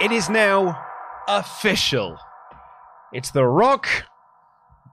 [0.00, 0.82] It is now
[1.28, 2.16] official.
[3.12, 3.86] It's The Rock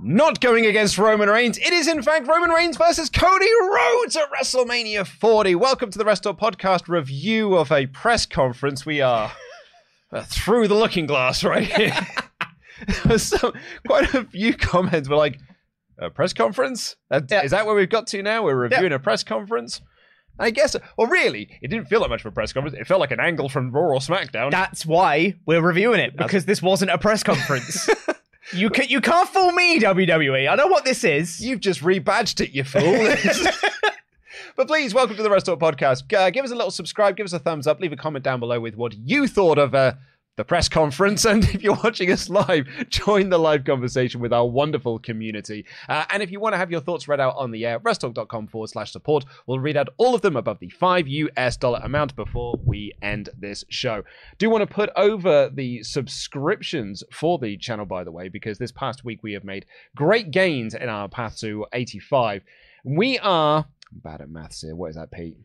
[0.01, 1.57] not going against Roman Reigns.
[1.57, 5.55] It is, in fact, Roman Reigns versus Cody Rhodes at WrestleMania 40.
[5.55, 8.85] Welcome to the WrestleTalk Podcast review of a press conference.
[8.85, 9.31] We are
[10.11, 13.17] uh, through the looking glass right here.
[13.17, 13.53] so,
[13.87, 15.39] quite a few comments were like,
[15.99, 16.97] a press conference?
[17.09, 17.43] Uh, Yeah.
[17.43, 18.43] Is that where we've got to now?
[18.43, 19.81] We're reviewing a press conference?
[20.39, 22.77] I guess, well, really, it didn't feel like much of a press conference.
[22.79, 24.51] It felt like an angle from Raw or SmackDown.
[24.51, 27.89] That's why we're reviewing it because this wasn't a press conference.
[28.53, 30.49] you can you can't fool me, WWE.
[30.49, 31.41] I know what this is.
[31.41, 32.81] You've just rebadged it, you fool.
[34.55, 36.13] but please, welcome to the WrestleTalk podcast.
[36.13, 38.39] Uh, give us a little subscribe, give us a thumbs up, leave a comment down
[38.39, 39.93] below with what you thought of uh,
[40.37, 41.25] the press conference.
[41.37, 45.65] And if you're watching us live, join the live conversation with our wonderful community.
[45.89, 48.47] Uh, and if you want to have your thoughts read out on the air, wrestletalk.com
[48.47, 49.25] forward slash support.
[49.45, 53.29] We'll read out all of them above the five US dollar amount before we end
[53.37, 54.03] this show.
[54.37, 58.71] Do want to put over the subscriptions for the channel, by the way, because this
[58.71, 59.65] past week we have made
[59.95, 62.43] great gains in our path to 85.
[62.85, 64.75] We are I'm bad at maths here.
[64.75, 65.37] What is that, Pete?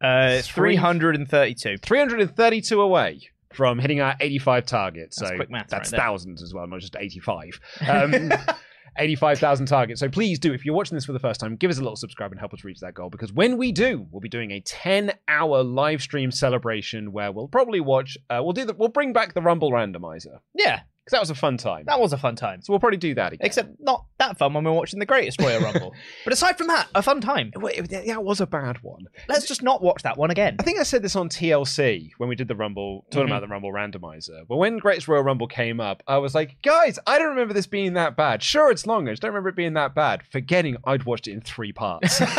[0.00, 1.78] Uh, 332.
[1.78, 5.14] 332 away from hitting our 85 target.
[5.16, 6.00] That's so that's right there.
[6.00, 7.60] thousands as well, not just 85.
[7.88, 8.32] Um,
[8.98, 10.00] 85,000 targets.
[10.00, 11.96] So please do, if you're watching this for the first time, give us a little
[11.96, 13.10] subscribe and help us reach that goal.
[13.10, 17.48] Because when we do, we'll be doing a 10 hour live stream celebration where we'll
[17.48, 21.20] probably watch, uh, we'll do the, we'll bring back the Rumble randomizer Yeah, because that
[21.20, 21.84] was a fun time.
[21.86, 22.60] that was a fun time.
[22.60, 23.46] So we'll probably do that again.
[23.46, 25.94] Except not that fun when we're watching the Greatest Royal Rumble.
[26.24, 27.52] but aside from that, a fun time.
[27.54, 29.06] Wait, yeah, it was a bad one.
[29.28, 30.56] Let's just not watch that one again.
[30.58, 33.30] I think I said this on TLC when we did the Rumble, talking Mhm.
[33.30, 34.40] about the Rumble randomizer.
[34.48, 37.68] But when Greatest Royal Rumble came up, I was like, guys, I don't remember this
[37.68, 38.42] being that bad.
[38.42, 39.06] Sure, it's long.
[39.08, 40.24] I just don't remember it being that bad.
[40.32, 42.20] Forgetting I'd watched it in three parts.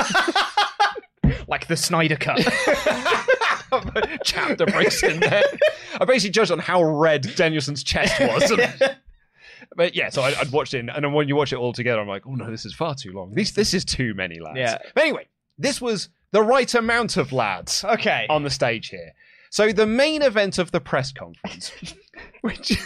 [1.50, 2.40] Like the Snyder Cut.
[4.24, 5.44] Chapter breaks in there.
[6.00, 8.52] I basically judged on how red Danielson's chest was.
[9.76, 12.00] But yeah, so I, I'd watched it, and then when you watch it all together,
[12.00, 13.34] I'm like, oh no, this is far too long.
[13.34, 14.58] This this is too many lads.
[14.58, 14.78] Yeah.
[14.96, 15.28] But anyway,
[15.58, 18.26] this was the right amount of lads okay.
[18.30, 19.14] on the stage here.
[19.50, 21.72] So the main event of the press conference,
[22.42, 22.78] which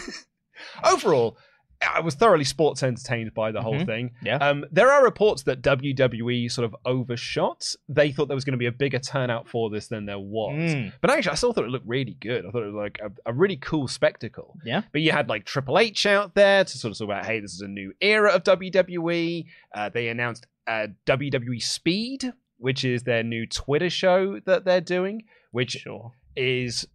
[0.84, 1.38] overall
[1.82, 3.86] I was thoroughly sports entertained by the whole Mhm.
[3.86, 4.12] thing.
[4.24, 4.36] Yeah.
[4.38, 7.76] Um, there are reports that WWE sort of overshot.
[7.90, 10.54] They thought there was going to be a bigger turnout for this than there was.
[10.74, 10.94] Mm.
[11.02, 12.46] But actually, I still thought it looked really good.
[12.46, 14.58] I thought it was like a, a really cool spectacle.
[14.64, 14.84] Yeah.
[14.92, 17.54] But you had like Triple H out there to sort of talk about, hey, this
[17.54, 19.46] is a new era of WWE.
[19.74, 25.24] Uh, they announced uh, WWE Speed, which is their new Twitter show that they're doing,
[25.52, 26.14] which Sure.
[26.36, 26.88] is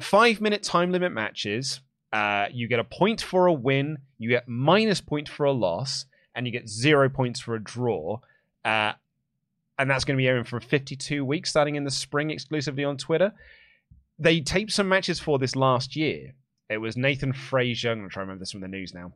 [0.00, 1.80] five minute time limit matches.
[2.12, 6.04] Uh, you get a point for a win, you get minus point for a loss,
[6.34, 8.18] and you get zero points for a draw.
[8.64, 8.92] Uh,
[9.78, 12.96] and that's going to be airing for 52 weeks starting in the spring exclusively on
[12.98, 13.32] Twitter.
[14.18, 16.34] They taped some matches for this last year.
[16.68, 17.90] It was Nathan Frazer.
[17.90, 19.12] I'm going to try to remember this from the news now.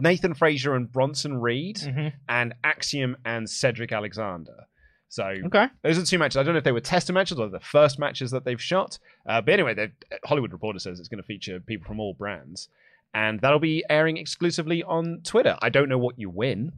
[0.00, 2.12] Nathan Frazer and Bronson Reed, Mhm.
[2.28, 4.66] and Axiom and Cedric Alexander.
[5.10, 5.66] So Okay.
[5.82, 6.36] those are two matches.
[6.36, 8.98] I don't know if they were tester matches or the first matches that they've shot.
[9.26, 9.90] Uh, but anyway, the
[10.24, 12.68] Hollywood Reporter says it's going to feature people from all brands.
[13.14, 15.56] And that'll be airing exclusively on Twitter.
[15.62, 16.72] I don't know what you win.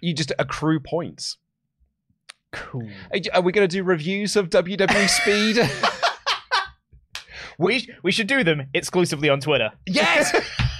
[0.00, 1.36] You just accrue points.
[2.50, 2.88] Cool.
[3.12, 5.70] Are Are we going to do reviews of WWE Speed?
[7.58, 9.70] We, we should do them exclusively on Twitter.
[9.86, 10.34] yes!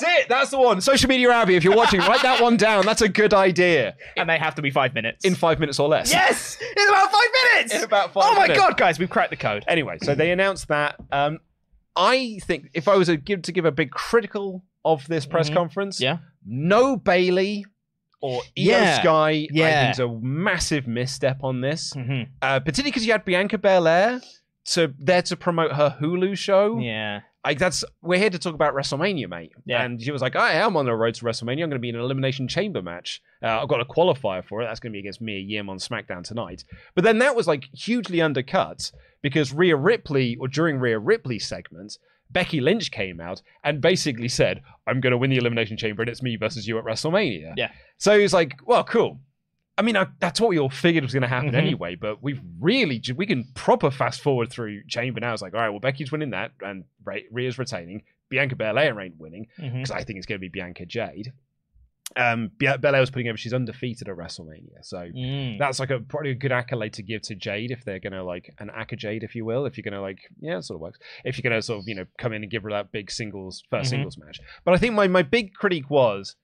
[0.00, 0.28] That's it.
[0.28, 0.80] That's the one.
[0.80, 2.84] Social Media Abbey, if you're watching, write that one down.
[2.84, 3.96] That's a good idea.
[4.16, 5.24] And they have to be five minutes.
[5.24, 6.10] In five minutes or less.
[6.12, 6.58] yes!
[6.60, 7.74] In about five minutes!
[7.74, 8.58] In about five Oh my minutes.
[8.60, 9.64] god, guys, we've cracked the code.
[9.68, 10.96] Anyway, so they announced that.
[11.12, 11.38] Um,
[11.96, 15.48] I think if I was a give to give a big critical of this press
[15.50, 15.54] Mhm.
[15.54, 16.18] conference, Yeah.
[16.44, 17.64] no Bayley
[18.20, 19.00] or Io Yeah.
[19.00, 19.80] Sky, I Yeah.
[19.82, 21.92] think is a massive misstep on this.
[21.94, 24.20] hmm Uh, particularly because you had Bianca Belair
[24.66, 26.78] to there to promote her Hulu show.
[26.80, 27.20] Yeah.
[27.46, 29.52] Like that's we're here to talk about WrestleMania, mate.
[29.66, 29.84] Yeah.
[29.84, 31.62] And she was like, I am on the road to WrestleMania.
[31.62, 33.22] I'm going to be in an elimination chamber match.
[33.40, 34.66] Uh, I've got a qualifier for it.
[34.66, 36.64] That's going to be against Mia Yim on SmackDown tonight.
[36.96, 38.90] But then that was like hugely undercut
[39.22, 41.98] because Rhea Ripley, or during Rhea Ripley's segment,
[42.32, 46.08] Becky Lynch came out and basically said, "I'm going to win the elimination chamber, and
[46.08, 47.70] it's me versus you at WrestleMania." Yeah.
[47.98, 49.20] So he was like, "Well, cool."
[49.78, 51.54] I mean, I, that's what we all figured was going to happen Mhm.
[51.54, 51.94] anyway.
[51.96, 55.32] But we've really we can proper fast forward through Chamber now.
[55.32, 58.02] It's like, all right, well, Becky's winning that, and Rhea- Rhea's retaining.
[58.28, 61.32] Bianca Belair ain't winning because I think it's going to be Bianca Jade.
[62.16, 65.58] Um, Belair was putting over; she's undefeated at WrestleMania, so Mm.
[65.58, 68.54] that's like a probably a good accolade to give to Jade if they're gonna like
[68.58, 69.66] an Aka Jade, if you will.
[69.66, 71.00] If you're gonna like, yeah, it sort of works.
[71.24, 73.64] If you're gonna sort of you know come in and give her that big singles
[73.72, 73.90] 1st Mhm.
[73.90, 76.36] singles match, but I think my my big critique was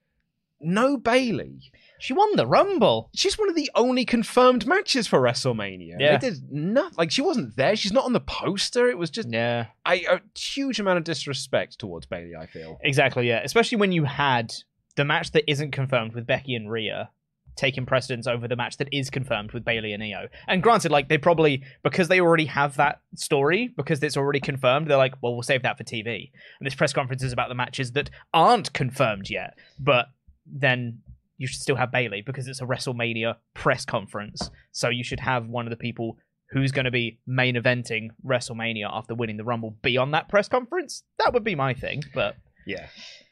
[0.61, 1.71] no Bayley.
[2.03, 3.11] She won the Rumble.
[3.15, 5.95] She's one of the only confirmed matches for WrestleMania.
[6.01, 6.17] Yeah.
[6.19, 6.97] They did nothing.
[6.99, 7.77] Like she wasn't there.
[7.77, 8.89] She's not on the poster.
[8.89, 9.67] It was just Yeah.
[9.87, 12.35] I, a huge amount of disrespect towards Bayley.
[12.35, 12.81] I feel.
[12.83, 13.41] Exactly, yeah.
[13.45, 14.53] Especially when you had
[14.97, 17.11] the match that isn't confirmed with Becky and Rhea
[17.55, 20.27] taking precedence over the match that is confirmed with Bayley and Io.
[20.49, 24.89] And granted, like they probably because they already have that story, because it's already confirmed,
[24.89, 26.33] they're like, well, we'll save that for TV.
[26.59, 29.55] And this press conference is about the matches that aren't confirmed yet.
[29.79, 30.07] But
[30.47, 31.03] then
[31.43, 34.49] you should still have Bayley because it's a WrestleMania press conference.
[34.71, 36.17] So you should have one of the people
[36.53, 40.47] who's going to be main eventing WrestleMania after winning the Rumble be on that press
[40.47, 41.03] conference.
[41.19, 42.87] That would be my thing, but Yeah.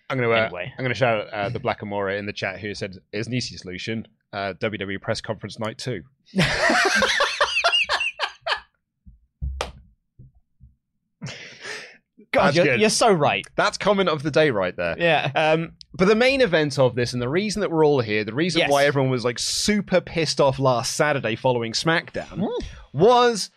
[0.09, 0.73] I'm gonna uh, Anyway.
[0.77, 3.33] I'm gonna shout out uh, the Black Amora in the chat who said is an
[3.35, 4.09] easy solution.
[4.33, 6.03] Uh, WWE press conference night two.
[12.32, 13.44] God, you're, you're so right.
[13.56, 14.94] That's comment of the day right there.
[14.99, 15.32] Yeah.
[15.35, 18.32] Um, but the main event of this, and the reason that we're all here, the
[18.35, 18.71] reason Yes.
[18.71, 22.49] why everyone was like super pissed off last Saturday following SmackDown,
[22.93, 23.50] was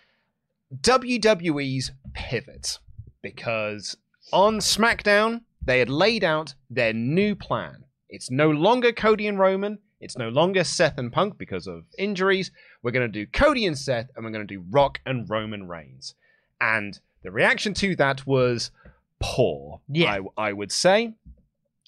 [0.82, 2.80] WWE's pivot.
[3.22, 3.96] Because
[4.32, 7.86] on SmackDown, they had laid out their new plan.
[8.10, 9.80] It's no longer Cody and Roman.
[10.02, 12.52] It's no longer Seth and Punk because of injuries.
[12.82, 15.68] We're going to do Cody and Seth, and we're going to do Rock and Roman
[15.70, 16.16] Reigns.
[16.60, 18.72] And the reaction to that was
[19.20, 20.20] poor, Yeah.
[20.38, 21.14] I, I would say.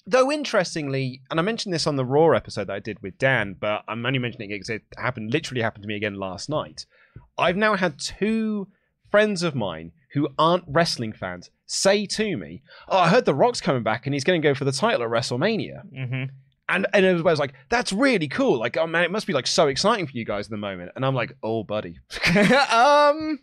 [0.08, 3.56] Though interestingly, and I mentioned this on the Raw episode that I did with Dan,
[3.58, 6.86] but I'm only mentioning it because it happened literally happened to me again last night.
[7.36, 8.68] I've now had two
[9.10, 13.60] friends of mine who aren't wrestling fans say to me, "Oh, I heard The Rock's
[13.60, 16.24] coming back and he's going to go for the title at WrestleMania." Mm-hmm.
[16.68, 18.58] And and it was like, "That's really cool!
[18.60, 20.92] Like, oh man, it must be like so exciting for you guys at the moment."
[20.94, 21.98] And I'm like, "Oh, buddy."
[22.70, 23.40] um,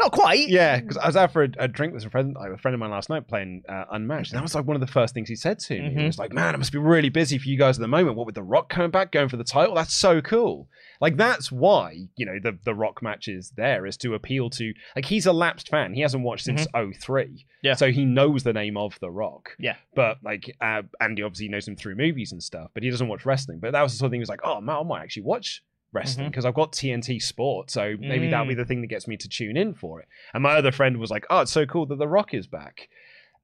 [0.00, 0.48] not quite.
[0.48, 2.74] Yeah, because I was out for a, a drink with a friend, like, a friend
[2.74, 4.32] of mine last night playing uh, Unmatched.
[4.32, 5.90] And that was like one of the first things he said to me.
[5.90, 6.06] He Mhm.
[6.06, 8.16] was like, "Man, it must be really busy for you guys at the moment.
[8.16, 10.68] What with the Rock coming back, going for the title, that's so cool."
[11.00, 14.72] Like that's why you know the the Rock match is there is to appeal to
[14.96, 15.94] like he's a lapsed fan.
[15.94, 17.74] He hasn't watched since '03, Yeah.
[17.74, 19.50] so he knows the name of the Rock.
[19.58, 19.76] Yeah.
[19.94, 23.24] but like uh, Andy obviously knows him through movies and stuff, but he doesn't watch
[23.26, 23.58] wrestling.
[23.60, 24.20] But that was the sort of thing.
[24.20, 25.62] He was like, "Oh man, I might actually watch."
[25.92, 28.58] Wrestling because I've got TNT Sport, so maybe that'll be Mm.
[28.58, 30.08] the thing that gets me to tune in for it.
[30.34, 32.88] And my other friend was like, "Oh, it's so cool that The Rock is back."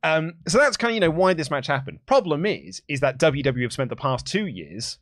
[0.02, 2.00] Um, so that's kind of you know why this match happened.
[2.04, 4.98] Problem is, is that WWE have spent the past two years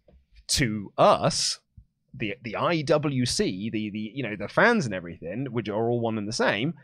[0.49, 1.59] to us,
[2.15, 6.19] the the IWC, the the you know the fans and everything, which are all one
[6.19, 6.75] and the same,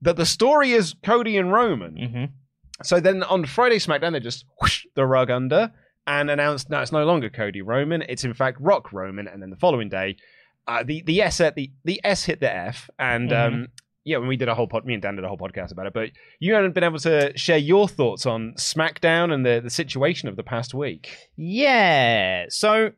[0.00, 1.94] that the story is Cody and Roman.
[1.94, 2.24] Mm-hmm.
[2.82, 5.72] So then on Friday SmackDown, they just whoosh the rug under
[6.06, 8.02] and announced no, it's no longer Cody Roman.
[8.08, 9.28] It's in fact Rock Roman.
[9.28, 10.16] And then the following day,
[10.66, 13.68] uh, the the S at the the S hit the F, and um,
[14.04, 15.86] yeah, when we did a whole pod, me and Dan did a whole podcast about
[15.86, 15.92] it.
[15.92, 20.28] But you haven't been able to share your thoughts on SmackDown and the the situation
[20.28, 21.16] of the past week.
[21.36, 22.46] Yeah.
[22.48, 22.92] So,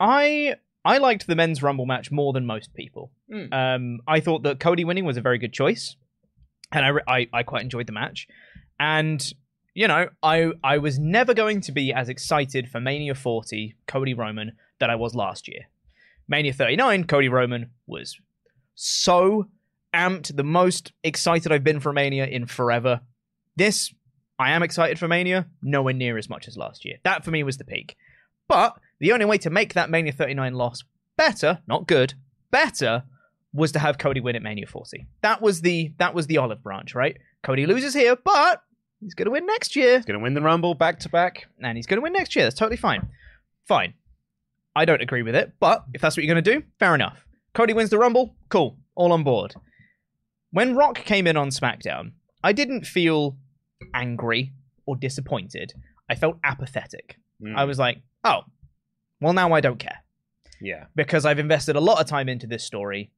[0.00, 3.12] I I liked the men's rumble match more than most people.
[3.32, 3.52] Mm.
[3.52, 5.96] Um, I thought that Cody winning was a very good choice,
[6.72, 8.28] and I, I I quite enjoyed the match.
[8.80, 9.20] And
[9.78, 14.12] you know, I I was never going to be as excited for Mania 40 Cody
[14.12, 15.66] Roman that I was last year.
[16.26, 18.18] Mania 39 Cody Roman was
[18.74, 19.46] so
[19.94, 23.02] amped, the most excited I've been for Mania in forever.
[23.54, 23.94] This
[24.36, 26.96] I am excited for Mania, nowhere near as much as last year.
[27.04, 27.96] That for me was the peak.
[28.48, 30.82] But the only way to make that Mania 39 loss
[31.16, 32.14] better, not good,
[32.50, 33.04] better,
[33.52, 35.06] was to have Cody win at Mania 40.
[35.22, 37.16] That was the that was the olive branch, right?
[37.44, 38.64] Cody loses here, but
[39.00, 39.96] he's gonna win next year.
[39.96, 41.46] He's going to win the Rumble back to back.
[41.62, 42.44] And he's gonna win next year.
[42.44, 43.08] That's totally fine.
[43.66, 43.94] Fine.
[44.74, 47.24] I don't agree with it, but if that's what you're gonna do, fair enough.
[47.54, 49.54] Cody wins the Rumble, cool, all on board.
[50.50, 52.12] When Rock came in on SmackDown,
[52.42, 53.36] I didn't feel
[53.94, 54.52] angry
[54.86, 55.72] or disappointed.
[56.08, 57.18] I felt apathetic.
[57.42, 57.56] Mm.
[57.56, 58.42] I was like, oh,
[59.20, 59.98] well, now I don't care
[60.60, 60.84] yeah.
[60.94, 63.10] because I've invested a lot of time into this story,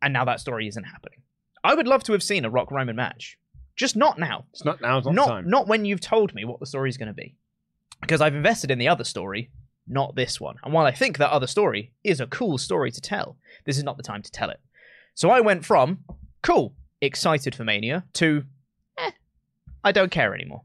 [0.00, 1.20] and now that story isn't happening.
[1.64, 3.38] I would love to have seen a Rock Roman match,
[3.76, 4.44] just not now.
[4.52, 4.98] It's not now.
[4.98, 5.48] It's not, Not time.
[5.50, 7.34] not when you've told me what the story is going to be,
[8.00, 9.50] because I've invested in the other story,
[9.86, 10.56] not this one.
[10.64, 13.84] And while I think that other story is a cool story to tell, this is
[13.84, 14.60] not the time to tell it.
[15.14, 15.98] So I went from
[16.42, 18.44] cool, excited for Mania to
[18.98, 19.10] eh,
[19.84, 20.62] I don't care anymore.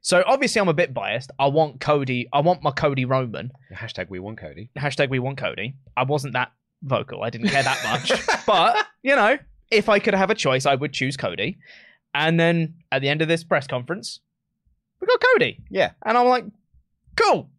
[0.00, 1.30] So obviously I'm a bit biased.
[1.38, 2.28] I want Cody.
[2.32, 3.50] I want my Cody Roman.
[3.74, 4.70] Hashtag we want Cody.
[4.78, 5.76] Hashtag we want Cody.
[5.96, 6.52] I wasn't that
[6.82, 7.22] vocal.
[7.24, 8.12] I didn't care that much.
[8.46, 9.38] but, you know,
[9.70, 11.58] if I could have a choice, I would choose Cody.
[12.14, 14.20] And then at the end of this press conference,
[15.00, 15.60] we got Cody.
[15.70, 15.92] Yeah.
[16.04, 16.44] And I'm like,
[17.16, 17.50] cool.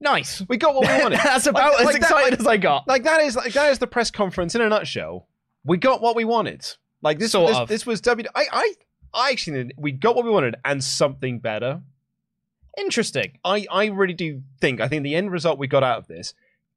[0.00, 0.42] Nice.
[0.48, 1.20] We got what we wanted.
[1.22, 2.86] That's about Like- as like that- excited like- as I got.
[2.88, 5.28] like that is like that is the press conference in a nutshell.
[5.64, 6.66] We got what we wanted.
[7.02, 7.68] Like this, Sort this, of.
[7.68, 8.28] this was W.
[8.34, 8.72] I, I,
[9.14, 11.80] I actually we got what we wanted and something better.
[12.78, 13.38] Interesting.
[13.44, 14.80] I, I really do think.
[14.80, 16.34] I think the end result we got out of this,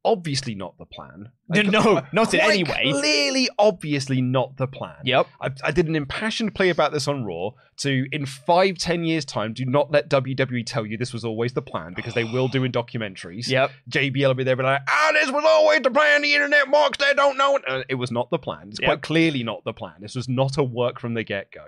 [0.10, 1.30] obviously not the plan.
[1.48, 2.92] Like, no, not in any way.
[2.92, 4.96] Clearly, obviously not the plan.
[5.06, 5.28] Yep.
[5.40, 9.24] I, I did an impassioned plea about this on Raw to, in five, ten years'
[9.24, 12.48] time, do not let WWE tell you this was always the plan because they will
[12.48, 13.48] do in documentaries.
[13.60, 13.72] Yep.
[13.90, 16.22] JBL will be there, but like, ah, this was always the plan.
[16.22, 17.64] The internet marks they don't know it.
[17.68, 18.70] Uh, it was not the plan.
[18.70, 18.88] It's Yep.
[18.88, 19.96] quite clearly not the plan.
[20.00, 21.66] This was not a work from the get go.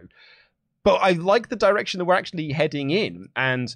[0.83, 3.75] But I like the direction that we're actually heading in, and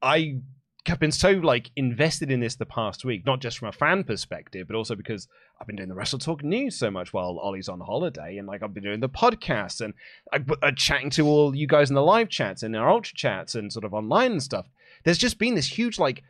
[0.00, 0.38] I
[0.86, 4.04] have been so like invested in this the past week, not just from a fan
[4.04, 5.26] perspective, but also because
[5.60, 8.62] I've been doing the Wrestle Talk news so much while Oli's on holiday, and like
[8.62, 9.94] I've been doing the podcast and
[10.32, 13.54] I, uh, chatting to all you guys in the live chats and our ultra chats
[13.54, 14.66] and sort of online and stuff.
[15.04, 16.22] There's just been this huge like,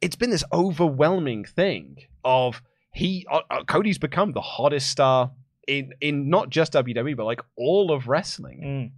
[0.00, 5.30] it's been this overwhelming thing of he uh, uh, Cody's become the hottest star
[5.68, 8.90] in in not just WWE but like all of wrestling Mm.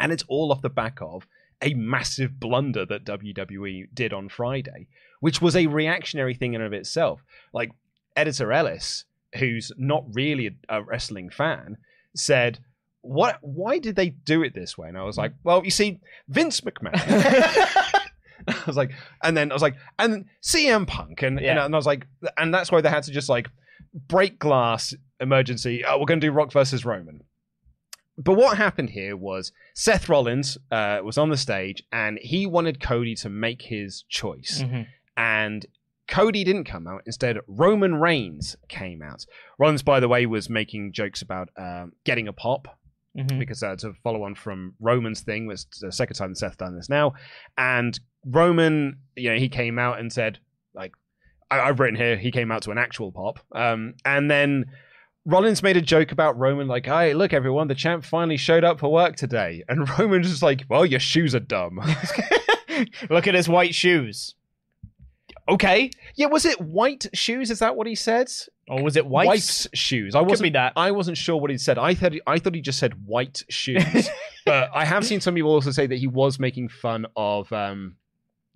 [0.00, 1.26] and it's all off the back of
[1.62, 4.86] a massive blunder that WWE did on Friday,
[5.20, 7.20] which was a reactionary thing in and of itself.
[7.52, 7.70] Like
[8.16, 9.04] editor Ellis,
[9.36, 11.76] who's not really a, wrestling fan,
[12.14, 12.60] said,
[13.02, 13.38] "What?
[13.42, 16.60] Why did they do it this way?" And I was like, "Well, you see, Vince
[16.60, 16.94] McMahon."
[18.48, 21.64] I was like, and then I was like, and CM Punk, and, Yeah.
[21.64, 22.06] and I was like,
[22.38, 23.48] and that's why they had to just like
[24.06, 25.84] break glass emergency.
[25.84, 27.22] Oh, we're going to do Rock versus Roman.
[28.18, 32.80] But what happened here was Seth Rollins uh, was on the stage and he wanted
[32.80, 34.62] Cody to make his choice.
[34.62, 34.86] Mhm.
[35.16, 35.64] And
[36.08, 37.02] Cody didn't come out.
[37.06, 39.24] Instead, Roman Reigns came out.
[39.58, 42.66] Rollins, by the way, was making jokes about um, getting a pop
[43.16, 43.38] Mhm.
[43.38, 46.88] because uh, to follow on from Roman's thing was the second time Seth done this
[46.88, 47.14] now,
[47.56, 50.38] and Roman, you know, he came out and said
[50.74, 50.92] like,
[51.50, 54.66] I, I've written here, he came out to an actual pop, um, and then
[55.28, 58.80] Rollins made a joke about Roman like, hey, look everyone, the champ finally showed up
[58.80, 61.78] for work today, and Roman just like, well, your shoes are dumb.
[63.10, 64.34] Look at his white shoes.
[65.46, 65.90] Okay.
[66.16, 67.50] yeah, was it white shoes?
[67.50, 68.30] Is that what he said?
[68.68, 69.26] Or was it white?
[69.26, 70.14] Wife's shoes.
[70.14, 70.72] I wasn't that.
[70.76, 71.76] I wasn't sure what he said.
[71.76, 74.08] I thought I thought he just said white shoes.
[74.46, 77.96] but I have seen some people also say that he was making fun of um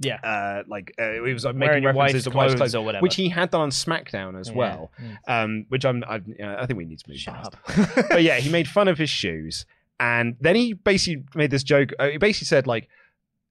[0.02, 0.16] Yeah.
[0.22, 3.02] uh like uh, he was like, making references to wife's clothes or whatever.
[3.02, 4.54] which he had done on SmackDown as Yeah.
[4.54, 4.90] well.
[5.00, 5.16] Mm.
[5.26, 7.54] Um which I'm I, I think we need to move Shut past.
[7.96, 8.06] up.
[8.10, 9.64] but yeah, he made fun of his shoes,
[10.00, 11.90] and then he basically made this joke.
[11.98, 12.88] Uh, he basically said like,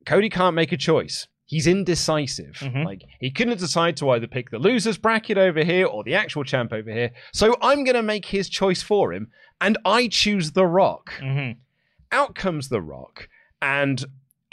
[0.05, 1.27] Cody can't make a choice.
[1.45, 2.55] He's indecisive.
[2.59, 2.85] Mhm.
[2.85, 6.43] Like he couldn't decide to either pick the losers bracket over here or the actual
[6.45, 7.11] champ over here.
[7.33, 9.29] So I'm gonna make his choice for him,
[9.59, 11.13] and I choose The Rock.
[11.19, 11.57] Mhm.
[12.11, 13.27] Out comes The Rock,
[13.61, 14.03] and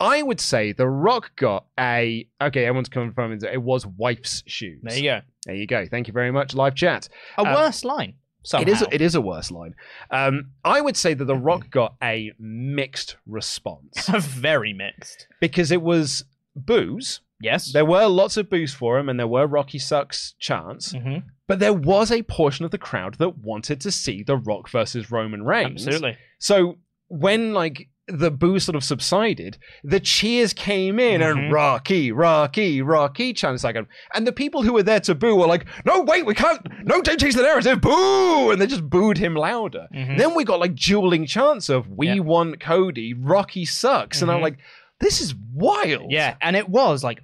[0.01, 2.65] I would say The Rock got a okay.
[2.67, 4.81] Everyone's confirming that it was wife's shoes.
[4.83, 5.21] There you go.
[5.47, 5.87] There you go.
[5.87, 6.55] Thank you very much.
[6.55, 7.09] Live chat.
[7.37, 8.15] A Um, worse line.
[8.45, 8.63] Somehow.
[8.63, 8.85] It is.
[8.93, 9.75] It is a worse line.
[10.11, 15.27] Um, I would say that The Rock got a mixed response very mixed.
[15.41, 16.25] because it was
[16.55, 17.21] boos.
[17.41, 17.73] Yes.
[17.73, 20.93] There were lots of boos for him, and there were Rocky sucks chants.
[20.93, 21.23] Mhm.
[21.47, 25.11] But there was a portion of the crowd that wanted to see The Rock versus
[25.11, 25.87] Roman Reigns.
[25.87, 26.17] Absolutely.
[26.39, 26.79] So
[27.09, 31.31] when like the boo sort of subsided, the cheers came in Mhm.
[31.31, 33.77] and Rocky, Rocky, Rocky chants like,
[34.15, 37.01] and the people who were there to boo were like, no, wait, we can't, no,
[37.03, 39.87] don't change the narrative, boo, and they just booed him louder.
[39.95, 40.17] Mhm.
[40.19, 42.19] Then we got like dueling chants of we Yeah.
[42.21, 44.43] want Cody, Rocky sucks, and I'm Mhm.
[44.43, 44.59] like,
[45.01, 46.11] this is wild.
[46.11, 47.23] Yeah, and it was like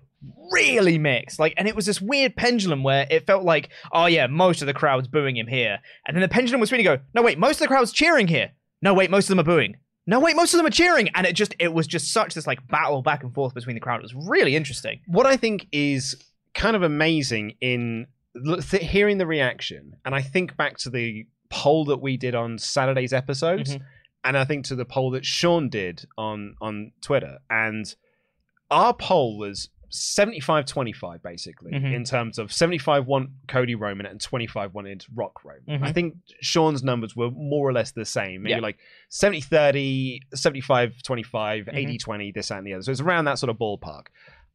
[0.52, 1.38] really mixed.
[1.38, 4.66] Like, and it was this weird pendulum where it felt like, oh yeah, most of
[4.66, 6.84] the crowd's booing him here, and then the pendulum was swinging.
[6.84, 8.50] Go, no wait, most of the crowd's cheering here.
[8.82, 9.76] No wait, most of them are booing.
[10.06, 12.46] No wait, most of them are cheering, and it just it was just such this
[12.46, 14.00] like battle back and forth between the crowd.
[14.00, 15.00] It was really interesting.
[15.06, 16.14] what I think is
[16.54, 18.06] kind of amazing in
[18.70, 22.58] th- hearing the reaction, and I think back to the poll that we did on
[22.58, 23.80] Saturday's episodes, Mhm.
[24.24, 27.94] and I think to the poll that Sean did on on Twitter, and
[28.70, 31.94] our poll was 75-25 basically Mhm.
[31.94, 35.80] in terms of 75 want Cody Roman and 25 wanted Rock Roman.
[35.80, 35.82] Mhm.
[35.86, 38.60] I think Sean's numbers were more or less the same, maybe Yeah.
[38.60, 41.74] like 70-30, 75-25, Mhm.
[41.76, 42.82] 80-20, this and the other.
[42.82, 44.06] So it's around that sort of ballpark.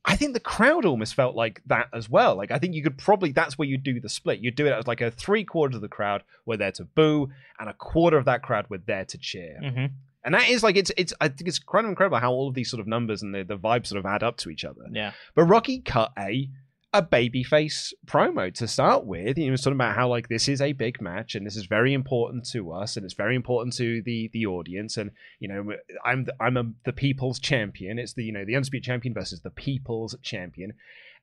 [0.06, 2.36] I think the crowd almost felt like that as well.
[2.36, 4.40] Like I think you could probably that's where you do the split.
[4.40, 7.30] You do it as like a three quarters of the crowd were there to boo,
[7.60, 9.58] and a quarter of that crowd were there to cheer.
[9.62, 9.86] hmm
[10.24, 12.56] And that is like it's it's I think it's kind of incredible how all of
[12.56, 14.82] these sort of numbers and the, the vibes sort of add up to each other.
[14.92, 15.14] Yeah.
[15.34, 16.50] But Rocky cut a
[16.92, 19.38] a babyface promo to start with.
[19.38, 21.94] He was talking about how like this is a big match and this is very
[21.94, 25.74] important to us and it's very important to the the audience and you know
[26.04, 28.00] I'm the, I'm a, the people's champion.
[28.00, 30.74] It's the you know the undisputed champion versus the people's champion.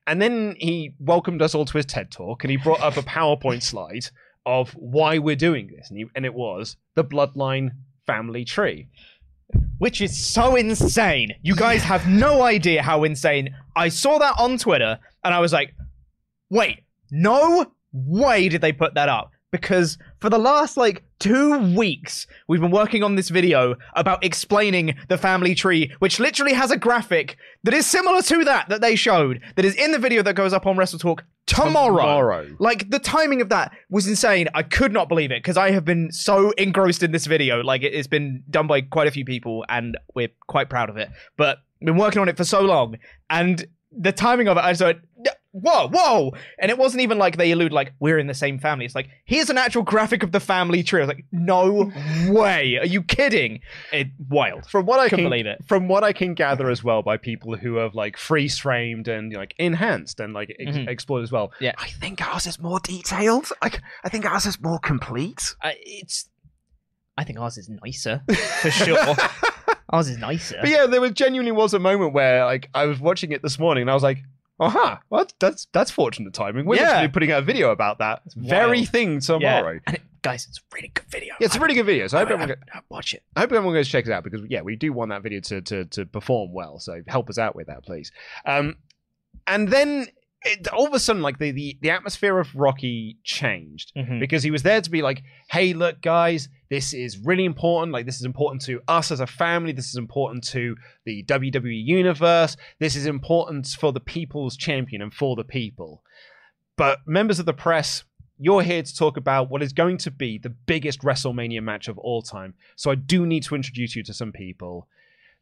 [0.05, 3.01] And then he welcomed us all to his TED talk and he brought up a
[3.03, 4.07] PowerPoint slide
[4.45, 7.71] of why we're doing this and, he, and it was the bloodline
[8.07, 8.87] family tree.
[9.77, 11.33] Which is so insane.
[11.41, 13.55] You guys have no idea how insane.
[13.75, 15.73] I saw that on Twitter and I was like,
[16.49, 16.79] wait,
[17.11, 19.31] no way did they put that up.
[19.51, 24.95] Because for the last like two weeks, we've been working on this video about explaining
[25.07, 28.95] the family tree, which literally has a graphic that is similar to that that they
[28.95, 31.97] showed, that is in the video that goes up on Wrestle Talk tomorrow.
[31.97, 32.55] Tomorrow.
[32.59, 34.47] Like the timing of that was insane.
[34.53, 37.61] I could not believe it because I have been so engrossed in this video.
[37.61, 40.97] Like it, it's been done by quite a few people, and we're quite proud of
[40.97, 41.09] it.
[41.37, 42.97] But been working on it for so long,
[43.29, 44.99] and the timing of it, I just went,
[45.51, 48.85] whoa, whoa, and it wasn't even like they allude like we're in the same family.
[48.85, 51.01] It's like here's an actual graphic of the family tree.
[51.01, 51.91] I was like, no
[52.29, 53.61] way, are you kidding?
[53.91, 54.65] It wild.
[54.69, 55.59] from what I can believe it.
[55.67, 59.33] From what I can gather as well by people who have like freeze framed and
[59.33, 60.87] like enhanced and like ex- Mhm.
[60.87, 61.51] explored as well.
[61.59, 61.73] Yeah.
[61.77, 63.49] I think ours is more detailed.
[63.61, 63.71] I,
[64.03, 65.55] I think ours is more complete.
[65.63, 66.29] Uh, it's.
[67.17, 68.21] I think ours is nicer
[68.61, 69.15] for sure.
[69.89, 70.57] ours is nicer.
[70.61, 73.57] But yeah, there was genuinely was a moment where like I was watching it this
[73.57, 74.19] morning and I was like,
[74.59, 76.87] "Oh, huh, well, that's that's fortunate timing." We're Yeah.
[76.89, 78.89] literally putting out a video about that very wild.
[78.89, 79.73] thing tomorrow.
[79.73, 79.79] Yeah.
[79.87, 81.35] And it, guys, it's a really good video.
[81.39, 82.07] Yeah, it's a really good video.
[82.07, 83.23] So I hope everyone, go- I- I- watch it.
[83.35, 85.61] I hope everyone goes check it out because yeah, we do want that video to
[85.61, 86.79] to to perform well.
[86.79, 88.11] So help us out with that, please.
[88.45, 88.75] Um,
[89.45, 90.07] and then
[90.43, 94.19] it, all of a sudden, like the the the atmosphere of Rocky changed Mhm.
[94.19, 97.91] because he was there to be like, hey, look, guys, this is really important.
[97.93, 99.71] Like, this is important to us as a family.
[99.71, 102.55] This is important to the WWE universe.
[102.79, 106.03] This is important for the people's champion and for the people.
[106.77, 108.03] But members of the press,
[108.37, 111.97] you're here to talk about what is going to be the biggest WrestleMania match of
[111.97, 112.53] all time.
[112.75, 114.87] So I do need to introduce you to some people.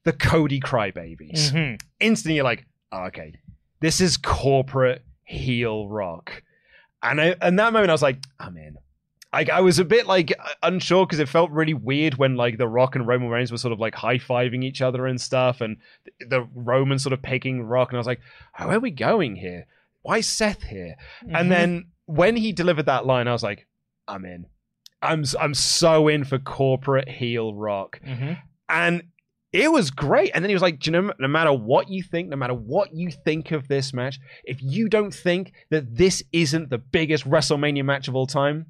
[0.05, 1.51] The Cody Crybabies.
[1.51, 1.81] Mhm.
[1.99, 3.34] Instantly, you're like, oh, okay,
[3.79, 6.43] this is corporate heel rock.
[7.03, 8.77] And I, in that moment, I was like, I'm in.
[9.33, 10.33] Like, I was a bit like
[10.63, 13.73] unsure because it felt really weird when like The Rock and Roman Reigns were sort
[13.73, 15.77] of like high fiving each other and stuff, and
[16.21, 18.21] the Roman sort of picking Rock, and I was like,
[18.57, 19.65] oh, where are we going here?
[20.03, 20.95] Why is Seth here?
[21.25, 21.31] Mhm.
[21.39, 23.67] And then when he delivered that line, I was like,
[24.07, 24.45] I'm in.
[25.01, 28.38] I'm I'm so in for corporate heel rock, Mhm.
[28.69, 29.03] and
[29.63, 30.31] it was great.
[30.33, 32.53] And then he was like, Do you know, no matter what you think, no matter
[32.53, 37.27] what you think of this match, if you don't think that this isn't the biggest
[37.29, 38.65] WrestleMania match of all time,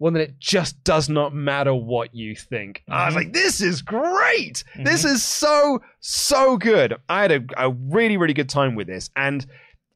[0.00, 2.82] well, then it just does not matter what you think.
[2.88, 3.16] I was Mhm.
[3.16, 4.62] like, This is great.
[4.76, 6.94] This is so so good.
[7.08, 9.46] I had a, a really really good time with this, and.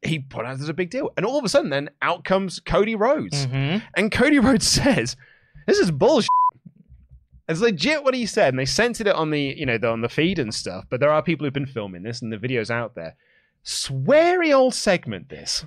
[0.04, 2.58] He put out as a big deal, and all of a sudden, then out comes
[2.58, 3.82] Cody Rhodes, Mhm.
[3.96, 5.14] and Cody Rhodes says,
[5.68, 6.28] "This is bullshit."
[7.48, 10.00] It's legit what he said, and they censored it on the you know the, on
[10.00, 10.84] the feed and stuff.
[10.88, 13.16] But there are people who've been filming this, and the video's out there.
[13.64, 15.28] Sweary old segment.
[15.28, 15.64] This,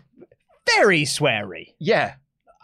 [0.75, 1.73] Very sweary.
[1.79, 2.15] yeah,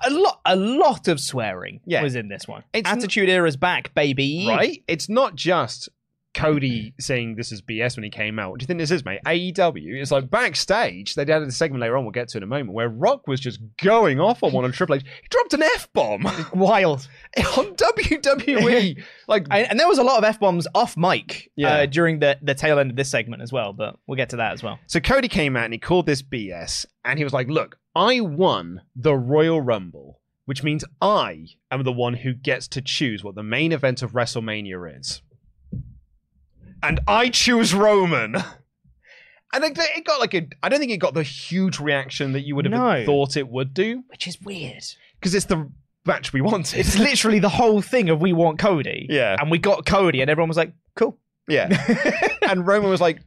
[0.06, 2.02] A lot, a lot of swearing Yeah.
[2.04, 2.64] was in this one.
[2.74, 4.46] It's n- Attitude Era's back, baby.
[4.48, 4.84] right.
[4.88, 5.90] It's not just
[6.34, 8.52] Cody saying this is BS when he came out.
[8.52, 9.20] What do you think this is, mate?
[9.26, 10.02] AEW.
[10.02, 11.16] It's like backstage.
[11.16, 12.04] They added a segment later on.
[12.06, 14.72] We'll get to in a moment where Rock was just going off on one on
[14.72, 15.04] Triple H.
[15.04, 17.08] He dropped an f bomb Wild.
[17.58, 19.04] on WWE.
[19.28, 21.74] like And, and there was a lot of f bombs off mic Yeah.
[21.74, 23.74] uh, during the the tail end of this segment as well.
[23.74, 24.80] But we'll get to that as well.
[24.88, 28.22] So Cody came out and he called this BS, and he was like, "Look, I
[28.22, 33.36] won the Royal Rumble, which means I am the one who gets to choose what
[33.36, 35.22] the main event of WrestleMania is,
[36.84, 38.36] and I choose Roman."
[39.54, 42.42] And it, it got like a, I don't think it got the huge reaction that
[42.46, 43.06] you would have No.
[43.06, 44.82] thought it would do, Which is weird.
[45.20, 45.70] because it's the
[46.06, 46.80] match we wanted.
[46.80, 49.08] It's literally the whole thing of we want Cody.
[49.10, 49.36] Yeah.
[49.38, 51.18] And we got Cody, and everyone was like, cool.
[51.50, 51.68] yeah.
[52.48, 53.20] and Roman was like,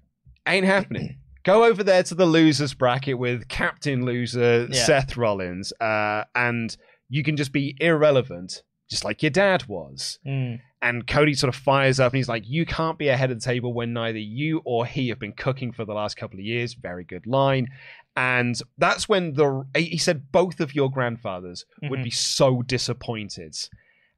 [0.48, 4.82] "Ain't happening." Go over there to the losers bracket with Captain Loser Yeah.
[4.82, 6.74] Seth Rollins, uh, and
[7.10, 10.18] you can just be irrelevant, just like your dad was.
[10.26, 10.60] Mm.
[10.84, 13.44] And Cody sort of fires up and he's like, You can't be ahead of the
[13.44, 16.74] table when neither you or he have been cooking for the last couple of years.
[16.74, 17.68] Very good line.
[18.16, 22.04] And that's when the he said both of your grandfathers would Mhm.
[22.04, 23.56] be so disappointed.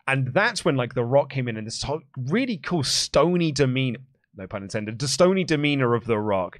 [0.09, 1.85] And that's when like the rock came in and this
[2.17, 4.01] really cool stony demeanor
[4.37, 6.59] no pun intended, the stony demeanor of the rock,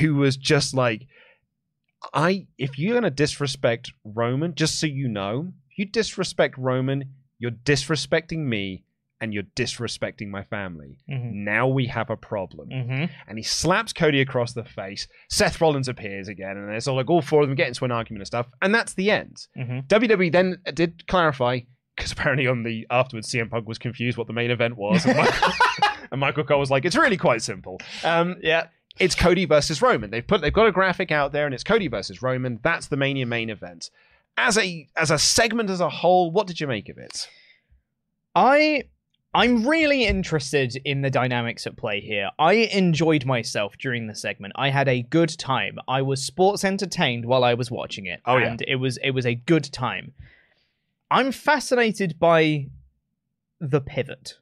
[0.00, 1.06] who was just like
[2.12, 7.50] I if you're gonna disrespect Roman, just so you know, if you disrespect Roman, you're
[7.50, 8.84] disrespecting me
[9.24, 10.98] and you're disrespecting my family.
[11.10, 11.32] Mhm.
[11.32, 12.68] Now we have a problem.
[12.70, 13.10] Mhm.
[13.26, 15.08] And he slaps Cody across the face.
[15.28, 17.90] Seth Rollins appears again, and it's all like all four of them get into an
[17.90, 19.46] argument and stuff, and that's the end.
[19.56, 19.88] Mhm.
[19.88, 21.60] WWE then did clarify
[21.96, 25.16] because apparently on the afterwards CM Punk was confused what the main event was, and
[25.16, 25.52] Michael,
[26.12, 27.80] and Michael Cole was like, "It's really quite simple.
[28.04, 28.66] Um, Yeah.
[28.98, 30.10] it's Cody versus Roman.
[30.10, 32.60] They've put they've got a graphic out there, and it's Cody versus Roman.
[32.62, 33.90] That's the Mania main event.
[34.36, 37.28] As a as a segment as a whole, what did you make of it?
[38.34, 38.84] I
[39.34, 42.30] I'm really interested in the dynamics at play here.
[42.38, 44.52] I enjoyed myself during the segment.
[44.56, 45.78] I had a good time.
[45.88, 48.20] I was sports entertained while I was watching it.
[48.26, 48.46] Oh, yeah.
[48.46, 50.12] and it was it was a good time.
[51.10, 52.68] I'm fascinated by
[53.60, 54.38] the pivot.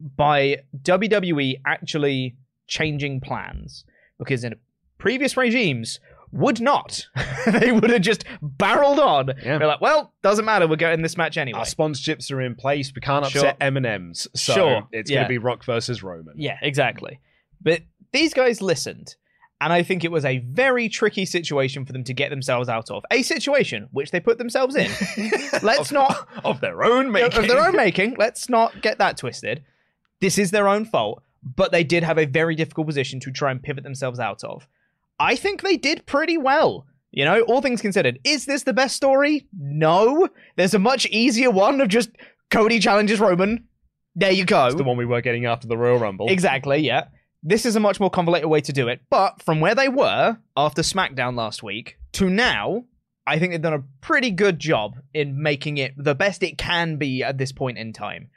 [0.00, 3.84] By WWE actually changing plans.
[4.18, 4.54] Because in
[4.98, 6.00] previous regimes
[6.36, 7.06] would not.
[7.46, 9.28] they would have just barreled on.
[9.42, 9.58] Yeah.
[9.58, 11.58] They're like, well, doesn't matter, we're getting this match anyway.
[11.58, 12.92] Our sponsorships are in place.
[12.94, 13.40] We can't Sure.
[13.42, 15.16] upset M and M's, so Sure, it's yeah.
[15.18, 16.34] going to be Rock versus Roman.
[16.36, 17.20] Yeah, exactly.
[17.60, 19.16] But these guys listened,
[19.60, 22.90] and I think it was a very tricky situation for them to get themselves out
[22.90, 23.04] of.
[23.10, 24.90] A situation which they put themselves in.
[25.62, 27.38] Let's Of- not of their own making.
[27.38, 28.16] of their own making.
[28.18, 29.64] Let's not get that twisted.
[30.20, 33.50] This is their own fault, but they did have a very difficult position to try
[33.50, 34.66] and pivot themselves out of.
[35.18, 36.86] I think they did pretty well.
[37.10, 38.18] You know, all things considered.
[38.24, 39.46] Is this the best story?
[39.58, 40.28] No.
[40.56, 42.10] There's a much easier one of just
[42.50, 43.64] Cody challenges Roman.
[44.14, 44.66] There you go.
[44.66, 46.28] It's the one we were getting after the Royal Rumble.
[46.28, 47.04] Exactly, yeah.
[47.42, 49.00] This is a much more convoluted way to do it.
[49.08, 52.84] But from where they were after SmackDown last week to now,
[53.26, 56.96] I think they've done a pretty good job in making it the best it can
[56.96, 58.28] be at this point in time.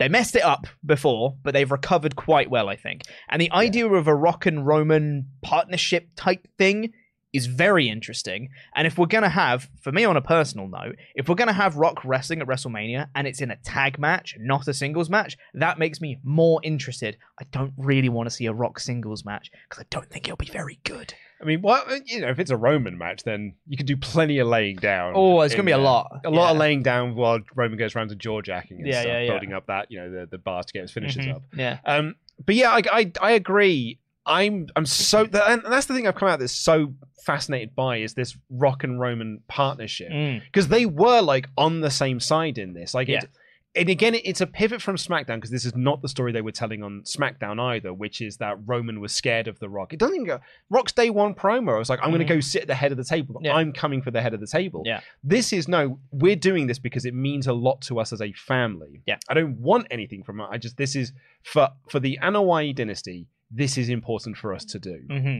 [0.00, 3.02] They messed it up before, but they've recovered quite well, I think.
[3.28, 6.94] And the idea of a Rock and Roman partnership type thing
[7.34, 8.48] is very interesting.
[8.74, 11.48] And if we're going to have, for me on a personal note, if we're going
[11.48, 15.10] to have Rock wrestling at WrestleMania and it's in a tag match, not a singles
[15.10, 17.18] match, that makes me more interested.
[17.38, 20.38] I don't really want to see a Rock singles match because I don't think it'll
[20.38, 21.12] be very good.
[21.40, 24.38] I mean, well, you know, if it's a Roman match, then you can do plenty
[24.38, 25.14] of laying down.
[25.16, 26.20] Oh, it's going to be a lot.
[26.24, 26.50] A lot Yeah.
[26.52, 29.52] of laying down while Roman goes around to jaw jacking and Yeah, stuff, yeah, building
[29.54, 31.34] up that, you know, the, the bars to get his finishes Mhm.
[31.36, 31.42] up.
[31.56, 31.78] Yeah.
[31.86, 33.98] Um, but yeah, I, I, I agree.
[34.26, 38.14] I'm I'm so and that's the thing I've come out that's so fascinated by is
[38.14, 40.42] this Rock and Roman partnership Mm.
[40.44, 42.92] because they were like on the same side in this.
[42.94, 43.20] Like, Yeah.
[43.24, 43.30] it,
[43.76, 46.50] and again, it's a pivot from SmackDown because this is not the story they were
[46.52, 49.92] telling on SmackDown either, which is that Roman was scared of the Rock.
[49.92, 50.40] It doesn't even go.
[50.70, 51.74] Rock's day one promo.
[51.76, 52.28] I was like, I'm going Mhm.
[52.28, 53.40] to go sit at the head of the table.
[53.42, 53.54] Yeah.
[53.54, 54.82] I'm coming for the head of the table.
[54.84, 55.00] Yeah.
[55.22, 56.00] This is no.
[56.10, 59.02] We're doing this because it means a lot to us as a family.
[59.06, 59.18] Yeah.
[59.28, 60.48] I don't want anything from it.
[60.50, 61.12] I just this is
[61.44, 63.28] for for the Anoa'i dynasty.
[63.52, 65.38] This is important for us to do hmm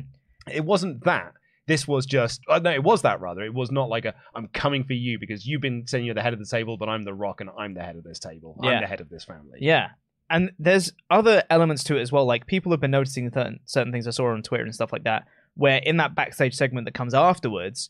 [0.50, 1.32] it wasn't that.
[1.70, 3.42] This was just uh, no, it was that rather.
[3.42, 6.22] It was not like a I'm coming for you because you've been saying you're the
[6.22, 8.58] head of the table, but I'm the rock and I'm the head of this table.
[8.60, 8.70] Yeah.
[8.70, 9.58] I'm the head of this family.
[9.60, 9.90] Yeah.
[10.28, 12.24] And there's other elements to it as well.
[12.24, 15.04] Like people have been noticing certain, certain things I saw on Twitter and stuff like
[15.04, 17.88] that, where in that backstage segment that comes afterwards,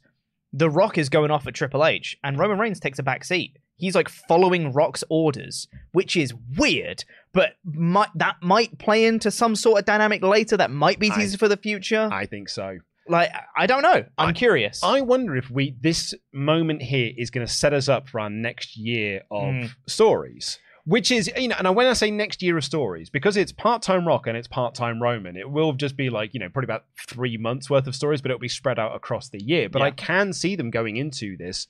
[0.53, 3.57] The Rock is going off at Triple H, and Roman Reigns takes a back seat.
[3.77, 9.57] He's like following Rock's orders, which is weird, but might, that might play into some
[9.57, 10.57] sort of dynamic later.
[10.59, 12.09] That might be teased for the future.
[12.12, 12.79] I think so.
[13.11, 14.05] Like I don't know.
[14.16, 14.83] I'm I- curious.
[14.83, 18.31] I wonder if we this moment here is going to set us up for our
[18.31, 19.70] next year of Mm.
[19.87, 20.59] stories.
[20.87, 23.83] Which is, you know, and when I say next year of stories, because it's part
[23.83, 26.64] time Rock and it's part time Roman, it will just be like, you know, probably
[26.66, 29.68] about three months worth of stories, but it'll be spread out across the year.
[29.68, 29.87] But Yeah.
[29.87, 31.68] I can see them going into this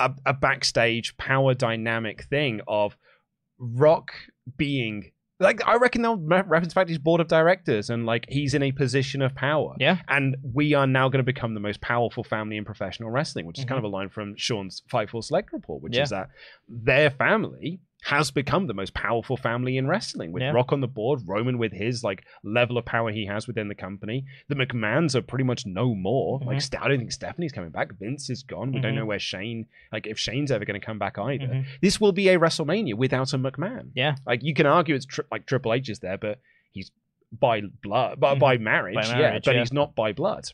[0.00, 2.96] a, a backstage power dynamic thing of
[3.58, 4.12] Rock
[4.56, 8.54] being like, I reckon they'll reference back to his board of directors and like he's
[8.54, 9.74] in a position of power.
[9.78, 9.98] yeah.
[10.08, 13.58] And we are now going to become the most powerful family in professional wrestling, which
[13.58, 15.98] is kind of a line from Sean's Fightful Select report, which Mm-hmm.
[15.98, 16.02] Yeah.
[16.04, 16.28] is that
[16.68, 20.52] their family has become the most powerful family in wrestling with Yeah.
[20.52, 23.74] Rock on the board, Roman with his like level of power he has within the
[23.74, 24.24] company.
[24.48, 26.38] The McMahons are pretty much no more.
[26.44, 26.62] Like Mhm.
[26.62, 27.92] Ste- I don't think Stephanie's coming back.
[27.98, 28.72] Vince is gone.
[28.72, 28.96] We don't Mhm.
[28.96, 31.46] know where Shane, like if Shane's ever going to come back either.
[31.46, 31.64] Mhm.
[31.82, 33.90] This will be a WrestleMania without a McMahon.
[33.94, 34.16] Yeah.
[34.26, 36.40] Like you can argue it's tri- like Triple H is there, but
[36.72, 36.90] he's
[37.38, 38.38] by blood, by, Mhm.
[38.40, 39.60] by marriage, By yeah, marriage, but yeah.
[39.60, 40.44] he's not by blood.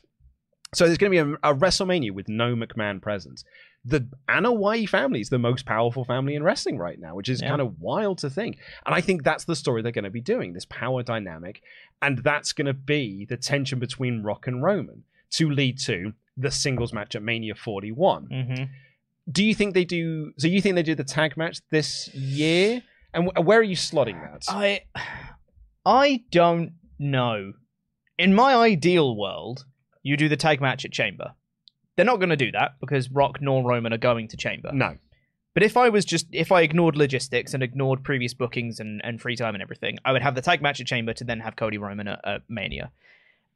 [0.75, 3.45] So there's going to be a, a WrestleMania with no McMahon presence.
[3.85, 7.49] The Anoa'i family is the most powerful family in wrestling right now, which is Yeah.
[7.49, 8.57] kind of wild to think.
[8.85, 11.61] And I think that's the story they're going to be doing this power dynamic.
[12.01, 16.51] And that's going to be the tension between Rock and Roman to lead to the
[16.51, 18.27] singles match at Mania 41.
[18.27, 18.63] Mm-hmm.
[19.31, 20.33] Do you think they do?
[20.37, 22.81] So you think they do the tag match this year?
[23.13, 24.43] And wh- where are you slotting that?
[24.49, 24.81] I
[25.85, 27.53] I don't know.
[28.17, 29.65] In my ideal world,
[30.03, 31.33] you do the tag match at Chamber.
[31.97, 34.71] They're not going to do that because Rock nor Roman are going to Chamber.
[34.71, 34.97] no.
[35.53, 39.19] But if I was just if I ignored logistics and ignored previous bookings and, and
[39.19, 41.55] free time and everything, I would have the tag match at Chamber to then have
[41.55, 42.91] Cody Roman at, at Mania.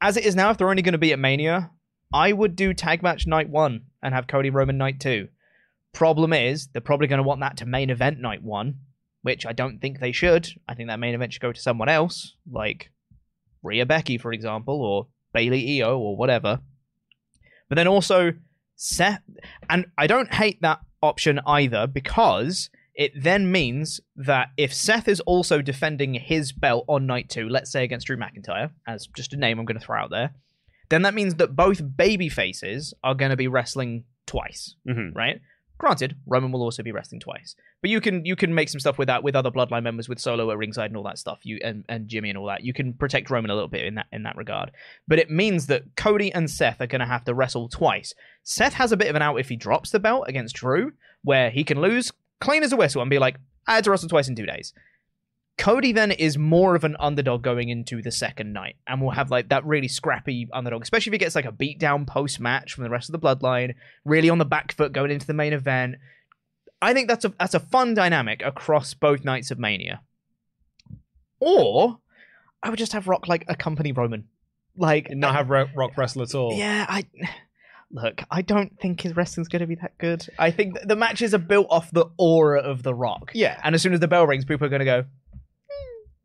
[0.02, 1.70] As it is now, if they're only going to be at Mania,
[2.12, 5.28] I would do tag match night one and have Cody Roman night two.
[5.94, 8.80] Problem is, they're probably going to want that to main event night one,
[9.22, 10.50] which I don't think they should.
[10.68, 12.90] I think that main event should go to someone else, like
[13.62, 16.62] Rhea Becky, for example, or Bayley Io, or whatever.
[17.72, 18.34] But then also
[18.76, 19.22] Seth,
[19.70, 25.22] and I don't hate that option either because it then means that if Seth is
[25.22, 29.38] also defending his belt on night two, let's say against Drew McIntyre, as just a
[29.38, 30.34] name I'm going to throw out there,
[30.90, 35.16] then that means that both baby faces are going to be wrestling twice, Mhm.
[35.16, 35.40] right?
[35.82, 39.00] Granted, Roman will also be wrestling twice, but you can you can make some stuff
[39.00, 41.40] with that with other Bloodline members, with Solo at ringside and all that stuff.
[41.42, 42.64] You and, and Jimmy and all that.
[42.64, 44.70] You can protect Roman a little bit in that in that regard.
[45.08, 48.14] But it means that Cody and Seth are going to have to wrestle twice.
[48.44, 50.92] Seth has a bit of an out if he drops the belt against Drew,
[51.24, 54.08] where he can lose clean as a whistle and be like, I had to wrestle
[54.08, 54.76] twice in two days.
[55.58, 59.30] Cody then is more of an underdog going into the second night and will have
[59.30, 62.84] like that really scrappy underdog, especially if he gets like a beatdown post match from
[62.84, 65.96] the rest of the bloodline, really on the back foot going into the main event.
[66.82, 70.02] I think that's a that's a fun dynamic across both nights of Mania.
[71.40, 72.00] Or
[72.64, 74.28] I would just have Rock like accompany Roman.
[74.78, 76.54] Like And not have Ro- Rock wrestle at all.
[76.54, 77.04] yeah, I
[77.92, 78.22] look.
[78.32, 80.26] I don't think his wrestling's going to be that good.
[80.40, 83.60] I think th- the matches are built off the aura of the Rock, Yeah.
[83.64, 85.06] and as soon as the bell rings, people are going to go.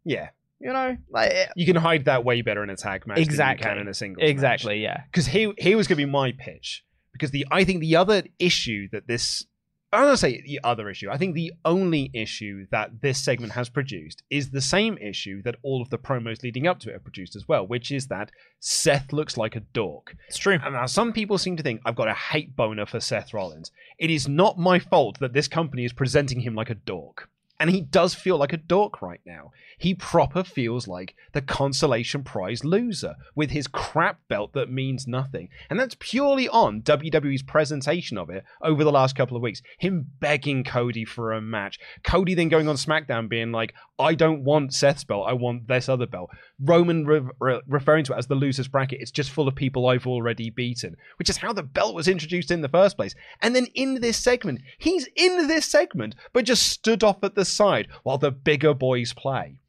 [0.06, 0.28] Yeah.
[0.58, 3.64] You know, like eh, You can hide that way better in a tag match Exactly.
[3.64, 5.02] than you can in a single exactly, yeah.
[5.10, 6.82] Because here, here was going to be my pitch.
[7.12, 9.44] Because the I think the other issue that this
[9.92, 11.08] I don't want to say the other issue.
[11.10, 15.56] I think the only issue that this segment has produced is the same issue that
[15.62, 18.32] all of the promos leading up to it have produced as well, which is that
[18.58, 20.16] Seth looks like a dork.
[20.28, 20.58] It's true.
[20.62, 23.70] And now some people seem to think I've got a hate boner for Seth Rollins.
[23.98, 27.30] It is not my fault that this company is presenting him like a dork.
[27.58, 29.52] And he does feel like a dork right now.
[29.78, 35.48] He proper feels like the consolation prize loser with his crap belt that means nothing.
[35.70, 39.62] And that's purely on WWE's presentation of it over the last couple of weeks.
[39.78, 41.78] Him begging Cody for a match.
[42.04, 45.88] Cody then going on SmackDown being like, I don't want Seth's belt, I want this
[45.88, 46.30] other belt.
[46.60, 49.00] Roman re- re- referring to it as the loser's bracket.
[49.00, 52.50] It's just full of people I've already beaten, which is how the belt was introduced
[52.50, 53.14] in the first place.
[53.40, 57.45] And then in this segment, he's in this segment, but just stood off at the
[57.46, 59.60] side while the bigger boys play.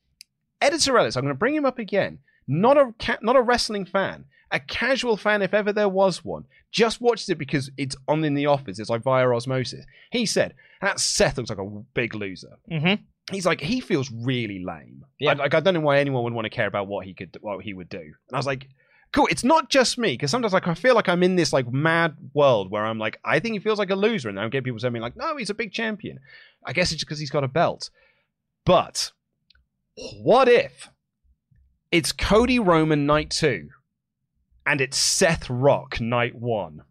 [0.61, 2.19] Editor Ellis, I'm going to bring him up again.
[2.47, 6.45] Not a ca- not a wrestling fan, a casual fan if ever there was one.
[6.71, 8.79] Just watched it because it's on in the office.
[8.79, 9.85] It's like via osmosis.
[10.11, 13.03] He said that Seth looks like a big loser Mm-hmm.
[13.31, 15.03] he's like he feels really lame.
[15.19, 15.31] Yeah.
[15.31, 17.37] I, like I don't know why anyone would want to care about what he could
[17.41, 17.99] what he would do.
[17.99, 18.67] And I was like,
[19.17, 19.27] cool.
[19.31, 22.15] It's not just me because sometimes like I feel like I'm in this like mad
[22.33, 24.79] world where I'm like I think he feels like a loser, and I get people
[24.79, 26.19] saying me like, no, he's a big champion.
[26.65, 27.89] I guess it's because he's got a belt.
[28.65, 29.11] But
[30.21, 30.89] what if
[31.91, 33.69] it's Cody Roman night two,
[34.65, 36.81] and it's Seth Rock night one?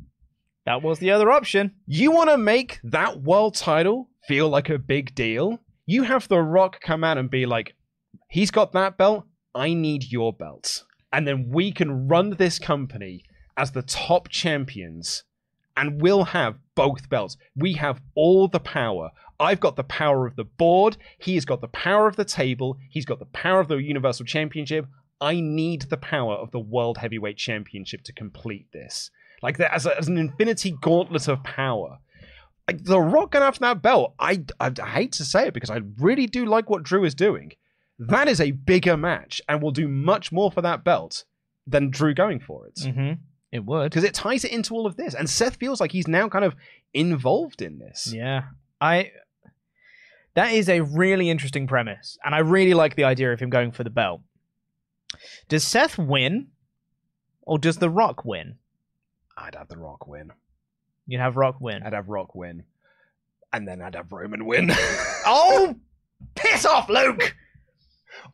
[0.65, 1.77] That was the other option.
[1.87, 5.61] You want to make that world title feel like a big deal?
[5.87, 7.77] You have The Rock come out and be like,
[8.29, 9.27] he's got that belt.
[9.55, 10.83] I need your belt.
[11.13, 13.25] And then we can run this company
[13.57, 15.25] as the top champions
[15.77, 17.37] and we'll have both belts.
[17.55, 19.11] We have all the power.
[19.39, 20.97] I've got the power of the board.
[21.19, 22.79] He's got the power of the table.
[22.91, 24.87] He's got the power of the Universal Championship.
[25.21, 29.11] I need the power of the World Heavyweight Championship to complete this.
[29.43, 31.99] Like that as, a, as an infinity gauntlet of power.
[32.67, 35.71] Like the Rock going after that belt, I, I, I hate to say it because
[35.71, 37.53] I really do like what Drew is doing.
[37.99, 41.25] That is a bigger match and will do much more for that belt
[41.67, 42.77] than Drew going for it.
[42.77, 43.13] Mm-hmm.
[43.53, 43.91] It would.
[43.91, 45.15] Because it ties it into all of this.
[45.15, 46.55] And Seth feels like he's now kind of
[46.93, 48.13] involved in this.
[48.15, 48.43] Yeah.
[48.81, 49.13] I
[50.35, 52.19] that is a really interesting premise.
[52.23, 54.21] And I really like the idea of him going for the belt.
[55.49, 56.49] Does Seth win?
[57.43, 58.57] Or does The Rock win?
[59.39, 60.33] I'd have The Rock win.
[61.07, 61.83] You'd have Rock win.
[61.83, 62.65] I'd have Rock win.
[63.53, 64.71] And then I'd have Roman win.
[65.25, 65.77] Oh
[66.35, 67.35] piss off, Luke!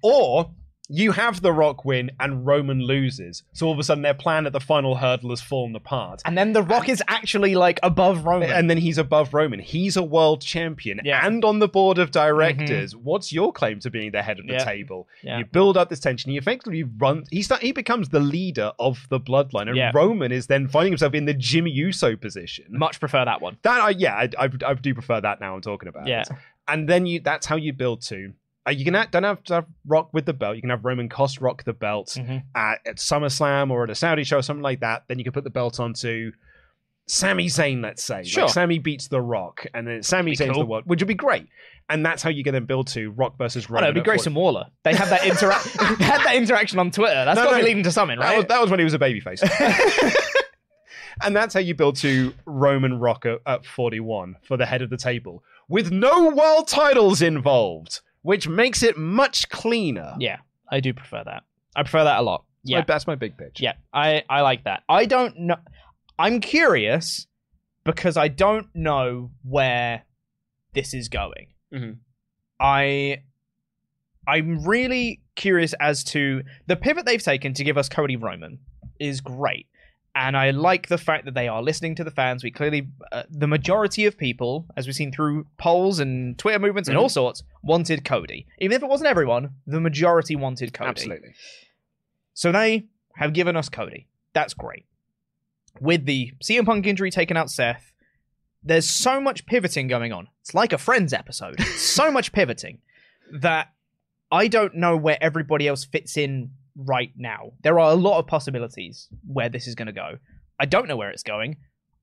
[0.02, 0.50] Or
[0.88, 3.44] you have The Rock win and Roman loses.
[3.54, 6.20] So all of a sudden their plan at the final hurdle has fallen apart.
[6.26, 8.50] And then The Rock is actually like above Roman.
[8.50, 9.58] And then he's above Roman.
[9.60, 11.18] He's a world champion Yeah.
[11.18, 11.26] Mm-hmm.
[11.28, 12.94] and on the board of directors.
[12.94, 14.64] What's your claim to being the head of the Yeah.
[14.64, 15.08] table?
[15.22, 15.38] Yeah.
[15.38, 16.30] You build up this tension.
[16.30, 17.24] You effectively run.
[17.30, 19.92] He start, he becomes the leader of the bloodline, and Yeah.
[19.94, 22.66] Roman is then finding himself in the Jimmy Uso position.
[22.68, 23.56] Much prefer that one.
[23.62, 25.54] That I yeah, I, I, I do prefer that now.
[25.54, 26.06] I'm talking about.
[26.06, 26.22] Yeah.
[26.22, 26.28] it.
[26.68, 28.34] and then you that's how you build to.
[28.66, 30.54] Uh, you can have, don't have to have Rock with the belt.
[30.56, 32.44] You can have Roman cost Rock the belt Mhm.
[32.54, 35.04] at, at SummerSlam or at a Saudi show or something like that.
[35.08, 36.30] Then you can put the belt onto
[37.08, 38.22] Sami Zayn, let's say.
[38.22, 38.44] Sure.
[38.44, 40.62] Like Sami beats The Rock, and then Sami Be Zayn's cool.
[40.62, 41.48] the world, which would be great.
[41.90, 43.82] And that's how you can then build to Rock versus Oh, Roman.
[43.82, 44.66] no, it'd be Grayson Waller.
[44.84, 45.64] They had that interact.
[45.98, 47.24] they had that interaction on Twitter.
[47.24, 47.62] That's No, got to no.
[47.62, 48.36] be leading to something, That right?
[48.38, 49.42] was, that was when he was a babyface.
[51.24, 54.90] and that's how you build to Roman Rock at, at 41 for the head of
[54.90, 60.14] the table with no world titles involved, which makes it much cleaner.
[60.18, 60.38] yeah,
[60.70, 61.42] I do prefer that.
[61.76, 62.44] I prefer that a lot.
[62.64, 63.60] That's Yeah, my, that's my big pitch.
[63.60, 64.82] yeah, I I like that.
[64.88, 65.56] I don't know.
[66.18, 67.26] I'm curious
[67.84, 70.04] because I don't know where
[70.72, 71.48] this is going.
[71.72, 71.96] Mhm.
[72.60, 73.22] I
[74.26, 78.60] I'm really curious as to the pivot they've taken to give us Cody Roman
[79.00, 79.66] is great.
[80.14, 82.44] And I like the fact that they are listening to the fans.
[82.44, 86.88] We clearly, uh, the majority of people, as we've seen through polls and Twitter movements
[86.88, 88.46] and all sorts, wanted Cody.
[88.58, 90.90] Even if it wasn't everyone, the majority wanted Cody.
[90.90, 91.34] Absolutely.
[92.34, 94.06] So they have given us Cody.
[94.34, 94.84] That's great.
[95.80, 97.92] With the CM Punk injury taking out Seth,
[98.62, 100.28] there's so much pivoting going on.
[100.42, 101.60] It's like a Friends episode.
[101.76, 102.78] so much pivoting
[103.32, 103.72] that
[104.30, 107.52] I don't know where everybody else fits in right now.
[107.62, 110.18] There are a lot of possibilities where this is going to go.
[110.60, 111.56] I don't know where it's going.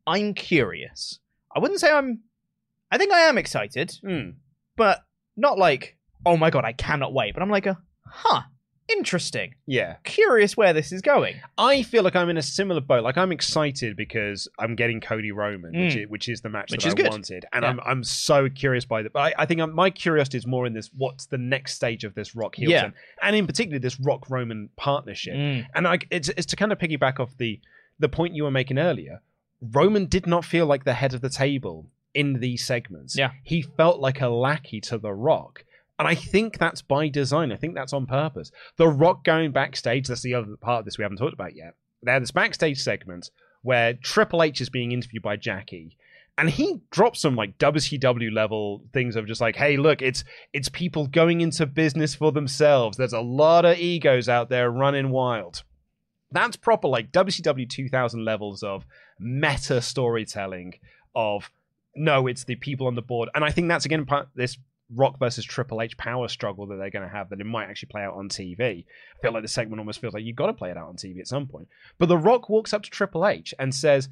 [0.08, 1.20] I'm curious.
[1.56, 2.20] I wouldn't say I'm.
[2.92, 4.32] I think I am excited, Hmm.
[4.76, 5.04] but
[5.38, 7.34] not like, oh my god, I cannot wait.
[7.34, 8.42] But I'm like, a, huh,
[8.90, 9.96] interesting Yeah.
[10.04, 11.36] curious where this is going.
[11.58, 13.04] I feel like I'm in a similar boat.
[13.04, 16.04] Like I'm excited because I'm getting Cody Roman, which, Mm.
[16.04, 17.10] is, which is the match Which that I good.
[17.12, 17.70] wanted, and Yeah.
[17.70, 19.14] I'm I'm so curious by that.
[19.14, 22.04] But I, I think I'm, my curiosity is more in this: what's the next stage
[22.04, 22.90] of this Rock heel Yeah.
[23.22, 25.36] and in particular this Rock Roman partnership.
[25.36, 25.66] Mm.
[25.76, 27.60] And I, it's it's to kind of piggyback off the
[28.00, 29.22] the point you were making earlier.
[29.62, 33.16] Roman did not feel like the head of the table in these segments.
[33.18, 33.32] Yeah.
[33.44, 35.64] he felt like a lackey to the Rock.
[36.00, 37.52] And I think that's by design.
[37.52, 38.52] I think that's on purpose.
[38.78, 41.76] The Rock going backstage, that's the other part of this we haven't talked about yet.
[42.02, 43.30] There's this backstage segment
[43.62, 45.98] where Triple H is being interviewed by Jackie.
[46.38, 50.70] And he drops some like WCW level things of just like, hey, look, it's it's
[50.70, 52.96] people going into business for themselves.
[52.96, 55.64] There's a lot of egos out there running wild.
[56.32, 58.86] That's proper like WCW 2000 levels of
[59.20, 60.76] meta storytelling
[61.14, 61.52] of
[61.94, 63.28] no, it's the people on the board.
[63.36, 64.58] And I think that's again part this
[64.96, 67.90] Rock versus Triple H power struggle that they're going to have that it might actually
[67.90, 68.86] play out on TV.
[68.86, 70.96] I feel like the segment almost feels like you've got to play it out on
[70.96, 71.68] TV at some point.
[71.98, 74.10] But The Rock walks up to Triple H and says,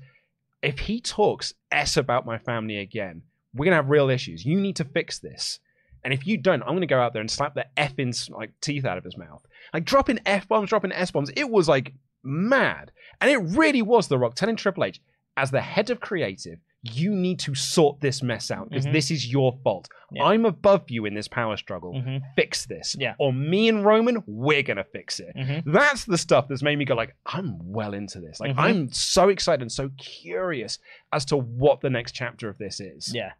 [0.61, 4.45] if he talks S about my family again, we're going to have real issues.
[4.45, 5.59] You need to fix this.
[6.03, 8.51] And if you don't, I'm going to go out there and slap the effing like
[8.61, 9.45] teeth out of his mouth.
[9.73, 11.31] Like dropping F bombs, dropping S bombs.
[11.35, 12.91] It was like mad.
[13.19, 15.01] And it really was The Rock telling Triple H,
[15.35, 18.93] as the head of creative, you need to sort this mess out because Mhm.
[18.93, 19.89] this is your fault.
[20.11, 20.23] Yeah.
[20.25, 21.93] I'm above you in this power struggle.
[21.93, 22.21] Mhm.
[22.35, 22.95] Fix this.
[22.97, 23.15] Yeah.
[23.19, 25.35] Or me and Roman, we're going to fix it.
[25.35, 25.63] Mhm.
[25.65, 28.39] That's the stuff that's made me go like, I'm well into this.
[28.39, 28.59] Like Mhm.
[28.59, 30.79] I'm so excited and so curious
[31.11, 33.13] as to what the next chapter of this is.
[33.13, 33.33] Yeah.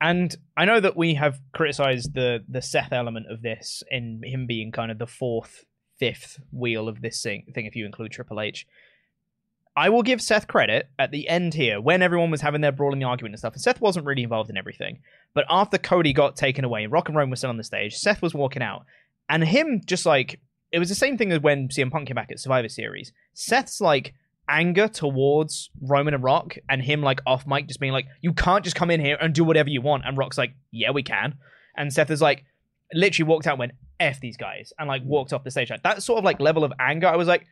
[0.00, 4.46] And I know that we have criticized the the Seth element of this in him
[4.46, 5.64] being kind of the fourth,
[5.98, 8.66] fifth wheel of this thing, thing if you include Triple H.
[9.80, 13.02] I will give Seth credit at the end here when everyone was having their brawling
[13.02, 13.54] argument and stuff.
[13.54, 14.98] And Seth wasn't really involved in everything.
[15.32, 17.96] But after Cody got taken away and Rock and Rome was still on the stage,
[17.96, 18.84] Seth was walking out.
[19.30, 20.38] And him just like,
[20.70, 23.14] it was the same thing as when CM Punk came back at Survivor Series.
[23.32, 24.12] Seth's like
[24.50, 28.62] anger towards Roman and Rock and him like off mic just being like, you can't
[28.62, 30.04] just come in here and do whatever you want.
[30.04, 31.38] And Rock's like, yeah, we can.
[31.74, 32.44] And Seth is like,
[32.92, 34.74] literally walked out and went, F these guys.
[34.78, 35.70] And like walked off the stage.
[35.70, 37.46] Like that sort of like level of anger, I was like,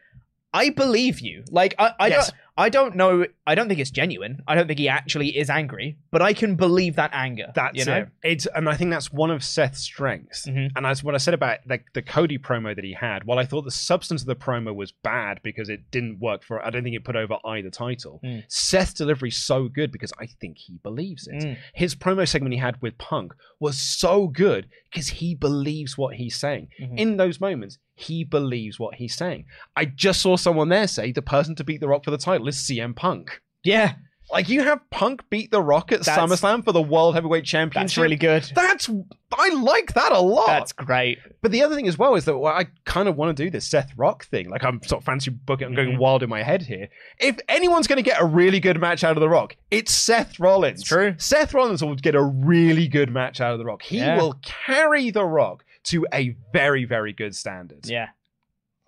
[0.53, 1.45] I believe you.
[1.51, 2.29] Like I, I Yes.
[2.31, 4.43] don't I don't know I don't think it's genuine.
[4.49, 7.53] I don't think he actually is angry, but I can believe that anger.
[7.55, 7.99] That's you know?
[7.99, 8.09] it.
[8.25, 10.47] It's and I think that's one of Seth's strengths.
[10.47, 10.71] Mhm.
[10.75, 13.25] And that's what I said about the, the Cody promo that he had.
[13.25, 16.65] While I thought the substance of the promo was bad because it didn't work for,
[16.65, 18.21] I don't think it put over either title.
[18.25, 18.43] Mm.
[18.49, 21.45] Seth's delivery so good because I think he believes it.
[21.45, 21.57] Mm.
[21.75, 26.35] His promo segment he had with Punk was so good because he believes what he's
[26.35, 26.69] saying.
[26.81, 26.99] Mhm.
[26.99, 29.45] In those moments, he believes what he's saying.
[29.77, 32.47] I just saw someone there say the person to beat The Rock for the title
[32.49, 33.41] is CM Punk.
[33.65, 33.95] Yeah.
[34.31, 37.89] Like you have Punk beat The Rock at That's- SummerSlam for the World Heavyweight Championship.
[37.89, 38.51] That's really good.
[38.55, 38.91] That's
[39.33, 40.47] I like that a lot.
[40.49, 41.19] That's great.
[41.41, 43.49] But the other thing as well is that well, I kind of want to do
[43.51, 44.51] this Seth Rock thing.
[44.51, 45.69] Like I'm sort of fancy booking.
[45.69, 45.99] I'm going Mhm.
[45.99, 46.89] wild in my head here.
[47.19, 50.39] If anyone's going to get a really good match out of The Rock, it's Seth
[50.39, 50.81] Rollins.
[50.81, 51.15] It's true.
[51.17, 53.81] Seth Rollins will get a really good match out of The Rock.
[53.83, 54.19] He Yeah.
[54.19, 57.87] will carry The Rock to a very, very good standard.
[57.89, 58.09] Yeah.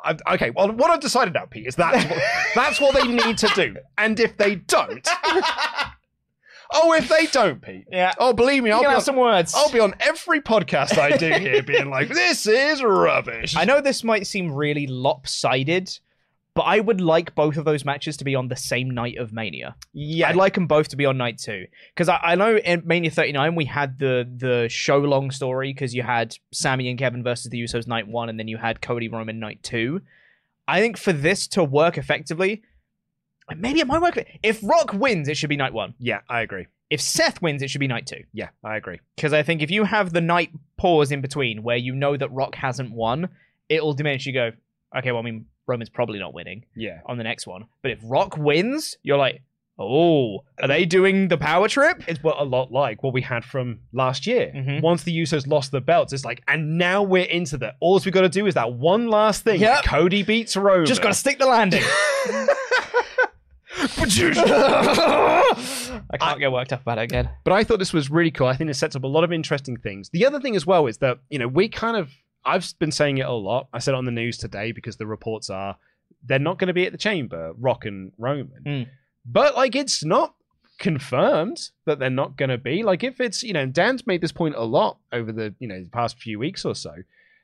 [0.02, 2.22] I, okay, well, what I've decided now, Pete, is that's what,
[2.54, 3.76] that's what they need to do.
[3.98, 5.06] And if they don't,
[6.72, 8.14] oh, if they don't, Pete, Yeah.
[8.18, 9.54] oh, believe me, I'll be, have on, some words.
[9.54, 13.80] I'll be on every podcast I do here, being like, "This is rubbish." I know
[13.80, 15.98] this might seem really lopsided,
[16.60, 19.32] but I would like both of those matches to be on the same night of
[19.32, 19.76] Mania.
[19.94, 22.82] Yeah, I'd like them both to be on night two because I, I know in
[22.84, 27.22] Mania 39 we had the the show long story because you had Sami and Kevin
[27.22, 30.02] versus the Usos night one and then you had Cody Roman night two.
[30.68, 32.62] I think for this to work effectively,
[33.56, 34.22] maybe it might work.
[34.42, 35.94] If Rock wins, it should be night one.
[35.98, 36.66] yeah, I agree.
[36.90, 38.24] If Seth wins, it should be night two.
[38.34, 39.00] Yeah, I agree.
[39.16, 42.30] Because I think if you have the night pause in between where you know that
[42.30, 43.30] Rock hasn't won,
[43.70, 44.26] it'll diminish.
[44.26, 44.50] You go,
[44.94, 47.66] okay, well, I mean, Roman's probably not winning Yeah, on the next one.
[47.82, 49.42] But if Rock wins, you're like,
[49.78, 52.02] oh, are they doing the power trip?
[52.06, 54.52] it's what a lot like what we had from last year.
[54.54, 54.82] Mhm.
[54.82, 57.76] Once the Usos lost the belts, it's like, and now we're into that.
[57.80, 59.60] All we got to do is that one last thing.
[59.60, 59.84] Yep.
[59.84, 60.84] Cody beats Roman.
[60.86, 61.82] Just got to stick the landing.
[66.12, 67.30] I can't get worked up about it again.
[67.44, 68.46] But I thought this was really cool.
[68.46, 70.10] I think it sets up a lot of interesting things.
[70.10, 72.10] The other thing as well is that, you know, we kind of,
[72.44, 73.68] I've been saying it a lot.
[73.72, 75.76] I said it on the news today because the reports are
[76.24, 78.62] they're not going to be at the chamber, Rock and Roman.
[78.66, 78.86] Mm.
[79.24, 80.34] But, like, it's not
[80.78, 82.82] confirmed that they're not going to be.
[82.82, 85.82] Like, if it's, you know, Dan's made this point a lot over the, you know,
[85.82, 86.94] the past few weeks or so.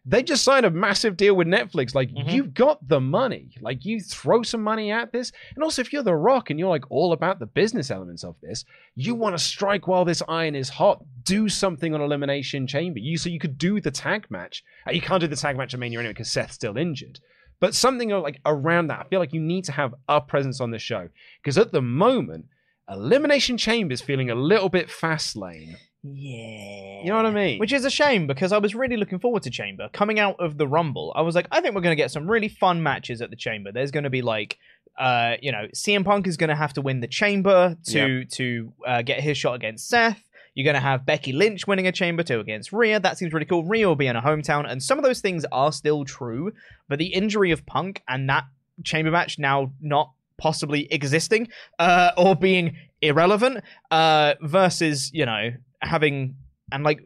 [0.08, 1.94] They just signed a massive deal with Netflix.
[1.94, 2.32] Like, Mhm.
[2.32, 3.50] you've got the money.
[3.60, 5.32] Like, you throw some money at this.
[5.56, 8.36] And also, if you're The Rock and you're like all about the business elements of
[8.40, 11.02] this, you want to strike while this iron is hot.
[11.24, 13.00] Do something on Elimination Chamber.
[13.00, 14.62] You so you could do the tag match.
[14.86, 17.18] Uh, You can't do the tag match at Mania anyway because Seth's still injured.
[17.58, 20.70] But something like around that, I feel like you need to have a presence on
[20.70, 21.08] the show
[21.42, 22.44] because at the moment,
[22.88, 25.76] Elimination Chamber is feeling a little bit fast lane.
[26.14, 27.02] Yeah.
[27.02, 27.58] You know what I mean?
[27.58, 29.88] Which is a shame because I was really looking forward to Chamber.
[29.92, 32.28] Coming out of the Rumble, I was like, I think we're going to get some
[32.28, 33.72] really fun matches at the Chamber.
[33.72, 34.58] There's going to be like,
[34.98, 38.72] uh, you know, CM Punk is going to have to win the Chamber to to
[38.86, 40.22] uh, get his shot against Seth.
[40.54, 42.98] You're going to have Becky Lynch winning a Chamber to against Rhea.
[42.98, 43.64] That seems really cool.
[43.64, 46.52] Rhea will be in a hometown, and some of those things are still true.
[46.88, 48.44] But the injury of Punk and that
[48.82, 51.48] Chamber match now not possibly existing
[51.78, 55.50] uh, or being irrelevant uh, versus you know
[55.82, 56.36] having
[56.72, 57.00] and like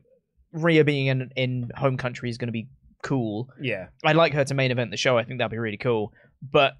[0.52, 2.68] Rhea being in in home country is going to be
[3.02, 3.48] cool.
[3.60, 3.86] yeah.
[4.04, 5.16] I'd like her to main event the show.
[5.16, 6.12] I think that'd be really cool.
[6.42, 6.74] But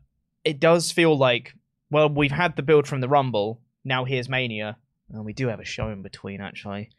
[0.45, 1.55] it does feel like
[1.91, 3.61] well, we've had the build from the Rumble.
[3.85, 4.77] Now here's Mania,
[5.11, 6.91] and we do have a show in between actually,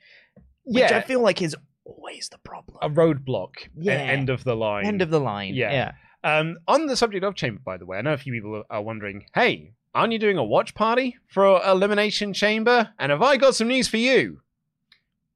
[0.64, 0.98] which Yeah.
[0.98, 2.78] I feel like is always the problem.
[2.82, 3.54] A roadblock.
[3.78, 3.94] Yeah.
[3.94, 4.86] End of the line.
[4.86, 5.54] End of the line.
[5.56, 5.72] Yeah.
[5.72, 5.92] yeah.
[6.24, 8.82] Um, on the subject of Chamber, by the way, I know a few people are
[8.82, 12.90] wondering, hey, aren't you doing a watch party for Elimination Chamber?
[13.00, 14.42] And have I got some news for you?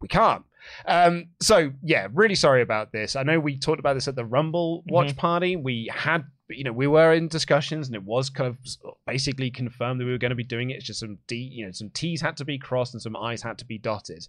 [0.02, 0.44] We can't.
[0.88, 3.16] Um, so yeah, really sorry about this.
[3.16, 5.56] I know we talked about this at the Rumble watch party.
[5.56, 8.58] We had, you know, we were in discussions, and it was kind of
[9.06, 10.76] basically confirmed that we were going to be doing it.
[10.78, 13.44] It's just some D, you know, some T's had to be crossed and some I's
[13.44, 14.28] had to be dotted.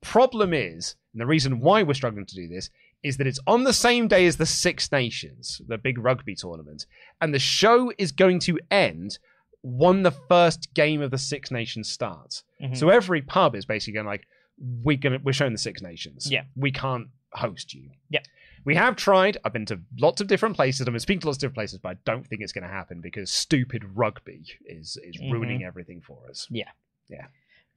[0.00, 2.70] Problem is, and the reason why we're struggling to do this
[3.02, 6.86] is that it's on the same day as the Six Nations, the big rugby tournament,
[7.20, 9.18] and the show is going to end
[9.62, 12.44] when the first game of the Six Nations starts.
[12.60, 12.76] Mhm.
[12.76, 14.26] So every pub is basically going like,
[14.58, 16.30] we're gonna we're showing the Six Nations.
[16.30, 16.44] Yeah.
[16.56, 17.90] we can't host you.
[18.10, 18.20] Yeah.
[18.64, 19.38] We have tried.
[19.44, 20.86] I've been to lots of different places.
[20.86, 22.68] I've been speaking to lots of different places, but I don't think it's going to
[22.72, 25.32] happen because stupid rugby is is Mhm.
[25.32, 26.46] ruining everything for us.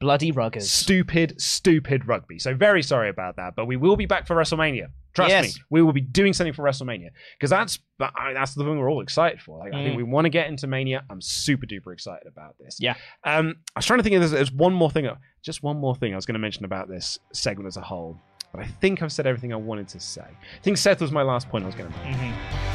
[0.02, 0.64] Bloody ruggers.
[0.64, 2.38] Stupid, stupid rugby.
[2.38, 4.88] So very sorry about that, but we will be back for WrestleMania.
[5.14, 5.56] Trust Yes.
[5.56, 8.92] me, we will be doing something for WrestleMania because that's I- that's the thing we're
[8.92, 9.58] all excited for.
[9.58, 9.98] Like, I think Mm.
[9.98, 11.06] we want to get into Mania.
[11.10, 12.78] I'm super duper excited about this.
[12.82, 12.96] Yeah.
[13.24, 15.10] Um, I was trying to think of there's, there's one more thing,
[15.42, 18.20] just one more thing I was going to mention about this segment as a whole,
[18.52, 20.24] but I think I've said everything I wanted to say.
[20.24, 22.16] I think Seth was my last point I was going to make.
[22.18, 22.75] Mhm.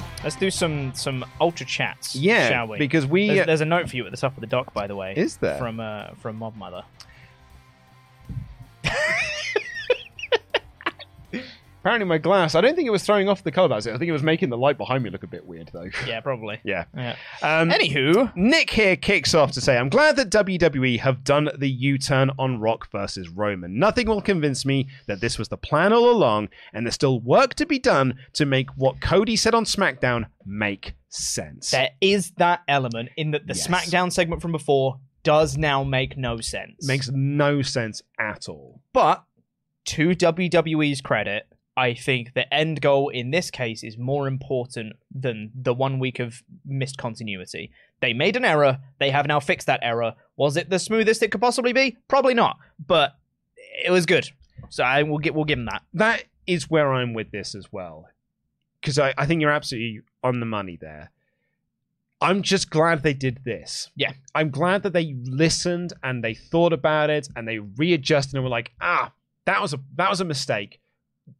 [0.23, 2.15] Let's do some some ultra chats.
[2.15, 2.77] Yeah, shall we?
[2.77, 4.85] because we- there's, there's a note for you at the top of the doc, by
[4.87, 5.13] the way.
[5.17, 5.57] Is there?
[5.57, 6.83] from uh, from Mob Mother?
[11.81, 12.53] Apparently, my glass.
[12.55, 13.87] I don't think it was throwing off the color balance.
[13.87, 15.89] I think it was making the light behind me look a bit weird, though.
[16.07, 16.59] Yeah, probably.
[16.63, 16.85] yeah.
[16.95, 17.15] Yeah.
[17.41, 21.69] Um, Anywho, Nick here kicks off to say, I'm glad that WWE have done the
[21.69, 23.79] U turn on Rock versus Roman.
[23.79, 27.55] Nothing will convince me that this was the plan all along, and there's still work
[27.55, 31.71] to be done to make what Cody said on SmackDown make sense.
[31.71, 33.67] there is that element in that the Yes.
[33.67, 36.87] SmackDown segment from before does now make no sense.
[36.87, 38.81] Makes no sense at all.
[38.93, 39.23] But
[39.85, 41.47] to WWE's credit,
[41.81, 46.19] I think the end goal in this case is more important than the one week
[46.19, 47.71] of missed continuity.
[48.01, 48.77] They made an error.
[48.99, 50.13] They have now fixed that error.
[50.35, 51.97] Was it the smoothest it could possibly be?
[52.07, 52.59] Probably not.
[52.85, 53.15] But
[53.83, 54.29] it was good.
[54.69, 55.33] So I will get.
[55.33, 55.81] We'll give them that.
[55.95, 58.07] That is where I'm with this as well.
[58.79, 61.09] Because I, I think you're absolutely on the money there.
[62.21, 63.89] I'm just glad they did this.
[63.95, 64.13] Yeah.
[64.35, 68.51] I'm glad that they listened and they thought about it and they readjusted and were
[68.51, 69.13] like, ah,
[69.45, 70.79] that was a that was a mistake.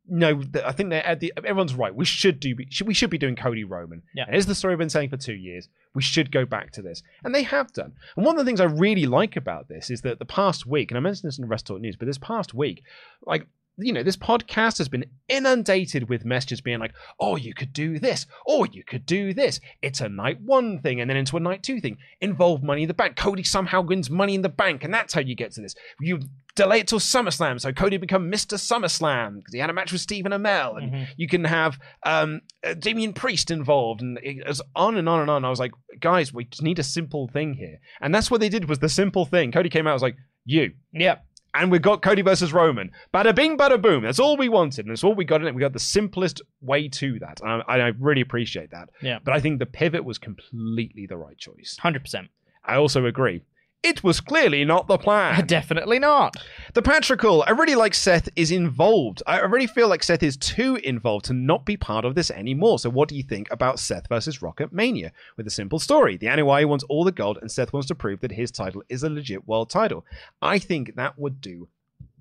[0.07, 1.93] No, I think that at the, everyone's right.
[1.93, 4.01] We should do we should be doing Cody Roman.
[4.13, 4.25] Yeah.
[4.27, 5.69] And the story I've been saying for two years.
[5.93, 7.93] We should go back to this, and they have done.
[8.15, 10.89] And one of the things I really like about this is that the past week,
[10.89, 12.83] and I mentioned this in the WrestleTalk News, but this past week,
[13.25, 13.47] like
[13.77, 17.99] you know, this podcast has been inundated with messages being like, oh, you could do
[17.99, 19.59] this, or you could do this.
[19.81, 21.97] It's a night one thing, and then into a night two thing.
[22.19, 23.15] Involve money in the bank.
[23.15, 25.75] Cody somehow wins money in the bank, and that's how you get to this.
[25.99, 26.19] You
[26.55, 28.57] delay it till SummerSlam, so Cody become Mr.
[28.57, 32.73] SummerSlam because he had a match with Stephen Amell, and you can have um, uh,
[32.73, 35.45] Damian Priest involved, and it was on and on and on.
[35.45, 38.49] I was like, guys, we just need a simple thing here, and that's what they
[38.49, 39.51] did was the simple thing.
[39.51, 41.25] Cody came out, I was like, you, Yep.
[41.53, 42.91] And we've got Cody versus Roman.
[43.13, 44.03] Bada bing, bada boom.
[44.03, 45.55] That's all we wanted, and that's all we got in it.
[45.55, 48.89] We got the simplest way to that, and I, I really appreciate that.
[49.01, 49.19] Yeah.
[49.23, 51.77] But I think the pivot was completely the right choice.
[51.79, 52.29] Hundred percent.
[52.63, 53.41] I also agree.
[53.83, 55.39] It was clearly not the plan.
[55.39, 56.35] Uh, definitely not.
[56.73, 59.23] The Patrickle, I really like Seth is involved.
[59.25, 62.77] I really feel like Seth is too involved to not be part of this anymore.
[62.77, 65.11] So, what do you think about Seth versus Rock at Mania?
[65.35, 66.15] With a simple story.
[66.15, 69.01] The Anoa'i wants all the gold, and Seth wants to prove that his title is
[69.03, 70.05] a legit world title.
[70.41, 71.67] I think that would do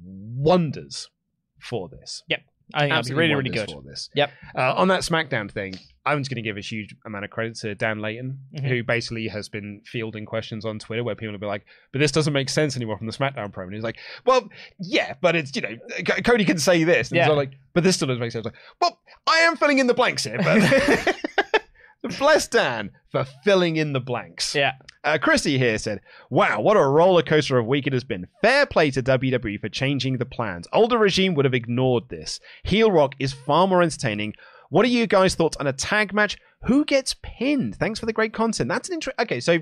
[0.03, 1.11] wonders
[1.59, 2.23] for this.
[2.29, 2.41] Yep.
[2.75, 3.71] I think that'd be Absolutely really, really good.
[3.71, 4.11] for this.
[4.14, 4.31] Yep.
[4.57, 5.75] Uh, on that SmackDown thing,
[6.07, 8.68] I'm just going to give a huge amount of credit to Dan Layton, Mhm.
[8.68, 12.11] who basically has been fielding questions on Twitter where people will be like, "But this
[12.11, 14.49] doesn't make sense anymore from the SmackDown promo." And he's like, "Well,
[14.79, 17.29] yeah, but it's you know, C- Cody can say this." And Yeah.
[17.29, 18.45] like, but this still doesn't make sense.
[18.45, 21.16] Like, well, I am filling in the blanks here, but
[22.18, 24.55] bless Dan for filling in the blanks.
[24.55, 24.73] Yeah.
[25.03, 28.27] Uh, Chrissy here said, Wow, what a roller coaster of week it has been.
[28.43, 30.69] Fair play to WWE for changing the plans.
[30.73, 32.39] Older regime would have ignored this.
[32.65, 34.35] Heel Rock is far more entertaining.
[34.69, 36.37] What are you guys' thoughts on a tag match?
[36.65, 37.77] Who gets pinned?
[37.77, 38.69] Thanks for the great content.
[38.69, 39.23] That's an interesting.
[39.23, 39.59] Okay, so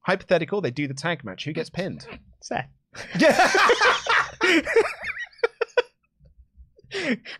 [0.00, 1.44] hypothetical, they do the tag match.
[1.44, 2.06] Who gets pinned?
[2.40, 2.68] Seth.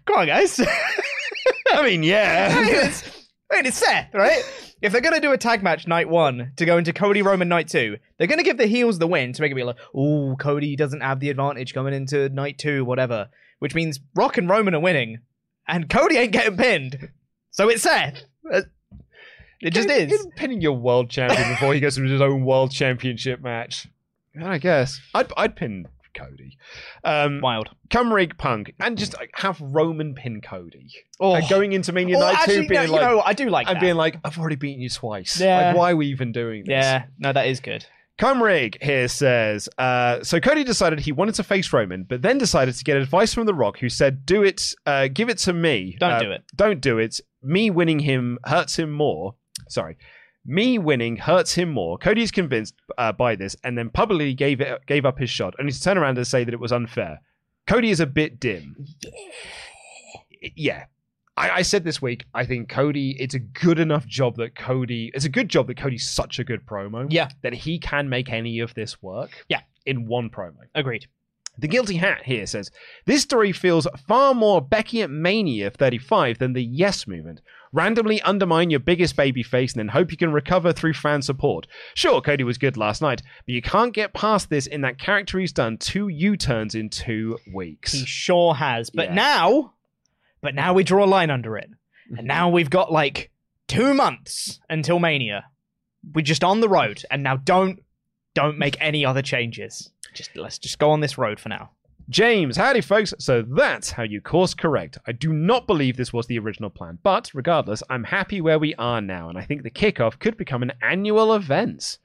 [0.05, 0.61] Come on, guys.
[1.73, 2.93] I mean, yeah.
[3.51, 4.42] It's, I mean, it's Seth, right?
[4.80, 7.68] If they're gonna do a tag match night one to go into Cody Roman night
[7.68, 10.76] two, they're gonna give the heels the win to make it be like, oh, Cody
[10.76, 13.28] doesn't have the advantage coming into night two, whatever.
[13.59, 15.18] Which means Rock and Roman are winning,
[15.66, 17.09] and Cody ain't getting pinned.
[17.51, 18.22] So it's Seth.
[18.53, 18.62] Uh,
[19.61, 20.24] It just Him- is.
[20.24, 23.88] him pinning your world champion before he goes into his own world championship match.
[24.40, 25.88] I guess I'd I'd pin
[26.19, 26.57] Cody.
[27.05, 27.69] Um, Wild.
[27.91, 30.89] come rig Punk and just like, have Roman pin Cody.
[31.21, 31.35] Oh.
[31.35, 33.49] And going into Mania Oh, Night actually, Two, being no, like, you know, I do
[33.51, 33.81] like and that.
[33.81, 35.41] being like, I've already beaten you twice.
[35.41, 35.69] Yeah.
[35.69, 36.73] Like, why are we even doing this?
[36.73, 37.87] yeah, no, that is good.
[38.19, 42.75] Cumrig here says, uh, so Cody decided he wanted to face Roman, but then decided
[42.75, 45.97] to get advice from The Rock, who said, "Do it, uh, give it to me.
[46.01, 46.43] Don't Uh, do it.
[46.57, 47.21] Don't do it.
[47.45, 49.37] Me winning him hurts him more.
[49.69, 49.97] Sorry."
[50.49, 51.99] Me winning hurts him more.
[51.99, 55.72] Cody's convinced uh, by this, and then publicly gave it gave up his shot, only
[55.72, 57.20] to turn around and say that it was unfair.
[57.66, 58.74] Cody is a bit dim.
[60.57, 60.86] Yeah,
[61.36, 62.24] I, I said this week.
[62.32, 63.14] I think Cody.
[63.20, 65.11] It's a good enough job that Cody.
[65.12, 68.30] It's a good job that Cody's such a good promo Yeah, that he can make
[68.30, 69.44] any of this work.
[69.51, 69.61] Yeah.
[69.84, 70.57] In one promo.
[70.74, 71.07] agreed.
[71.59, 72.71] The Guilty Hat here says
[73.05, 77.41] this story feels far more Becky at Mania 35 than the Yes movement.
[77.73, 81.67] Randomly undermine your biggest baby face and then hope you can recover through fan support.
[81.95, 85.39] Sure, Cody was good last night, but you can't get past this in that character
[85.39, 87.93] he's done two U turns in two weeks.
[87.93, 88.89] He sure has.
[88.91, 89.15] But Yeah.
[89.15, 89.73] now,
[90.41, 91.69] but now we draw a line under it.
[91.71, 92.19] Mm-hmm.
[92.19, 93.31] And now we've got like
[93.67, 95.45] two months until Mania.
[96.15, 97.81] We're just on the road, and now don't
[98.35, 99.91] don't make any other changes.
[100.15, 101.71] Just let's just go on this road for now.
[102.09, 103.13] James, howdy folks.
[103.19, 104.97] So that's how you course correct.
[105.07, 108.75] I do not believe this was the original plan, but regardless, I'm happy where we
[108.77, 111.99] are now, and I think the kickoff could become an annual event.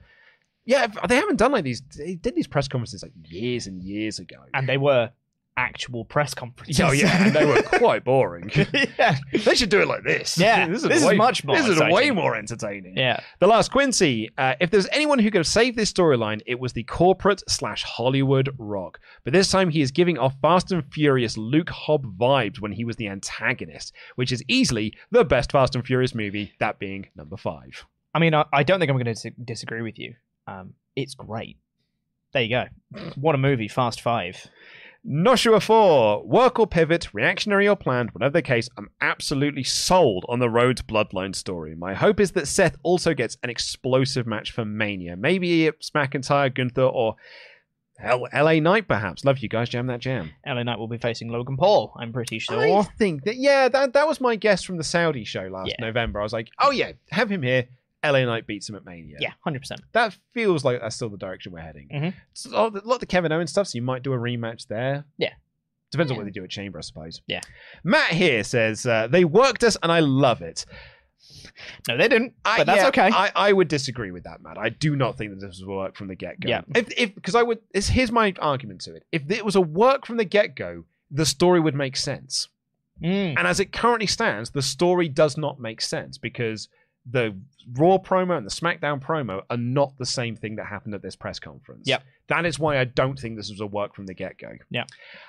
[0.65, 1.81] Yeah, they haven't done like these.
[1.97, 4.37] They did these press conferences like years and years ago.
[4.53, 5.11] And they were
[5.57, 6.79] actual press conferences.
[6.81, 8.49] oh yeah, and they were quite boring.
[8.97, 9.17] yeah.
[9.31, 10.37] they should do it like this.
[10.37, 12.97] Yeah, this this is way, much more This is way more entertaining.
[12.97, 13.19] Yeah.
[13.39, 14.29] The last Quincy.
[14.37, 17.83] Uh, if there's anyone who could have saved this storyline, it was the corporate slash
[17.83, 18.99] Hollywood Rock.
[19.23, 22.85] But this time he is giving off Fast and Furious Luke Hobb vibes when he
[22.85, 26.53] was the antagonist, which is easily the best Fast and Furious movie.
[26.59, 27.85] That being number five.
[28.13, 30.15] I mean, I, I don't think I'm going to disagree with you.
[30.47, 31.57] Um, it's great.
[32.33, 32.65] There you go.
[33.15, 34.47] What a movie, Fast Five.
[35.05, 36.23] Noshua 4.
[36.25, 40.81] Work or pivot, reactionary or planned, whatever the case, I'm absolutely sold on the Rhodes
[40.81, 41.75] Bloodline story.
[41.75, 45.17] My hope is that Seth also gets an explosive match for Mania.
[45.17, 47.15] Maybe it's McIntyre, Gunther, or
[47.97, 49.25] hell, LA Knight, perhaps.
[49.25, 50.31] Love you guys, jam that jam.
[50.47, 52.61] LA Knight will be facing Logan Paul, I'm pretty sure.
[52.79, 55.85] I think that, yeah, that, that was my guess from the Saudi show last Yeah.
[55.85, 56.21] November.
[56.21, 57.67] I was like, oh, yeah, have him here.
[58.03, 59.17] LA Knight beats him at Mania.
[59.19, 59.77] Yeah, 100%.
[59.93, 61.89] That feels like that's still the direction we're heading.
[61.93, 62.13] Mhm.
[62.31, 65.05] It's a lot of the Kevin Owens stuff, so you might do a rematch there.
[65.17, 65.33] Yeah.
[65.91, 67.21] Depends on what they do at Chamber, I suppose.
[67.27, 67.41] Yeah.
[67.83, 70.65] Matt here says, uh, they worked us and I love it.
[71.87, 73.11] No, they didn't, I, but that's yeah, okay.
[73.13, 74.57] I, I would disagree with that, Matt.
[74.57, 76.49] I do not think that this was work from the get go.
[76.49, 76.61] Yeah.
[76.75, 79.05] If, if, because I would, it's, here's my argument to it.
[79.11, 82.47] If it was a work from the get go, the story would make sense.
[83.01, 83.35] Mm.
[83.37, 86.69] And as it currently stands, the story does not make sense because
[87.09, 87.35] the
[87.73, 91.15] Raw promo and the SmackDown promo are not the same thing that happened at this
[91.15, 91.87] press conference.
[91.87, 92.03] Yep.
[92.27, 94.53] That is why I don't think this was a work from the get go.
[94.69, 94.85] Yeah.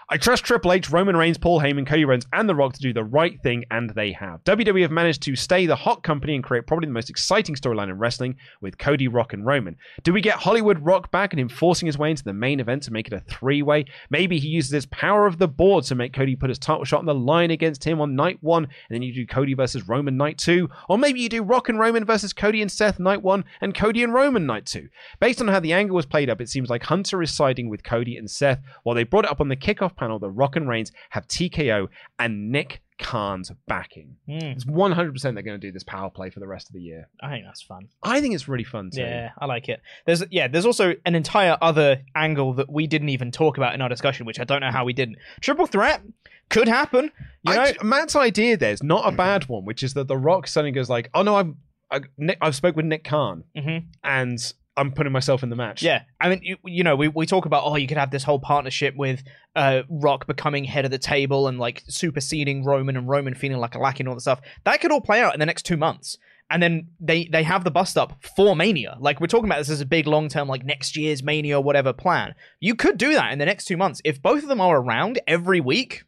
[0.08, 2.92] I trust Triple H, Roman Reigns, Paul Heyman, Cody Rhodes, and The Rock to do
[2.92, 4.44] the right thing, and they have.
[4.44, 7.88] WWE have managed to stay the hot company and create probably the most exciting storyline
[7.88, 9.76] in wrestling with Cody, Rock, and Roman.
[10.02, 12.84] Do we get Hollywood Rock back and him forcing his way into the main event
[12.84, 13.86] to make it a three way?
[14.10, 17.00] Maybe he uses his power of the board to make Cody put his title shot
[17.00, 20.16] on the line against him on night one, and then you do Cody versus Roman
[20.16, 20.68] night two.
[20.88, 24.02] Or maybe you do Rock and Roman versus Cody and Seth night one, and Cody
[24.02, 24.88] and Roman night two.
[25.20, 27.84] Based on how the angle was played up, it seems like Hunter is siding with
[27.84, 30.68] Cody and Seth, while they brought it up on the kickoff panel that Rock and
[30.68, 34.16] Reigns have TKO and Nick Khan's backing.
[34.28, 34.54] Mm.
[34.54, 37.08] It's 100% they're going to do this power play for the rest of the year.
[37.20, 37.88] I think that's fun.
[38.02, 39.00] I think it's really fun too.
[39.00, 39.80] Yeah, I like it.
[40.06, 43.80] There's yeah, there's also an entire other angle that we didn't even talk about in
[43.82, 45.16] our discussion, which I don't know how we didn't.
[45.40, 46.02] Triple threat
[46.50, 47.10] could happen.
[47.42, 50.46] You know, I- Matt's idea there's not a bad one, which is that The Rock
[50.46, 51.56] suddenly goes like, "Oh no, I'm
[51.90, 53.84] I, Nick, I've spoke with Nick Khan Mhm.
[54.02, 54.38] and
[54.76, 57.46] I'm putting myself in the match." Yeah, I mean, you, you know, we, we talk
[57.46, 59.22] about oh, you could have this whole partnership with
[59.54, 63.74] uh, Rock becoming head of the table and like superseding Roman and Roman feeling like
[63.74, 64.40] a lackey and all that stuff.
[64.64, 66.18] That could all play out in the next two months,
[66.50, 68.96] and then they they have the bust up for Mania.
[68.98, 71.92] Like we're talking about this as a big long term, like next year's Mania, whatever
[71.92, 72.34] plan.
[72.58, 75.20] You could do that in the next two months if both of them are around
[75.28, 76.02] every week.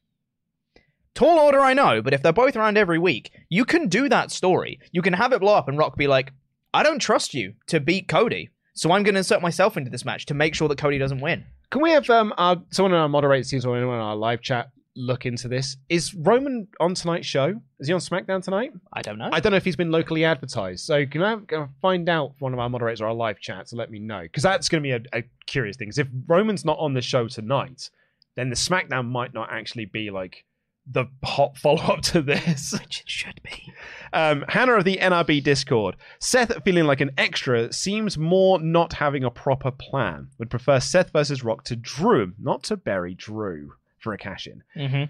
[1.17, 4.31] Tall order, I know, but if they're both around every week, you can do that
[4.31, 4.79] story.
[4.93, 6.31] You can have it blow up and Rock be like,
[6.75, 8.51] I don't trust you to beat Cody.
[8.75, 11.23] So I'm going to insert myself into this match to make sure that Cody doesn't
[11.23, 11.47] win.
[11.71, 14.43] Can we have um our, someone in our moderator teams or anyone in our live
[14.43, 15.79] chat look into this?
[15.89, 17.55] Is Roman on tonight's show?
[17.81, 18.73] Is he on SmackDown tonight?
[18.93, 19.31] I don't know.
[19.33, 20.85] I don't know if he's been locally advertised.
[20.85, 23.69] So can I, can I find out one of our moderators or our live chat
[23.69, 24.21] to let me know?
[24.21, 25.89] Because that's going to be a, a curious thing.
[25.89, 27.89] Because if Roman's not on the show tonight,
[28.35, 30.45] then the SmackDown might not actually be like
[30.91, 32.73] the hot follow up to this.
[32.79, 33.73] Which it should be.
[34.13, 35.97] Um, Hannah of the NRB Discord.
[36.21, 40.29] Seth feeling like an extra seems more not having a proper plan.
[40.39, 44.63] Would prefer Seth versus Rock to Drew, not to bury Drew for a cash in.
[44.77, 45.05] Mm-hmm.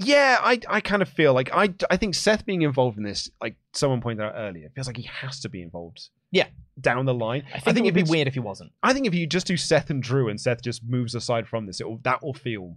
[0.00, 3.28] Yeah, I, I kind of feel like I, I think Seth being involved in this,
[3.42, 6.08] like someone pointed out earlier, feels like he has to be involved.
[6.30, 6.46] Yeah.
[6.80, 7.44] down the line.
[7.54, 8.70] I think, it would be it's- weird if he wasn't.
[8.82, 11.66] I think if you just do Seth and Drew and Seth just moves aside from
[11.66, 12.76] this, it will, that will feel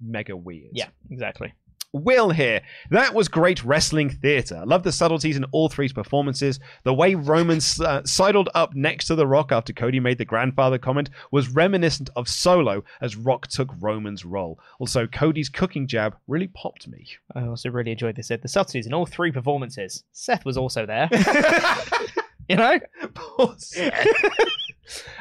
[0.00, 0.70] mega weird.
[0.72, 1.52] Yeah, exactly.
[1.92, 2.60] Will here.
[2.90, 4.62] That was great wrestling theatre.
[4.64, 6.60] Love the subtleties in all three's performances.
[6.84, 10.78] The way Roman uh, sidled up next to The Rock after Cody made the grandfather
[10.78, 14.58] comment was reminiscent of Solo as Rock took Roman's role.
[14.78, 17.06] Also, Cody's cooking jab really popped me.
[17.34, 18.28] I also really enjoyed this.
[18.28, 20.04] The subtleties in all three performances.
[20.12, 21.08] Seth was also there.
[22.48, 22.78] you know?
[23.14, 24.06] Poor Seth.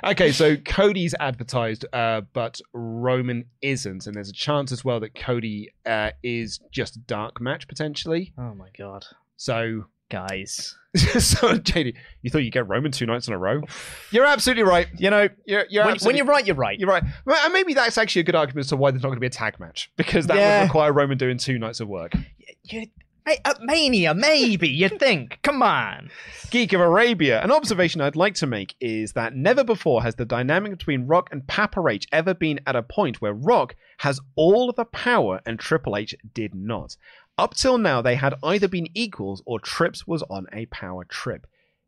[0.03, 5.15] okay, so Cody's advertised, uh, but Roman isn't, and there's a chance as well that
[5.15, 8.34] Cody uh, is just a dark match potentially.
[8.38, 9.05] Oh my god.
[9.38, 10.76] So Guys.
[10.95, 11.93] so JD,
[12.24, 13.61] you thought you'd get Roman two nights in a row?
[14.11, 14.88] You're absolutely right.
[14.97, 16.80] You know, you're, you're when, when you're right, you're right.
[16.80, 17.03] You're right.
[17.28, 19.28] And maybe that's actually a good argument as to why there's not going to be
[19.28, 20.61] a tag match because that Yeah.
[20.61, 22.13] would require Roman doing two nights of work.
[22.63, 22.88] You-
[23.30, 25.38] Hey, uh, Mania, maybe, you think.
[25.43, 26.09] Come on.
[26.49, 27.39] Geek of Arabia.
[27.43, 31.30] An observation I'd like to make is that never before has the dynamic between Rock
[31.32, 35.41] and Papa H ever been at a point where Rock has all of the power
[35.45, 36.97] and Triple H did not.
[37.38, 41.45] Up till now, they had either been equals or Trips was on a power trip.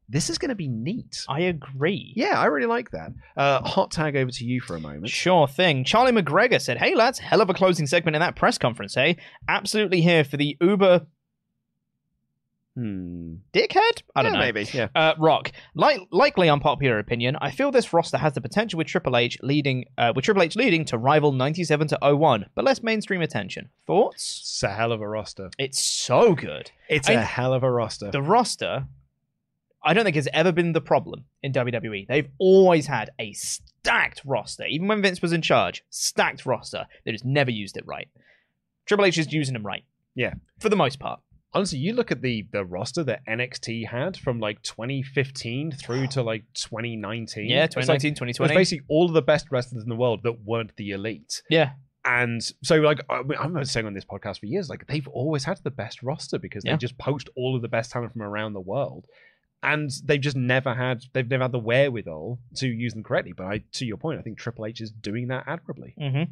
[0.08, 1.26] This is going to be neat.
[1.28, 2.14] I agree.
[2.16, 3.14] Yeah, I really like that.
[3.36, 5.10] Uh, hot tag over to you for a moment.
[5.10, 5.86] Sure thing.
[5.86, 9.18] Charlie McGregor said, Hey lads, hell of a closing segment in that press conference, hey?
[9.48, 11.08] Absolutely here for the Uber
[12.76, 13.36] Hmm.
[13.54, 14.02] dickhead?
[14.16, 14.46] I don't Yeah, know.
[14.46, 14.68] Maybe.
[14.74, 14.88] Yeah.
[14.96, 17.36] Uh, Rock, like, likely unpopular opinion.
[17.42, 20.56] I feel this roster has the potential with Triple H leading, uh, with Triple H
[20.56, 23.70] leading to rival ninety-seven to 01, but less mainstream attention.
[23.86, 24.40] Thoughts?
[24.42, 25.50] It's a hell of a roster.
[25.58, 26.72] It's so good.
[26.88, 28.10] It's I- a hell of a roster.
[28.10, 28.86] The roster,
[29.84, 32.06] I don't think has ever been the problem in WWE.
[32.08, 35.84] They've always had a stacked roster, even when Vince was in charge.
[35.90, 36.86] Stacked roster.
[37.04, 38.08] They just never used it right.
[38.86, 39.84] Triple H is using them right.
[40.16, 40.36] Yeah.
[40.60, 41.20] for the most part.
[41.54, 46.22] Honestly, you look at the the roster that NXT had from like 2015 through to
[46.24, 47.50] like 2019.
[47.50, 50.22] Yeah, It's like- 2019, It was basically all of the best wrestlers in the world
[50.24, 51.42] that weren't the elite.
[51.50, 51.72] yeah,
[52.06, 55.08] And so, like, I mean, I've been saying on this podcast for years, like, they've
[55.10, 56.72] always had the best roster because Yeah.
[56.74, 59.06] they just post all of the best talent from around the world.
[59.62, 63.34] And they've just never had, they've never had the wherewithal to use them correctly.
[63.34, 65.94] But I, to your point, I think Triple H is doing that admirably.
[65.98, 66.24] hmm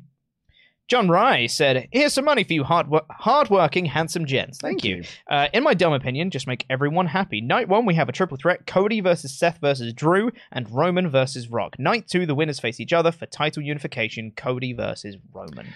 [0.89, 4.57] John Rye said, "Here's some money for you, hard hardworking, handsome gents.
[4.57, 5.03] Thank, you.
[5.29, 7.41] Uh, in my dumb opinion, just make everyone happy.
[7.41, 11.47] Night one, we have a triple threat: Cody versus Seth versus Drew, and Roman versus
[11.47, 11.77] Rock.
[11.77, 15.67] Night two, the winners face each other for title unification: Cody versus Roman.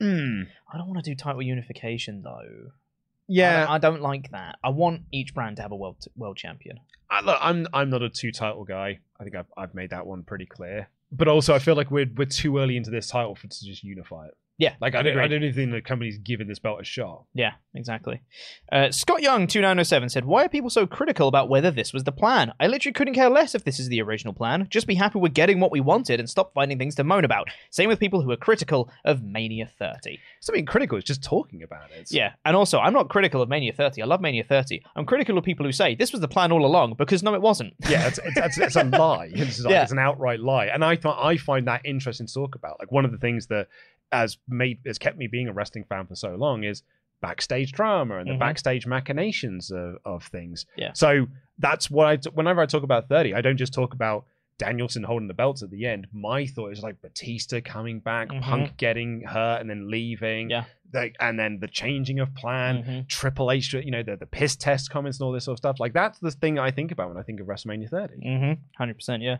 [0.00, 0.44] Hmm.
[0.72, 2.70] I don't want to do title unification though.
[3.28, 3.66] Yeah.
[3.68, 4.56] I, I don't like that.
[4.64, 6.80] I want each brand to have a world world champion.
[7.10, 9.00] I, look, I'm I'm not a two title guy.
[9.20, 10.88] I think I've I've made that one pretty clear.
[11.12, 13.82] But also, I feel like we're we're too early into this title for to just
[13.82, 14.34] unify it.
[14.60, 17.24] Yeah, Like I don't I don't even think the company's given this belt a shot.
[17.34, 18.20] Yeah, exactly.
[18.70, 22.12] Uh, Scott Young, 2907, said, Why are people so critical about whether this was the
[22.12, 22.52] plan?
[22.60, 24.66] I literally couldn't care less if this is the original plan.
[24.70, 27.48] Just be happy we're getting what we wanted and stop finding things to moan about.
[27.70, 30.18] Same with people who are critical of Mania 30.
[30.40, 32.08] Something critical is just talking about it.
[32.12, 34.02] Yeah, and also, I'm not critical of Mania 30.
[34.02, 34.82] I love Mania 30.
[34.94, 37.40] I'm critical of people who say, This was the plan all along, because no, it
[37.40, 37.72] wasn't.
[37.88, 39.30] yeah, it's, it's, it's, it's a lie.
[39.34, 39.82] It's, like, Yeah.
[39.84, 42.78] it's an outright lie, and I thought I find that interesting to talk about.
[42.78, 43.68] Like one of the things that
[44.12, 46.82] has made has kept me being a wrestling fan for so long is
[47.22, 48.38] backstage drama and the Mhm.
[48.40, 50.66] backstage machinations of, of things.
[50.76, 50.92] Yeah.
[50.94, 51.26] So
[51.58, 54.24] that's what I t- whenever I talk about thirty, I don't just talk about
[54.60, 56.06] Danielson holding the belts at the end.
[56.12, 58.42] My thought is like Batista coming back, Mhm.
[58.42, 60.64] Punk getting hurt and then leaving, Yeah.
[61.18, 62.82] and then the changing of plan.
[62.84, 63.08] Mhm.
[63.08, 65.80] Triple H, you know, the, the piss test comments and all this sort of stuff.
[65.80, 68.14] Like that's the thing I think about when I think of WrestleMania 30.
[68.24, 68.82] Mm-hmm.
[68.82, 69.38] 100%, yeah.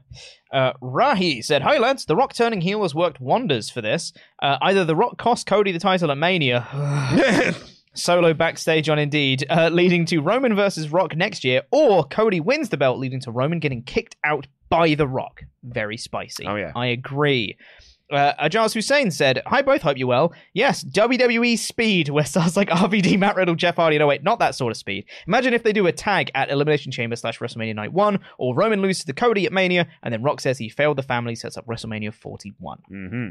[0.53, 2.07] Uh, Rahi said, Hi, lads.
[2.07, 4.13] The Rock turning heel has worked wonders for this.
[4.43, 6.67] Uh, either The Rock cost Cody the title at Mania,
[7.95, 12.69] solo backstage on Indeed, uh, leading to Roman versus Rock next year, or Cody wins
[12.69, 15.43] the belt, leading to Roman getting kicked out by The Rock.
[15.63, 16.47] Very spicy.
[16.47, 16.73] Oh, yeah.
[16.75, 17.57] I agree.
[18.11, 19.83] Uh, Ajaz Hussein said, Hi, both.
[19.83, 20.33] Hope you well.
[20.53, 23.99] Yes, WWE speed, where stars like RVD, Matt Riddle, Jeff Hardy.
[23.99, 25.05] No, wait, not that sort of speed.
[25.27, 28.83] Imagine if they do a tag at Elimination Chamber slash WrestleMania Night 1, or Roman
[28.83, 31.67] loses to Cody at Mania, and then Rock says he failed the family, sets up
[31.67, 32.79] WrestleMania 41.
[32.91, 33.29] Mm-hmm.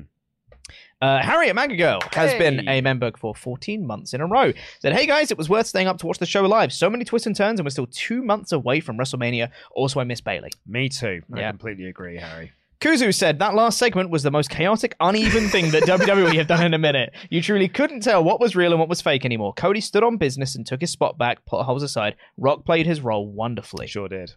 [1.01, 2.39] Uh, Harriet Magagirl has Hey.
[2.39, 4.51] been a member for 14 months in a row.
[4.79, 6.73] Said, Hey guys, it was worth staying up to watch the show live.
[6.73, 9.49] So many twists and turns, and we're still two months away from WrestleMania.
[9.75, 10.49] Also, I miss Bayley.
[10.67, 11.21] Me too.
[11.33, 11.49] I Yeah.
[11.51, 12.51] completely agree, Harry.
[12.81, 16.65] Kuzu said that last segment was the most chaotic, uneven thing that WWE have done
[16.65, 17.13] in a minute.
[17.29, 19.51] You truly couldn't tell what was real and what was fake anymore.
[19.53, 22.15] Cody stood on business and took his spot back, put holes aside.
[22.37, 23.85] Rock played his role wonderfully.
[23.87, 24.31] Sure did.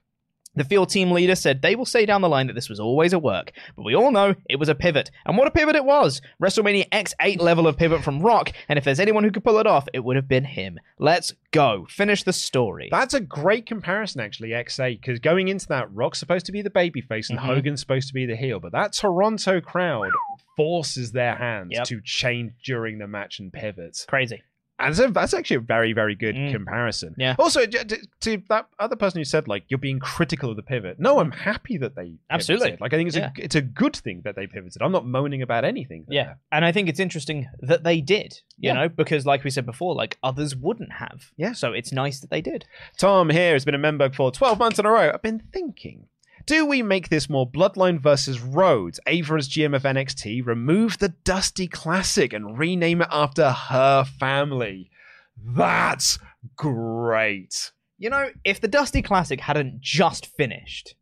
[0.55, 3.13] The field team leader said they will say down the line that this was always
[3.15, 5.11] a work, but we all know it was a pivot.
[5.25, 6.21] And what a pivot it was!
[6.43, 9.67] WrestleMania X8 level of pivot from Rock, and if there's anyone who could pull it
[9.67, 10.79] off, it would have been him.
[10.99, 11.87] Let's go.
[11.89, 12.89] Finish the story.
[12.91, 16.69] That's a great comparison, actually, X8, because going into that, Rock's supposed to be the
[16.71, 17.45] babyface and Mhm.
[17.45, 20.11] Hogan's supposed to be the heel, but that Toronto crowd
[20.57, 21.85] forces their hands Yep.
[21.85, 24.05] to change during the match and pivot.
[24.07, 24.43] Crazy.
[24.83, 26.53] And so that's actually a very, very good Mm.
[26.53, 27.15] comparison.
[27.19, 27.37] Yeah.
[27.39, 30.99] Also, to, to that other person who said like you're being critical of the pivot.
[30.99, 32.19] No, I'm happy that they pivoted.
[32.31, 32.77] Absolutely.
[32.81, 33.31] Like I think it's Yeah.
[33.39, 34.83] a it's a good thing that they pivoted.
[34.83, 36.05] I'm not moaning about anything.
[36.09, 36.17] there.
[36.17, 38.75] Yeah, and I think it's interesting that they did, you Yeah.
[38.75, 41.31] know, because like we said before, like others wouldn't have.
[41.37, 41.53] Yeah.
[41.53, 42.65] So it's nice that they did.
[42.99, 45.11] Tom here has been a member for 12 months in a row.
[45.15, 46.07] I've been thinking.
[46.47, 48.99] Do we make this more Bloodline versus Rhodes?
[49.07, 54.91] Ava as GM of NXT, remove the Dusty Classic and rename it after her family.
[55.37, 56.19] That's
[56.57, 57.73] great.
[57.99, 60.95] You know, if the Dusty Classic hadn't just finished,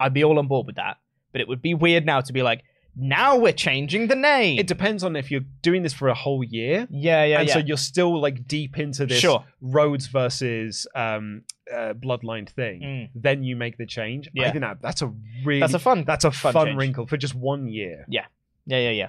[0.00, 0.96] I'd be all on board with that.
[1.30, 2.62] But it would be weird now to be like,
[2.94, 4.58] now we're changing the name.
[4.58, 6.86] It depends on if you're doing this for a whole year.
[6.90, 7.54] yeah, yeah, and yeah.
[7.54, 9.44] so you're still like deep into this Sure.
[9.60, 12.80] Rhodes versus um, uh, Bloodline thing.
[12.82, 13.10] Mm.
[13.14, 14.28] Then you make the change.
[14.28, 14.50] I Yeah.
[14.52, 15.12] think that that's a
[15.44, 16.78] really That's a fun- that's a fun change.
[16.78, 18.04] wrinkle for just one year.
[18.08, 18.26] yeah,
[18.66, 19.08] yeah, yeah.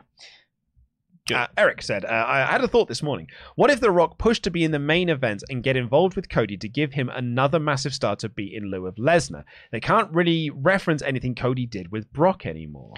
[1.25, 1.35] Good.
[1.37, 3.27] Uh, Eric said, uh, I had a thought this morning.
[3.55, 6.27] What if The Rock pushed to be in the main event and get involved with
[6.27, 9.45] Cody to give him another massive star to beat in lieu of Lesnar?
[9.71, 12.95] They can't really reference anything Cody did with Brock anymore.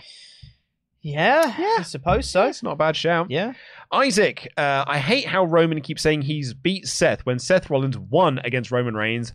[1.06, 2.48] Yeah, I suppose so.
[2.48, 3.28] It's not a bad shout.
[3.30, 3.54] Yeah.
[3.92, 8.40] Isaac, uh, I hate how Roman keeps saying he's beat Seth when Seth Rollins won
[8.44, 9.32] against Roman Reigns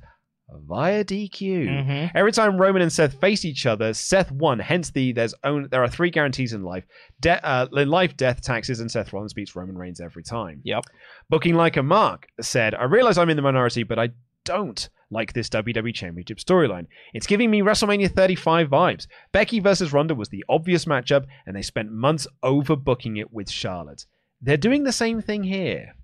[0.66, 1.68] via DQ.
[1.68, 2.10] Mhm.
[2.12, 4.58] Every time Roman and Seth face each other, Seth won.
[4.58, 6.84] Hence the there's only there are three guarantees in life:
[7.20, 10.60] De- uh, in life, death, taxes, and Seth Rollins beats Roman Reigns every time.
[10.64, 10.86] Yep.
[11.28, 14.08] Booking like a mark said, I realize I'm in the minority, but I
[14.44, 16.86] don't like this WWE Championship storyline.
[17.12, 19.06] It's giving me WrestleMania 35 vibes.
[19.32, 24.06] Becky versus Ronda was the obvious matchup, and they spent months overbooking it with Charlotte.
[24.40, 25.94] They're doing the same thing here.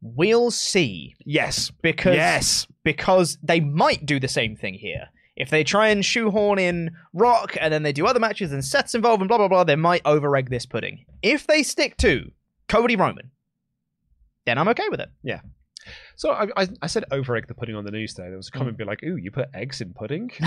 [0.00, 1.14] We'll see.
[1.24, 1.70] Yes.
[1.82, 2.66] Because yes.
[2.82, 5.08] because they might do the same thing here.
[5.36, 8.94] If they try and shoehorn in Rock and then they do other matches and Seth's
[8.94, 11.04] involved and blah blah blah, they might over egg this pudding.
[11.22, 12.30] If they stick to
[12.68, 13.30] Cody Roman,
[14.46, 15.10] then I'm okay with it.
[15.22, 15.40] Yeah.
[16.16, 18.28] So I, I, I said over egg the pudding on the news today.
[18.28, 20.30] There was a comment be like, "Ooh, you put eggs in pudding?"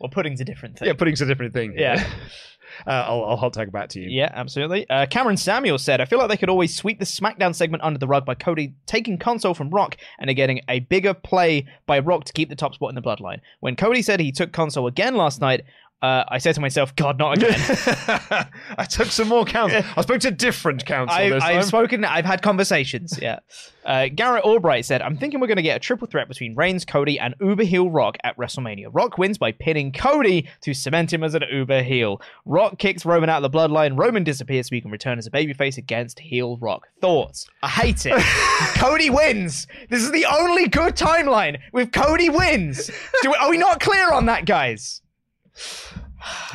[0.00, 0.88] Well, pudding's a different thing.
[0.88, 1.74] yeah, pudding's a different thing.
[1.76, 2.02] Yeah.
[2.86, 4.08] uh, I'll, I'll hot tag back to you.
[4.08, 4.88] Yeah, absolutely.
[4.88, 7.98] Uh, Cameron Samuel said, I feel like they could always sweep the SmackDown segment under
[7.98, 12.24] the rug by Cody taking console from Rock and getting a bigger play by Rock
[12.24, 13.40] to keep the top spot in the bloodline.
[13.60, 15.64] When Cody said he took console again last night,
[16.02, 17.54] uh, I said to myself, God, not again.
[18.78, 19.74] I took some more counts.
[19.74, 22.04] I spoke to different counts on I, this I've spoken.
[22.04, 23.18] I've had conversations.
[23.20, 23.40] Yeah.
[23.82, 26.84] Uh, Garrett Albright said, "I'm thinking we're going to get a triple threat between Reigns,
[26.84, 28.88] Cody, and Uber Heel Rock at WrestleMania.
[28.92, 32.20] Rock wins by pinning Cody to cement him as an Uber Heel.
[32.44, 33.98] Rock kicks Roman out of the bloodline.
[33.98, 36.88] Roman disappears so he can return as a babyface against Heel Rock.
[37.00, 37.48] Thoughts?
[37.62, 38.22] I hate it.
[38.78, 39.66] Cody wins.
[39.88, 42.90] This is the only good timeline with Cody wins.
[43.22, 45.00] Do we, are we not clear on that, guys?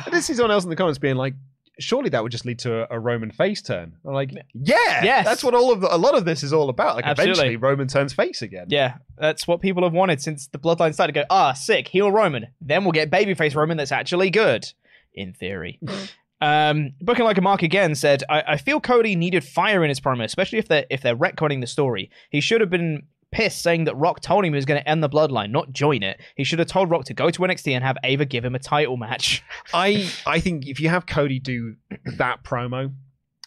[0.06, 1.34] I did see someone else in the comments being like,
[1.78, 5.24] "Surely that would just lead to a, a Roman face turn." I'm like, "Yeah, Yes.
[5.24, 6.96] that's what all of a lot of this is all about.
[6.96, 7.32] Like, Absolutely.
[7.32, 11.12] eventually, Roman turns face again." Yeah, that's what people have wanted since the Bloodline started.
[11.14, 12.46] To go, ah, sick, heel Roman.
[12.60, 14.66] Then we'll get babyface Roman that's actually good,
[15.14, 15.80] in theory.
[16.40, 20.00] um, Booking like a mark again said, I, I feel Cody needed fire in his
[20.00, 22.10] promo, especially if they're if they're retconning the story.
[22.30, 25.02] He should have been pissed saying that Rock told him he was going to end
[25.02, 26.20] the Bloodline, not join it.
[26.36, 28.58] He should have told Rock to go to NXT and have Ava give him a
[28.58, 29.42] title match.
[29.74, 31.76] I I think if you have Cody do
[32.16, 32.92] that promo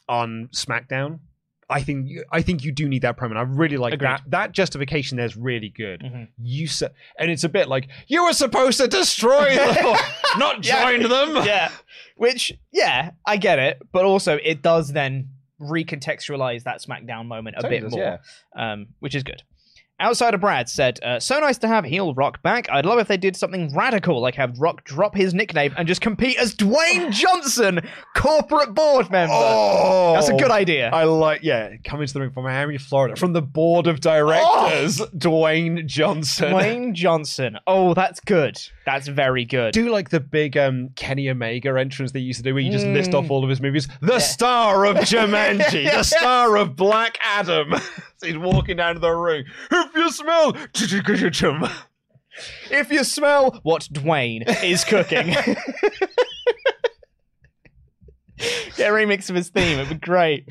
[0.07, 1.19] on SmackDown,
[1.71, 3.30] I think you- I think you do need that promo.
[3.32, 4.07] And I really like Agreed.
[4.09, 4.21] that.
[4.27, 6.01] That justification there's really good.
[6.01, 6.27] Mhm.
[6.41, 6.88] You sa-
[7.19, 9.95] and it's a bit like you were supposed to destroy them,
[10.38, 10.84] not Yeah.
[10.97, 11.36] join them.
[11.45, 11.71] yeah,
[12.15, 15.30] which yeah, I get it, but also it does then
[15.61, 18.17] recontextualize that SmackDown moment a bit does, more, yeah.
[18.71, 19.43] um, which is good.
[20.00, 22.70] Outside of Brad said, uh, "So nice to have heel Rock back.
[22.72, 26.02] I'd love if they did something radical, like have Rock drop his nickname and just
[26.02, 27.82] compete as Dwayne Johnson,
[28.16, 29.34] corporate board member.
[29.36, 30.89] Oh, That's a good idea.
[30.91, 35.00] I like, yeah, coming to the ring from Miami, Florida, from the board of directors,
[35.18, 36.52] Dwayne Johnson.
[36.54, 37.58] Dwayne Johnson.
[37.68, 38.58] Oh, that's good.
[38.86, 39.74] That's very good.
[39.74, 42.86] Do like the big um, Kenny Omega entrance they used to do, where you just
[42.88, 43.24] list Mm.
[43.24, 43.88] off all of his movies.
[44.02, 47.74] The star of Jumanji, the star of Black Adam.
[48.20, 49.45] So He's walking down to the room.
[49.72, 50.55] If you smell,
[52.72, 55.28] if you smell what Dwayne is cooking.
[58.78, 59.80] Get a remix of his theme.
[59.80, 60.47] It'd be great.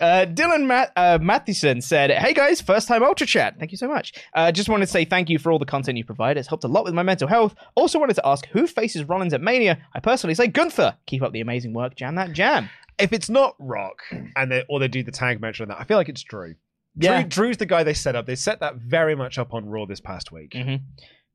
[0.00, 3.56] Uh, Dylan Matt- uh, Matheson said, Hey guys, first time Ultra Chat.
[3.58, 4.12] Thank you so much.
[4.32, 6.36] Uh, just wanted to say thank you for all the content you provide.
[6.36, 7.56] It's helped a lot with my mental health.
[7.74, 9.78] Also wanted to ask who faces Rollins at Mania.
[9.92, 10.96] I personally say Gunther.
[11.06, 11.96] Keep up the amazing work.
[11.96, 12.68] Jam that jam.
[13.00, 14.02] if it's not Rock
[14.36, 16.54] and they or they do the tag match on that, I feel like it's Drew.
[16.96, 17.22] Yeah.
[17.22, 18.26] Drew, Drew's the guy they set up.
[18.26, 20.50] They set that very much up on Raw this past week.
[20.52, 20.80] Mhm.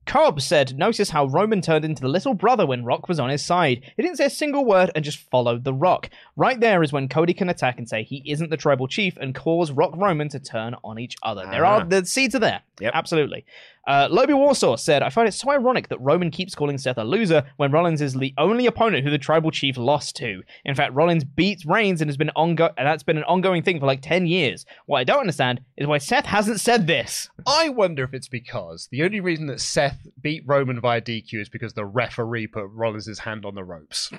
[0.06, 3.44] Cobb said, Notice how Roman turned into the little brother when Rock was on his
[3.44, 3.82] side.
[3.98, 6.10] He didn't say a single word and just followed the Rock.
[6.38, 9.36] Right there is when Cody can attack and say he isn't the tribal chief and
[9.36, 11.46] cause Rock Roman to turn on each other.
[11.52, 11.80] There Ah.
[11.80, 12.62] are the seeds are there.
[12.80, 12.92] Yep.
[12.96, 13.44] Absolutely.
[13.88, 17.46] Uh, Warsaw said, I find it so ironic that Roman keeps calling Seth a loser
[17.56, 20.44] when Rollins is the only opponent who the tribal chief lost to.
[20.66, 23.80] In fact, Rollins beats Reigns and has been ongo- and that's been an ongoing thing
[23.80, 24.66] for like 10 years.
[24.88, 27.30] What I don't understand is why Seth hasn't said this.
[27.48, 31.50] I wonder if it's because the only reason that Seth beat Roman via DQ is
[31.50, 34.12] because the referee put Rollins' hand on the ropes.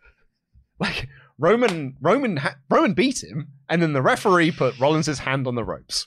[0.80, 1.06] like
[1.38, 5.64] Roman, Roman, ha- Roman beat him, and then the referee put Rollins' hand on the
[5.64, 6.06] ropes.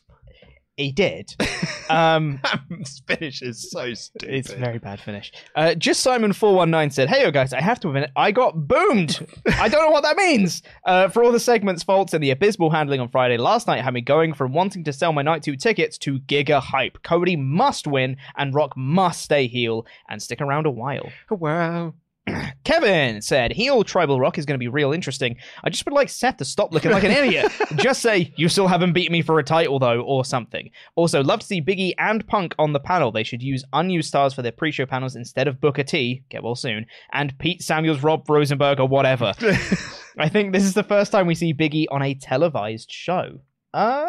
[0.80, 1.36] He did.
[1.92, 4.30] Um, This finish is so stupid.
[4.30, 5.32] It's a very bad finish.
[5.56, 8.30] Uh, just Simon four one nine said, "Hey, yo, guys, I have to admit, I
[8.32, 9.26] got boomed.
[9.58, 10.62] I don't know what that means.
[10.86, 13.96] Uh, for all the segments faults and the abysmal handling on Friday last night had
[13.96, 17.02] me going from wanting to sell my night two tickets to giga hype.
[17.02, 21.96] Cody must win, and Rock must stay heel and stick around a while." wow.
[22.64, 25.38] Kevin said, heel tribal rock is going to be real interesting.
[25.64, 27.52] I just would like Seth to stop looking like an idiot.
[27.76, 30.70] just say, you still haven't beaten me for a title, though, or something.
[30.96, 33.12] Also, love to see Biggie and Punk on the panel.
[33.12, 36.44] They should use unused stars for their pre show panels instead of Booker T, get
[36.44, 39.34] well soon, and Pete Samuels, Rob Rosenberg, or whatever.
[40.18, 43.40] I think this is the first time we see Biggie on a televised show.
[43.74, 44.08] Uh,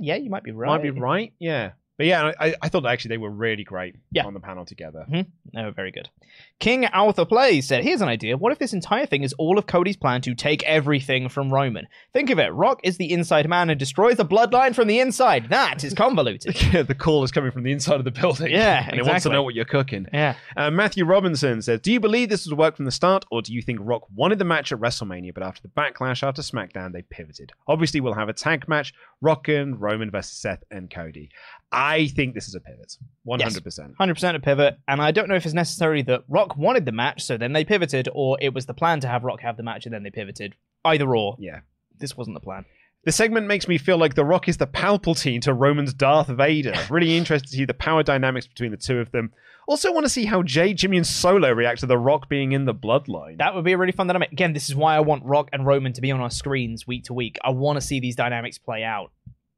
[0.00, 0.68] yeah, you might be right.
[0.68, 1.32] Might be right.
[1.38, 1.72] Yeah.
[2.00, 4.24] But yeah, I, I thought actually they were really great Yeah.
[4.24, 5.04] on the panel together.
[5.52, 6.08] No, very good.
[6.58, 8.38] King Arthur Plays said, Here's an idea.
[8.38, 11.86] What if this entire thing is all of Cody's plan to take everything from Roman?
[12.14, 12.54] Think of it.
[12.54, 15.50] Rock is the inside man and destroys the bloodline from the inside.
[15.50, 16.56] That is convoluted.
[16.72, 18.50] Yeah, the call is coming from the inside of the building.
[18.50, 19.32] Yeah, and it wants to exactly.
[19.32, 20.06] know what you're cooking.
[20.10, 20.36] yeah.
[20.56, 23.52] Uh, Matthew Robinson says, "Do you believe this would work from the start, or do
[23.52, 27.02] you think Rock wanted the match at WrestleMania, but after the backlash after SmackDown, they
[27.02, 27.52] pivoted?
[27.68, 31.28] Obviously, we'll have a tag match: Rock and Roman versus Seth and Cody.
[31.72, 33.96] I think this is a pivot, one hundred percent.
[33.98, 34.78] 100% a pivot.
[34.88, 37.64] And I don't know if it's necessarily that Rock wanted the match, so then they
[37.64, 40.10] pivoted, or it was the plan to have Rock have the match and then they
[40.10, 40.54] pivoted.
[40.84, 41.36] Either or.
[41.38, 41.60] Yeah."
[41.98, 42.64] This wasn't the plan.
[43.04, 46.74] The segment makes me feel like The Rock is the Palpatine to Roman's Darth Vader.
[46.90, 49.32] Really interested to see the power dynamics between the two of them.
[49.66, 52.64] Also, want to see how Jay, Jimmy, and Solo react to The Rock being in
[52.64, 53.38] the bloodline.
[53.38, 54.32] That would be a really fun dynamic.
[54.32, 57.04] Again, this is why I want Rock and Roman to be on our screens week
[57.04, 57.38] to week.
[57.44, 59.12] I want to see these dynamics play out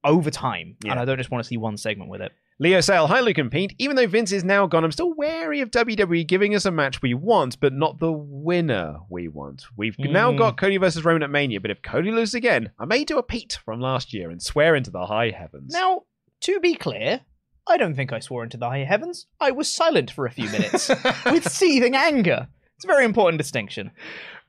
[0.05, 0.93] over time, Yeah.
[0.93, 2.33] and I don't just want to see one segment with it.
[2.59, 3.75] Leo Sale, hi Luke and Pete.
[3.79, 7.03] Even though Vince is now gone, I'm still wary of WWE giving us a match
[7.03, 9.65] we want, but not the winner we want.
[9.77, 10.39] We've now Mm.
[10.39, 13.23] got Cody versus Roman at Mania, but if Cody loses again, I may do a
[13.23, 15.73] Pete from last year and swear into the high heavens.
[15.73, 16.03] Now,
[16.43, 17.23] to be clear,
[17.67, 19.27] I don't think I swore into the high heavens.
[19.41, 20.89] I was silent for a few minutes
[21.27, 22.49] with seething anger.
[22.83, 23.93] It's a very important distinction.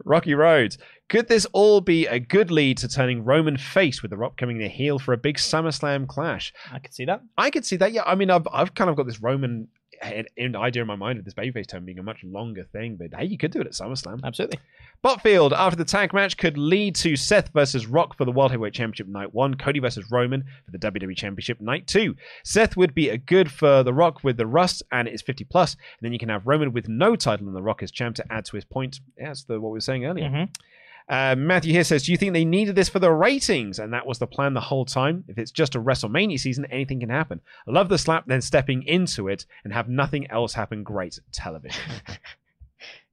[0.05, 0.79] Rocky Roads.
[1.07, 4.57] Could this all be a good lead to turning Roman face with The Rock coming
[4.57, 6.51] the heel for a big SummerSlam clash?
[6.71, 7.21] I could see that.
[7.37, 7.93] I could see that.
[7.93, 9.67] Yeah, I mean, I've, I've kind of got this Roman
[10.03, 12.95] head- in idea in my mind of this babyface turn being a much longer thing,
[12.97, 14.19] but hey, you could do it at SummerSlam.
[14.23, 14.59] Absolutely.
[15.03, 18.73] Botfield, after the tag match, could lead to Seth versus Rock for the World Heavyweight
[18.73, 22.15] Championship night one, Cody versus Roman for the WWE Championship night two.
[22.43, 25.73] Seth would be a good for The Rock with the Rust, and it's 50 plus,
[25.73, 28.25] and then you can have Roman with no title and The Rock as champ to
[28.31, 29.01] add to his point.
[29.17, 30.29] Yeah, that's the, what we were saying earlier.
[30.29, 30.55] Mhm.
[31.09, 33.79] Uh, Matthew here says, Do you think they needed this for the ratings?
[33.79, 35.23] And that was the plan the whole time.
[35.27, 37.41] If it's just a WrestleMania season, anything can happen.
[37.67, 40.83] I love the slap, then stepping into it and have nothing else happen.
[40.83, 41.81] Great television.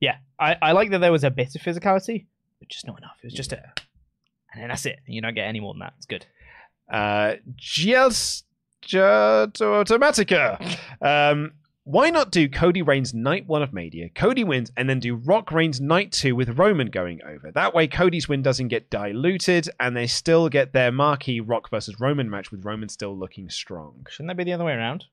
[0.01, 2.27] Yeah, I, I like that there was a bit of physicality,
[2.59, 3.17] but just not enough.
[3.23, 3.63] It was just a.
[4.53, 4.99] And then that's it.
[5.07, 5.93] You don't get any more than that.
[5.99, 6.27] It's good.
[6.93, 8.43] Uh, Giels
[8.83, 10.79] Automatica.
[11.03, 11.53] Um,
[11.85, 15.51] why not do Cody Reigns night one of Mania, Cody wins, and then do Rock
[15.51, 17.51] Reigns night two with Roman going over?
[17.51, 21.99] That way, Cody's win doesn't get diluted, and they still get their marquee Rock versus
[21.99, 24.07] Roman match with Roman still looking strong.
[24.11, 25.07] Shouldn't that be the other way around?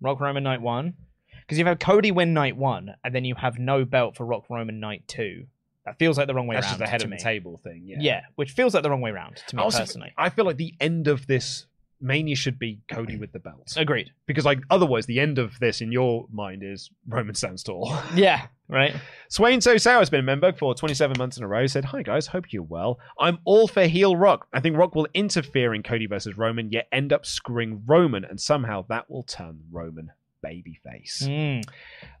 [0.00, 0.94] Rock Roman night one,
[1.40, 4.26] because you have had Cody win night one, and then you have no belt for
[4.26, 5.46] Rock Roman night two.
[5.86, 6.72] That feels like the wrong way That's around.
[6.72, 7.22] just the head to of the me.
[7.22, 7.82] table thing.
[7.86, 7.98] Yeah.
[8.00, 8.20] Yeah.
[8.34, 10.12] which feels like the wrong way around to me Also, personally.
[10.18, 11.66] I feel like the end of this
[12.00, 13.74] Mania should be Cody with the belt.
[13.76, 14.10] Agreed.
[14.26, 17.96] Because like otherwise the end of this in your mind is Roman stands tall.
[18.14, 18.94] Yeah, right.
[19.28, 21.66] Swain So Sour has been a member for 27 months in a row.
[21.66, 22.98] Said, Hi guys, hope you're well.
[23.18, 24.46] I'm all for heel Rock.
[24.52, 28.40] I think Rock will interfere in Cody versus Roman, yet end up screwing Roman, and
[28.40, 30.10] somehow that will turn Roman
[30.44, 31.22] babyface.
[31.22, 31.64] Mm.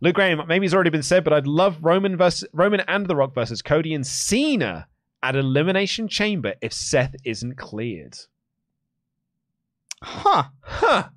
[0.00, 3.16] Luke Graham, maybe it's already been said, but I'd love Roman versus Roman and The
[3.16, 4.88] Rock versus Cody and Cena
[5.22, 8.16] at Elimination Chamber if Seth isn't cleared.
[10.02, 10.44] Huh.
[10.62, 11.08] Huh.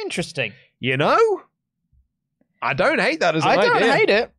[0.00, 0.52] Interesting.
[0.80, 1.42] You know?
[2.60, 4.32] I don't hate that as an I don't hate it.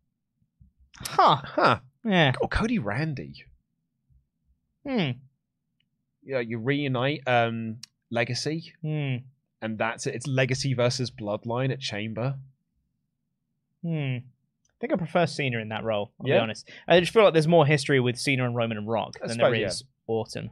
[0.99, 1.37] Huh.
[1.43, 1.79] Huh.
[2.05, 2.33] Yeah.
[2.41, 3.45] Or Cody Randy.
[4.87, 5.11] Hmm.
[6.23, 7.77] Yeah, you reunite um
[8.09, 9.17] Legacy, Hmm.
[9.61, 10.15] and that's it.
[10.15, 12.35] It's Legacy versus Bloodline at Chamber.
[13.81, 14.17] Hmm.
[14.17, 16.11] I think I prefer Cena in that role.
[16.21, 16.35] I'll Yeah?
[16.35, 16.69] be honest.
[16.87, 19.37] I just feel like there's more history with Cena and Roman and Rock I than
[19.37, 20.49] there suppose, is Orton.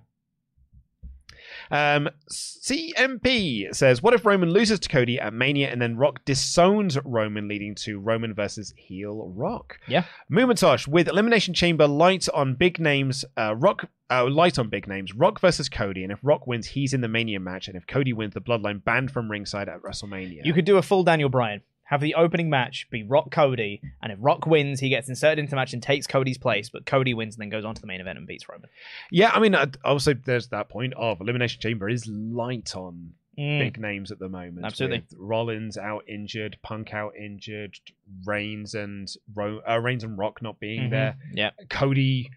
[1.70, 6.97] Um, CMP says, "What if Roman loses to Cody at Mania and then Rock disowns
[7.05, 10.05] Roman, leading to Roman versus heel Rock?" Yeah.
[10.32, 13.26] Mumentosh with Elimination Chamber light on big names.
[13.38, 15.16] Uh, Rock uh, light on big names.
[15.16, 18.14] Rock versus Cody, and if Rock wins, he's in the Mania match, and if Cody
[18.14, 20.45] wins, the Bloodline banned from ringside at WrestleMania.
[20.45, 21.62] You could do a full Daniel Bryan.
[21.91, 25.51] Have the opening match be Rock Cody, and if Rock wins, he gets inserted into
[25.51, 27.85] the match and takes Cody's place, but Cody wins and then goes on to the
[27.87, 28.69] main event and beats Roman.
[29.11, 33.59] yeah, I mean, also there's that point of Elimination Chamber is light on Mm.
[33.59, 34.65] big names at the moment.
[34.65, 35.03] Absolutely.
[35.17, 37.77] Rollins out injured, Punk out injured,
[38.25, 40.89] Reigns and Ro- uh, Reigns and Rock not being Mhm.
[40.89, 41.15] there.
[41.33, 41.51] Yeah.
[41.69, 42.29] Cody,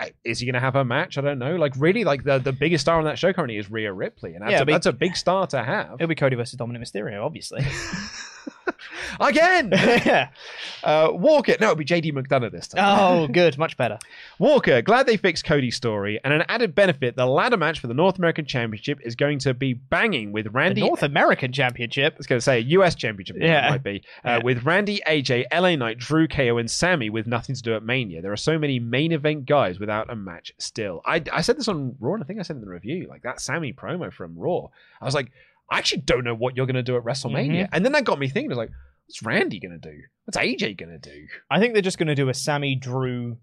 [0.00, 1.16] uh, is he going to have a match?
[1.16, 1.54] I don't know.
[1.54, 4.42] Like really, like the the biggest star on that show currently is Rhea Ripley, and
[4.42, 5.94] that's, Yeah, a, but- that's a big star to have.
[5.94, 7.64] It'll be Cody versus Dominik Mysterio, obviously.
[9.20, 10.28] Again, yeah.
[10.82, 11.54] uh, Walker.
[11.60, 12.82] No, it'll be JD McDonagh this time.
[12.84, 13.56] Oh, good.
[13.58, 13.98] Much better.
[14.38, 16.18] Walker, glad they fixed Cody's story.
[16.24, 19.54] And an added benefit, the ladder match for the North American Championship is going to
[19.54, 20.80] be banging with The Randy.
[20.80, 22.14] North American Championship.
[22.14, 23.36] I was going to say US Championship.
[23.38, 23.66] Yeah.
[23.68, 24.38] it might be uh, Yeah.
[24.42, 28.22] with Randy, AJ, LA Knight, Drew, KO, and Sami with nothing to do at Mania.
[28.22, 31.02] There are so many main event guys without a match still.
[31.04, 33.06] I, I said this on Raw, and I think I said it in the review.
[33.08, 34.68] Like that Sami promo from Raw.
[35.00, 35.30] I was like,
[35.70, 37.64] I actually don't know what you're going to do at WrestleMania.
[37.64, 37.74] Mm-hmm.
[37.74, 38.50] And then that got me thinking.
[38.50, 38.70] I was like,
[39.06, 39.96] what's Randy going to do?
[40.24, 41.26] What's AJ going to do?
[41.50, 43.38] I think they're just going to do a Sami Drew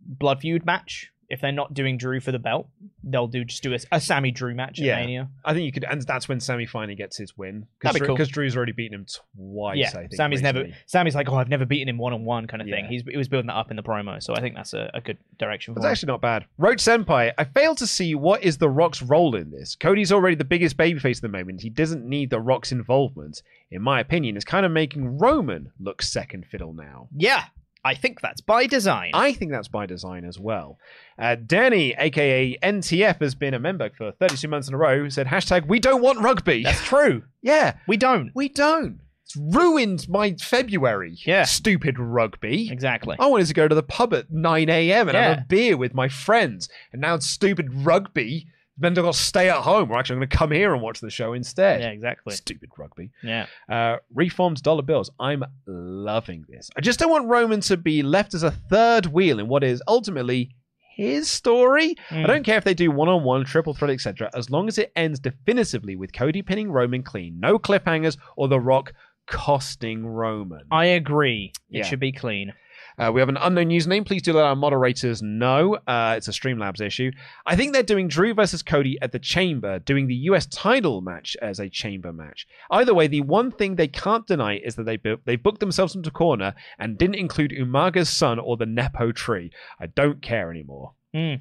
[0.00, 1.12] blood feud match.
[1.30, 2.66] If they're not doing Drew for the belt,
[3.04, 4.96] they'll do just do a, a Sami Drew match at Yeah.
[4.96, 5.28] Mania.
[5.44, 8.16] I think you could, and that's when Sami finally gets his win That'd be cool.
[8.16, 9.06] because Drew's already beaten him
[9.36, 9.78] twice.
[9.78, 10.66] yeah, I think Sami's never.
[10.86, 12.84] Sami's like, oh, I've never beaten him one on one kind of thing.
[12.84, 12.90] Yeah.
[12.90, 15.00] He's he was building that up in the promo, so I think that's a, a
[15.00, 16.46] good direction for That's actually not bad.
[16.58, 19.76] Roach Senpai, I fail to see what is The Rock's role in this.
[19.76, 21.60] Cody's already the biggest babyface at the moment.
[21.62, 23.42] He doesn't need The Rock's involvement.
[23.70, 27.08] In my opinion, it's kind of making Roman look second fiddle now.
[27.16, 27.44] Yeah,
[27.84, 29.12] I think that's by design.
[29.14, 30.78] I think that's by design as well.
[31.18, 35.08] Uh, Danny, aka NTF, has been a member for 32 months in a row.
[35.08, 36.62] Said hashtag We don't want rugby.
[36.62, 37.22] that's true.
[37.42, 38.30] yeah, We don't.
[38.34, 39.00] we don't.
[39.24, 41.16] It's ruined my February.
[41.24, 41.44] Yeah.
[41.44, 42.68] stupid rugby.
[42.70, 43.16] Exactly.
[43.18, 45.08] I wanted to go to the pub at 9 a.m.
[45.08, 45.42] and have Yeah.
[45.42, 46.68] a beer with my friends.
[46.92, 48.46] And now it's stupid rugby.
[48.80, 49.90] Then got to stay at home.
[49.90, 51.80] Or actually, I'm going to come here and watch the show instead.
[51.80, 52.34] Yeah, exactly.
[52.34, 53.10] Stupid rugby.
[53.22, 53.46] Yeah.
[53.68, 55.10] Uh, reformed dollar bills.
[55.20, 56.70] I'm loving this.
[56.76, 59.82] I just don't want Roman to be left as a third wheel in what is
[59.86, 60.54] ultimately
[60.96, 61.94] his story.
[62.10, 62.26] I Mm.
[62.26, 64.30] don't care if they do one on one, triple threat, etc.
[64.34, 68.60] As long as it ends definitively with Cody pinning Roman clean, no cliffhangers, or The
[68.60, 68.92] Rock
[69.26, 70.62] costing Roman.
[70.70, 71.52] I agree.
[71.70, 71.84] It Yeah.
[71.84, 72.52] should be clean.
[72.98, 74.06] Uh, we have an unknown username.
[74.06, 75.76] Please do let our moderators know.
[75.86, 77.10] Uh, it's a Streamlabs issue.
[77.46, 81.36] I think they're doing Drew versus Cody at the Chamber, doing the US title match
[81.40, 82.46] as a Chamber match.
[82.70, 85.94] Either way, the one thing they can't deny is that they bu- they booked themselves
[85.94, 89.50] into corner and didn't include Umaga's son or the Nepo tree.
[89.78, 90.92] I don't care anymore.
[91.14, 91.40] Mm.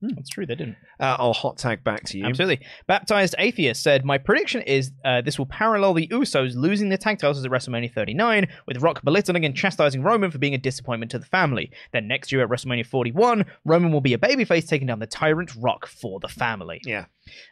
[0.00, 0.46] That's true.
[0.46, 0.76] They didn't.
[1.00, 2.24] Uh, I'll hot tag back to you.
[2.24, 2.66] Absolutely.
[2.86, 7.18] Baptized Atheist said, My prediction is uh, this will parallel the Usos losing their tag
[7.18, 11.18] titles at WrestleMania 39, with Rock belittling and chastising Roman for being a disappointment to
[11.18, 11.70] the family.
[11.92, 15.52] Then next year at WrestleMania 41, Roman will be a babyface taking down the tyrant
[15.56, 16.80] Rock for the family.
[16.84, 17.06] Yeah.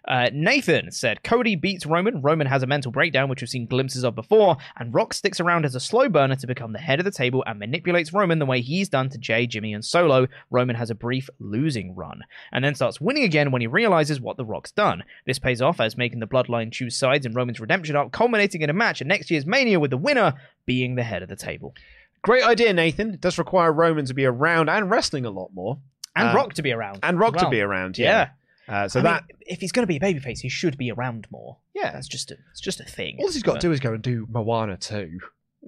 [0.07, 2.21] Uh, Nathan said Cody beats Roman.
[2.23, 5.65] Roman has a mental breakdown, which we've seen glimpses of before, and Rock sticks around
[5.65, 8.47] as a slow burner to become the head of the table and manipulates Roman the
[8.47, 10.27] way he's done to Jay, Jimmy, and Solo.
[10.51, 12.23] Roman has a brief losing run,
[12.53, 15.05] and then starts winning again when he realizes what The Rock's done.
[15.27, 18.71] This pays off as making the Bloodline choose sides in Roman's redemption arc, culminating in
[18.71, 20.35] a match at next year's Mania with the winner
[20.67, 21.75] being the head of the table.
[22.23, 23.13] Great idea, Nathan.
[23.15, 25.79] It does require Roman to be around and wrestling a lot more.
[26.17, 27.01] And Um, Rock to be around.
[27.03, 27.99] And Rock as to be around.
[27.99, 28.07] Yeah.
[28.07, 28.29] Yeah.
[28.69, 29.23] Uh, so I that.
[29.29, 31.59] mean, if he's going to be a babyface, he should be around more.
[31.75, 31.93] yeah.
[31.93, 33.17] That's just a, it's just a thing.
[33.21, 35.19] All he's got to do is go and do Moana too.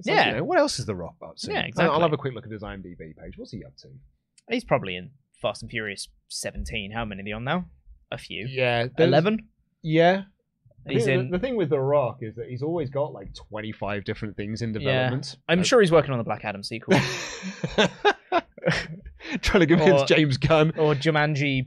[0.04, 0.40] Yeah.
[0.40, 1.50] what else is The Rock up to?
[1.52, 1.94] Yeah, I'll- exactly.
[1.94, 3.34] I'll have a quick look at his IMDb page.
[3.36, 3.88] What's he up to?
[4.50, 5.10] He's probably in
[5.42, 6.92] Fast and Furious 17.
[6.92, 7.66] How many are they on now?
[8.12, 8.46] A few.
[8.48, 8.86] Yeah.
[8.98, 9.46] 11?
[9.82, 10.22] Yeah.
[10.88, 11.30] He's the, in.
[11.30, 14.72] the thing with The Rock is that he's always got like 25 different things in
[14.72, 14.78] Yeah.
[14.78, 15.36] development.
[15.48, 16.96] I'm sure he's working on the Black Adam sequel.
[19.42, 20.72] Trying to convince Or- James Gunn.
[20.78, 21.66] or Jumanji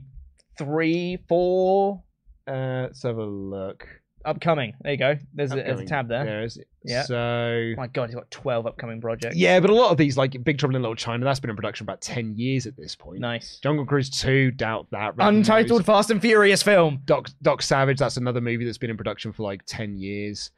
[0.64, 2.02] 3, 4,
[2.46, 3.86] Uh, let's have a look.
[4.24, 4.74] upcoming.
[4.82, 5.16] There you go.
[5.32, 5.86] There's, a, there's a Upcoming.
[5.88, 6.24] tab there.
[6.24, 6.58] There is.
[6.84, 7.04] Yeah.
[7.04, 7.72] So.
[7.78, 9.34] My god, he's got 12 upcoming projects.
[9.36, 11.56] Yeah, but a lot of these, like Big Trouble in Little China, that's been in
[11.56, 13.20] production about 10 years at this point.
[13.20, 13.58] Nice.
[13.62, 15.16] Jungle Cruise 2, doubt that.
[15.16, 15.86] Red Untitled Nose.
[15.86, 17.00] Fast and Furious film.
[17.06, 20.50] Doc, Doc Savage, that's another movie that's been in production for like 10 years.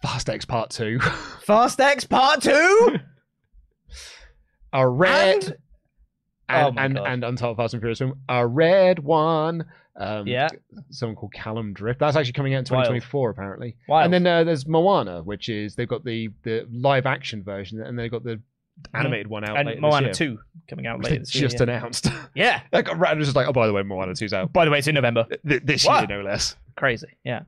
[0.00, 0.98] Fast X Part 2.
[1.44, 2.96] Fast X Part 2?
[4.72, 5.44] a red.
[5.44, 5.56] And-
[6.52, 7.04] And, Oh and, God.
[7.08, 8.14] and Untitled Fast and Furious film.
[8.28, 9.64] A red one.
[9.96, 10.48] Um, Yeah.
[10.90, 12.00] Someone called Callum Drift.
[12.00, 12.86] That's actually coming out in Wild.
[12.86, 13.76] 2024, apparently.
[13.88, 14.04] Wild.
[14.06, 17.98] And then uh, there's Moana, which is they've got the, the live action version and
[17.98, 18.40] they've got the
[18.94, 19.84] animated one out later Mm-hmm.
[19.84, 20.14] and Moana.
[20.14, 20.38] 2
[20.68, 21.42] coming out later this year.
[21.42, 21.62] just yeah.
[21.64, 22.08] announced.
[22.34, 22.62] Yeah.
[22.72, 23.16] that got right.
[23.16, 24.94] Was just like, oh, by the way, Moana 2's out By the way, it's in
[24.94, 25.26] November.
[25.46, 26.08] Th- this What?
[26.08, 26.56] year, no less.
[26.76, 27.08] Crazy.
[27.24, 27.42] Yeah.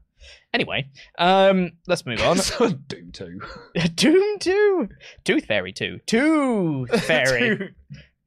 [0.52, 0.86] Anyway,
[1.18, 2.36] um, let's move on.
[2.38, 3.40] So, Doom 2.
[3.94, 4.88] Doom 2.
[5.24, 6.00] Tooth Fairy 2.
[6.06, 7.74] Tooth Fairy.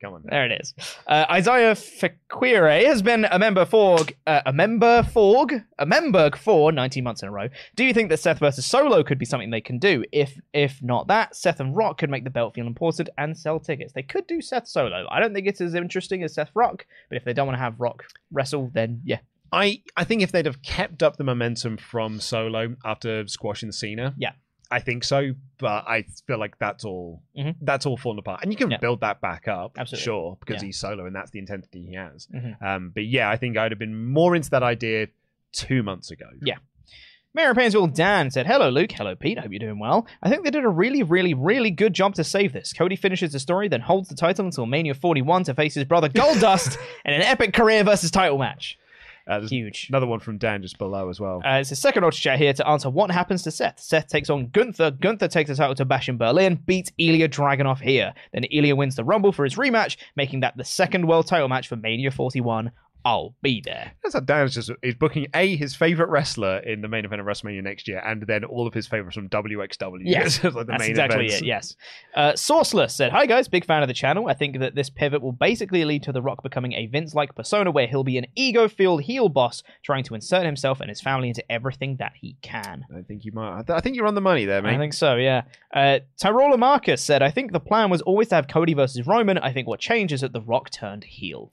[0.02, 0.24] Come on.
[0.26, 0.76] There it is.
[1.08, 3.98] Uh, Isaiah Fakire has been a member for
[4.28, 5.48] uh, a member for
[5.80, 7.50] a member for 19 months in a row.
[7.76, 10.04] Do you think that Seth versus Solo could be something they can do?
[10.12, 13.60] If if not that, Seth and Rock could make the belt feel important and sell
[13.60, 13.94] tickets.
[13.94, 15.08] They could do Seth Solo.
[15.10, 17.64] I don't think it's as interesting as Seth Rock, but if they don't want to
[17.64, 19.20] have Rock wrestle, then yeah,
[19.52, 24.14] I, I think if they'd have kept up the momentum from Solo after squashing Cena,
[24.18, 24.32] Yeah.
[24.70, 25.34] I think so.
[25.60, 27.56] But I feel like that's all Mhm.
[27.62, 28.78] that's all fallen apart, and you can Yeah.
[28.78, 30.04] build that back up, Absolutely.
[30.04, 30.68] sure, because Yeah.
[30.68, 32.28] he's Solo, and that's the intensity he has.
[32.28, 32.62] Mhm.
[32.62, 35.08] Um, but yeah, I think I'd have been more into that idea
[35.54, 36.28] two months ago.
[36.42, 36.58] Yeah.
[37.34, 38.92] Mayor of Painesville Dan said, Hello, Luke.
[38.92, 39.38] Hello, Pete.
[39.38, 40.08] Hope you're doing well.
[40.24, 42.74] I think they did a really, really, really good job to save this.
[42.74, 46.10] Cody finishes the story, then holds the title until Mania 41 to face his brother
[46.10, 48.80] Goldust in an epic career versus title match.
[49.28, 49.88] Uh, Huge.
[49.90, 51.42] another one from Dan just below as well.
[51.46, 53.80] Uh, it's a second order chat here to answer what happens to Seth.
[53.80, 54.92] Seth takes on Gunther.
[54.92, 58.14] Gunther takes the title to Bash in Berlin, beats Ilya Dragunov here.
[58.34, 61.68] Then Ilya wins the Rumble for his rematch, making that the second world title match
[61.68, 62.72] for Mania 41.
[63.06, 63.94] I'll be there.
[64.04, 67.28] That's how Dan's just is booking a his favorite wrestler in the main event of
[67.28, 70.02] WrestleMania next year, and then all of his favorites from WXW.
[70.04, 71.42] Yes, like the That's main exactly events.
[71.42, 71.46] it.
[71.46, 71.76] Yes.
[72.16, 74.28] Uh, Sourceless said, "Hi guys, big fan of the channel.
[74.28, 77.72] I think that this pivot will basically lead to The Rock becoming a Vince-like persona,
[77.72, 81.50] where he'll be an ego-filled heel boss trying to insert himself and his family into
[81.52, 83.60] everything that he can." I think you might.
[83.60, 84.76] I th- I think you're on the money there, mate.
[84.76, 85.44] I think so, yeah.
[85.74, 89.38] Uh, Tyrola Marcus said, I think the plan was always to have Cody versus Roman.
[89.38, 91.52] I think what changed is that The Rock turned heel.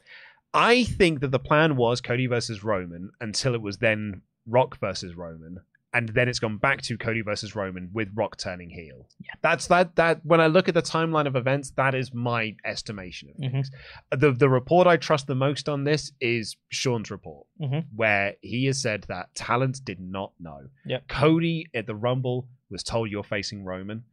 [0.55, 5.15] I think that the plan was Cody versus Roman until it was then Rock versus
[5.17, 5.59] Roman,
[5.93, 9.09] and then it's gone back to Cody versus Roman with Rock turning heel.
[9.21, 9.33] Yeah.
[9.43, 9.97] that's that.
[9.97, 13.71] That when I look at the timeline of events, that is my estimation of things.
[14.11, 17.87] The the report I trust the most on this is Sean's report, Mhm.
[17.95, 20.69] where he has said that talent did not know.
[20.87, 21.09] Yep.
[21.09, 24.05] Cody at the Rumble was told you're facing Roman.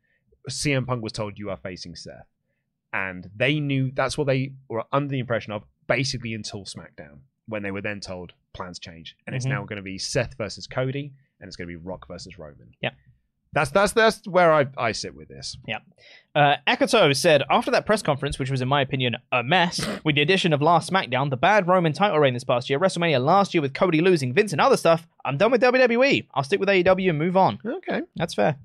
[0.50, 2.28] CM Punk was told you are facing Seth.
[2.94, 7.64] And they knew that's what they were under the impression of basically until SmackDown, when
[7.64, 9.16] they were then told plans change.
[9.26, 9.50] And it's Mhm.
[9.50, 12.74] now going to be Seth versus Cody, and it's going to be Rock versus Roman.
[12.82, 12.92] Yeah.
[13.54, 15.58] That's that's that's where I, I sit with this.
[16.34, 20.16] Uh, Ekoto said, after that press conference, which was in my opinion a mess, with
[20.16, 23.54] the addition of last SmackDown, the bad Roman title reign this past year, WrestleMania last
[23.54, 26.28] year with Cody losing, Vince and other stuff, I'm done with WWE.
[26.34, 27.60] I'll stick with AEW and move on.
[27.66, 28.02] Okay.
[28.16, 28.58] That's fair.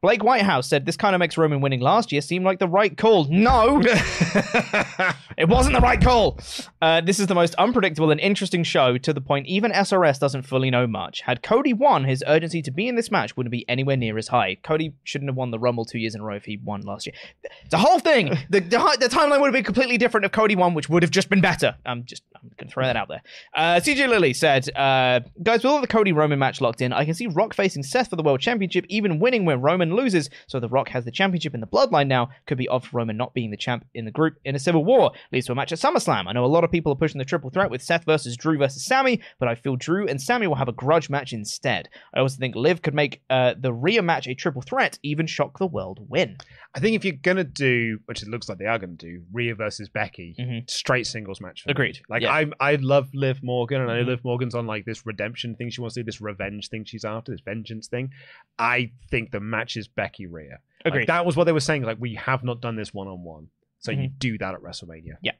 [0.00, 2.96] Blake Whitehouse said, this kind of makes Roman winning last year seem like the right
[2.96, 3.24] call.
[3.30, 3.82] No!
[5.36, 6.38] It wasn't the right call.
[6.80, 10.42] Uh, this is the most unpredictable and interesting show to the point even SRS doesn't
[10.42, 11.22] fully know much.
[11.22, 14.28] Had Cody won, his urgency to be in this match wouldn't be anywhere near as
[14.28, 14.56] high.
[14.62, 17.06] Cody shouldn't have won the Rumble two years in a row if he won last
[17.06, 17.14] year.
[17.70, 20.74] The whole thing, the, the, the timeline would have been completely different if Cody won,
[20.74, 21.76] which would have just been better.
[21.84, 23.22] I'm just I'm going to throw that out there.
[23.54, 27.04] Uh, CJ Lilly said, uh, guys, with all the Cody Roman match locked in, I
[27.04, 30.28] can see Rock facing Seth for the World Championship, even winning when Roman loses.
[30.48, 32.30] So The Rock has the championship in the bloodline now.
[32.48, 35.12] Could be off Roman not being the champ in the group in a civil war.
[35.30, 36.26] Leads to a match at SummerSlam.
[36.26, 38.58] I know a lot of people are pushing the triple threat with Seth versus Drew
[38.58, 41.88] versus Sami, but I feel Drew and Sami will have a grudge match instead.
[42.12, 45.60] I also think Liv could make uh, the Rhea match a triple threat, even shock
[45.60, 46.38] the world win.
[46.74, 49.54] I think if you're gonna do, which it looks like they are gonna do, Rhea
[49.54, 50.68] versus Becky, Mhm.
[50.68, 51.62] straight singles match.
[51.62, 51.72] for me.
[51.72, 52.00] Agreed.
[52.08, 52.32] Like Yeah.
[52.32, 54.08] I, I love Liv Morgan, and I know Mhm.
[54.08, 57.04] Liv Morgan's on like this redemption thing she wants to do, this revenge thing she's
[57.04, 58.10] after, this vengeance thing.
[58.58, 60.58] I think the match is Becky Rhea.
[60.84, 61.06] Like, Agreed.
[61.08, 61.82] that was what they were saying.
[61.82, 63.48] Like we have not done this one on one,
[63.78, 64.14] so you Mm-hmm.
[64.18, 65.16] do that at WrestleMania.
[65.22, 65.32] Yeah.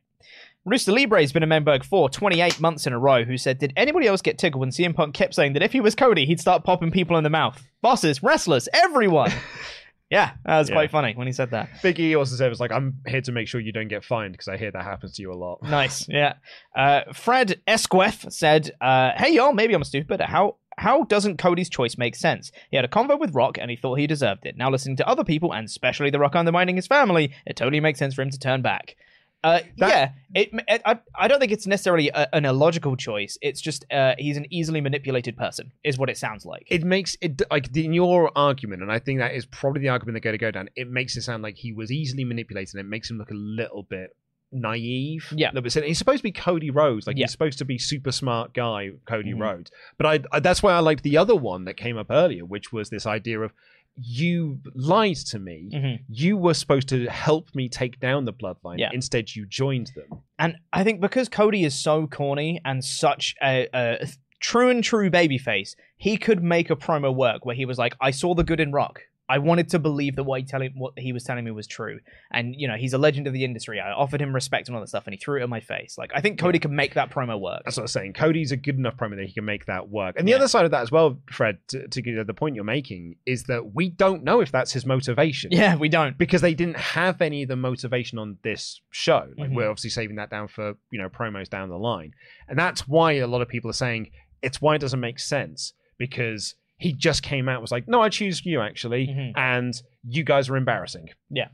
[0.64, 3.74] Rooster Libre has been a Menberg for 28 months in a row, who said, Did
[3.76, 6.40] anybody else get tickled when CM Punk kept saying that if he was Cody, he'd
[6.40, 7.62] start popping people in the mouth?
[7.82, 9.30] Bosses, wrestlers, everyone.
[10.14, 10.76] yeah, that was Yeah.
[10.76, 11.68] quite funny when he said that.
[11.82, 14.04] Big E also said, it "Was like I'm here to make sure you don't get
[14.04, 16.34] fined because I hear that happens to you a lot." Nice, yeah.
[16.76, 20.20] Uh, Fred Esquef said, uh, Hey y'all, maybe I'm stupid.
[20.20, 22.50] How how doesn't Cody's choice make sense?
[22.70, 24.56] He had a convo with Rock and he thought he deserved it.
[24.56, 27.98] Now listening to other people, and especially The Rock undermining his family, it totally makes
[28.00, 28.96] sense for him to turn back.
[29.44, 33.36] Uh, That- yeah, it, it, I, I don't think it's necessarily a, an illogical choice.
[33.42, 36.66] It's just uh, he's an easily manipulated person, is what it sounds like.
[36.70, 40.14] It makes it like in your argument, and I think that is probably the argument
[40.14, 40.68] they're going to go down.
[40.74, 42.74] It makes it sound like he was easily manipulated.
[42.74, 44.16] and It makes him look a little bit
[44.52, 45.26] naive.
[45.36, 45.48] Yeah.
[45.48, 45.88] a little bit silly.
[45.88, 47.24] He's supposed to be Cody Rhodes, like Yeah.
[47.24, 49.40] he's supposed to be super smart guy, Cody Mhm.
[49.40, 49.70] Rhodes.
[49.98, 52.72] But I, I that's why I liked the other one that came up earlier, which
[52.72, 53.52] was this idea of
[53.96, 55.70] you lied to me.
[55.72, 55.98] Mhm.
[56.08, 58.78] You were supposed to help me take down the bloodline.
[58.78, 58.90] Yeah.
[58.92, 60.20] Instead, you joined them.
[60.38, 64.06] And I think because Cody is so corny and such a, a
[64.40, 68.10] true and true babyface, he could make a promo work where he was like, "I
[68.10, 69.02] saw the good in Rock.
[69.28, 72.00] I wanted to believe that what he telling what he was telling me was true,
[72.30, 73.80] and you know he's a legend of the industry.
[73.80, 75.96] I offered him respect and all that stuff, and he threw it in my face.
[75.96, 77.62] Like I think Cody could make that promo work.
[77.64, 78.12] That's what I'm saying.
[78.12, 80.16] Cody's a good enough promo that he can make that work.
[80.18, 80.36] And the Yeah.
[80.36, 83.74] other side of that as well, Fred, to, to the point you're making, is that
[83.74, 85.50] we don't know if that's his motivation.
[85.52, 86.18] Yeah, we don't.
[86.18, 89.32] Because they didn't have any of the motivation on this show.
[89.38, 89.54] Like Mhm.
[89.54, 92.12] we're obviously saving that down for, you know, promos down the line.
[92.48, 94.10] And that's why a lot of people are saying
[94.42, 95.72] it's why it doesn't make sense.
[95.96, 99.32] Because he just came out and was like, No, I choose you actually, Mhm.
[99.36, 99.74] and
[100.06, 101.08] you guys are embarrassing.
[101.30, 101.48] Yeah,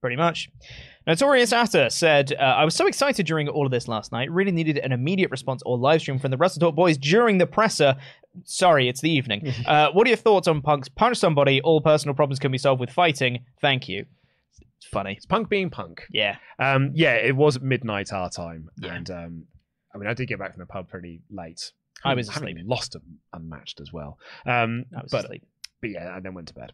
[0.00, 0.50] pretty much.
[1.06, 4.30] Notorious Atta said, uh, I was so excited during all of this last night.
[4.30, 7.96] Really needed an immediate response or live stream from the WrestleTalk boys during the presser.
[8.44, 9.48] Sorry, it's the evening.
[9.66, 11.60] uh, what are your thoughts on Punk's punch somebody?
[11.62, 13.44] All personal problems can be solved with fighting.
[13.60, 14.06] Thank you.
[14.78, 15.14] It's funny.
[15.14, 16.04] It's punk being punk.
[16.10, 16.36] Yeah.
[16.58, 18.94] Um, yeah, it was midnight our time, Yeah.
[18.94, 19.44] and um,
[19.94, 21.72] I mean, I did get back from the pub pretty late.
[22.04, 22.58] I was asleep.
[22.64, 24.18] Lost and unmatched as well.
[24.46, 25.44] Um, I was but, asleep.
[25.80, 26.72] but yeah, and then went to bed.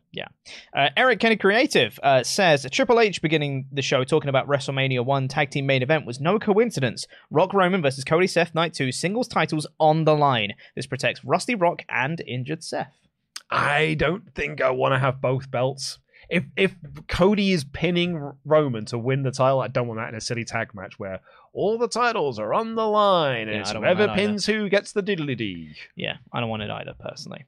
[0.74, 5.28] Uh, Eric Kenny Creative uh, says Triple H beginning the show talking about WrestleMania 1
[5.28, 7.06] tag team main event was no coincidence.
[7.30, 10.54] Rock Roman versus Cody Seth Night 2 singles titles on the line.
[10.74, 12.94] This protects Rusty Rock and injured Seth.
[13.50, 15.98] I don't think I want to have both belts.
[16.28, 16.74] If if
[17.06, 20.44] Cody is pinning Roman to win the title, I don't want that in a silly
[20.44, 21.20] tag match where
[21.52, 24.28] all the titles are on the line and Yeah, it's don't want whoever that either.
[24.28, 25.74] pins who gets the diddly dee.
[25.96, 27.44] Yeah, I don't want it either, personally.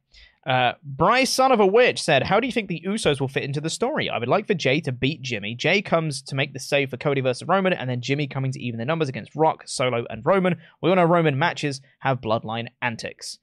[0.46, 3.42] Uh, Bryce, son of a witch, said, How do you think the Usos will fit
[3.44, 4.08] into the story?
[4.08, 5.54] I would like for Jay to beat Jimmy.
[5.54, 8.60] Jay comes to make the save for Cody versus Roman, and then Jimmy coming to
[8.60, 10.56] even the numbers against Rock, Solo, and Roman.
[10.80, 13.38] We all know Roman matches have bloodline antics.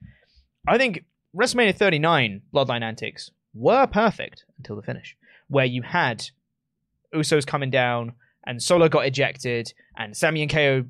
[0.67, 1.05] I think
[1.35, 5.15] WrestleMania 39 bloodline antics were perfect until the finish,
[5.49, 6.25] where you had
[7.13, 8.13] Usos coming down,
[8.47, 10.85] and Solo got ejected, and Sami and KO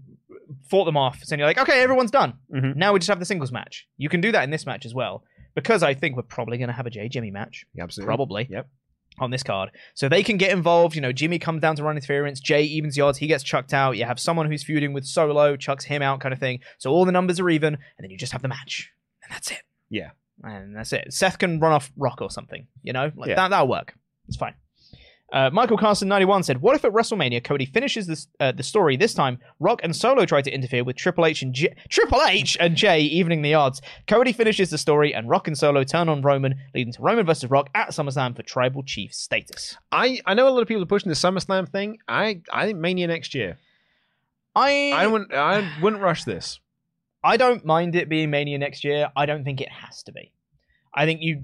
[0.69, 1.19] fought them off.
[1.23, 2.35] So you're like, okay, everyone's done.
[2.53, 2.75] Mhm.
[2.75, 3.85] Now we just have the singles match.
[3.97, 5.23] You can do that in this match as well.
[5.55, 7.65] Because I think we're probably going to have a Jay Jimmy match.
[7.73, 8.07] Yeah, absolutely.
[8.07, 8.47] Probably.
[8.49, 8.69] Yep.
[9.19, 9.71] On this card.
[9.95, 10.93] So they can get involved.
[10.93, 12.39] You know, Jimmy comes down to run interference.
[12.39, 13.17] Jay evens the odds.
[13.17, 13.97] He gets chucked out.
[13.97, 16.59] You have someone who's feuding with Solo, chucks him out, kind of thing.
[16.77, 17.73] So all the numbers are even.
[17.73, 18.91] And then you just have the match.
[19.23, 19.63] And that's it.
[19.89, 20.11] Yeah.
[20.43, 21.11] And that's it.
[21.11, 22.67] Seth can run off Rock or something.
[22.83, 23.35] You know, like Yeah.
[23.37, 23.95] that, that'll work.
[24.27, 24.53] It's fine.
[25.33, 28.63] Uh, Michael Carson ninety one said, "What if at WrestleMania Cody finishes this uh, the
[28.63, 29.39] story this time?
[29.59, 33.01] Rock and Solo try to interfere with Triple H and J- Triple H and Jay
[33.01, 33.81] evening the odds.
[34.07, 37.49] Cody finishes the story, and Rock and Solo turn on Roman, leading to Roman versus
[37.49, 39.75] Rock at SummerSlam for Tribal Chief status.
[39.91, 41.97] I, I know a lot of people are pushing the SummerSlam thing.
[42.07, 43.57] I I think Mania next year.
[44.55, 46.61] I I wouldn't I wouldn't rush this.
[47.21, 49.11] I don't mind it being Mania next year.
[49.15, 50.31] I don't think it has to be.
[50.93, 51.43] I think you.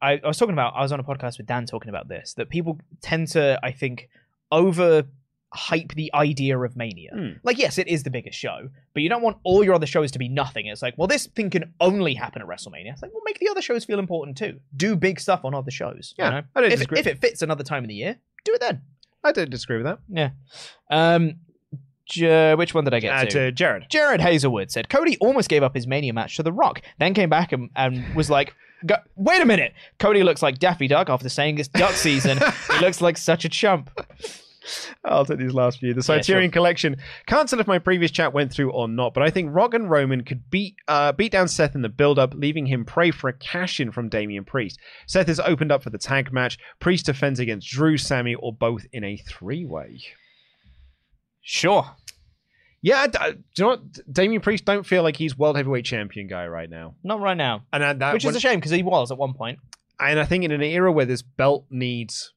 [0.00, 0.74] I, I was talking about.
[0.76, 2.34] I was on a podcast with Dan talking about this.
[2.34, 4.08] That people tend to, I think,
[4.52, 5.04] over
[5.54, 7.10] hype the idea of Mania.
[7.14, 7.28] Hmm.
[7.42, 10.10] Like, yes, it is the biggest show, but you don't want all your other shows
[10.12, 10.66] to be nothing.
[10.66, 12.92] It's like, well, this thing can only happen at WrestleMania.
[12.92, 14.60] It's like, well, make the other shows feel important too.
[14.76, 16.14] Do big stuff on other shows.
[16.18, 16.42] you Yeah, know?
[16.54, 16.98] I don't if, disagree.
[17.00, 18.82] if it fits another time of the year, do it then.
[19.24, 19.98] I don't disagree with that.
[20.10, 20.30] Yeah.
[20.90, 21.36] Um,
[22.04, 23.30] J- which one did I get Uh, to?
[23.30, 23.86] to Jared.
[23.90, 27.28] Jared Hazelwood said Cody almost gave up his Mania match to The Rock, then came
[27.30, 28.54] back and, and was like,
[28.86, 32.38] Go, "Wait a minute, Cody looks like Daffy Duck after saying it's duck season.
[32.72, 33.90] he looks like such a chump."
[35.04, 35.94] I'll take these last few.
[35.94, 36.50] The Yeah, sure.
[36.50, 36.96] collection.
[37.26, 39.88] Can't tell if my previous chat went through or not, but I think Rock and
[39.90, 43.32] Roman could beat uh, beat down Seth in the build-up, leaving him prey for a
[43.32, 44.78] cash-in from Damian Priest.
[45.06, 46.58] Seth is opened up for the tag match.
[46.80, 50.00] Priest defends against Drew, Sami, or both in a three-way.
[51.40, 51.86] Sure.
[52.80, 53.18] Yeah, do
[53.56, 53.80] you know what?
[54.12, 57.64] Damian Priest don't feel like he's world heavyweight champion guy right now, Not right now.
[57.72, 59.58] and uh, that Which when- is a shame because he was at one point.
[60.00, 62.32] and I think in an era where this belt needs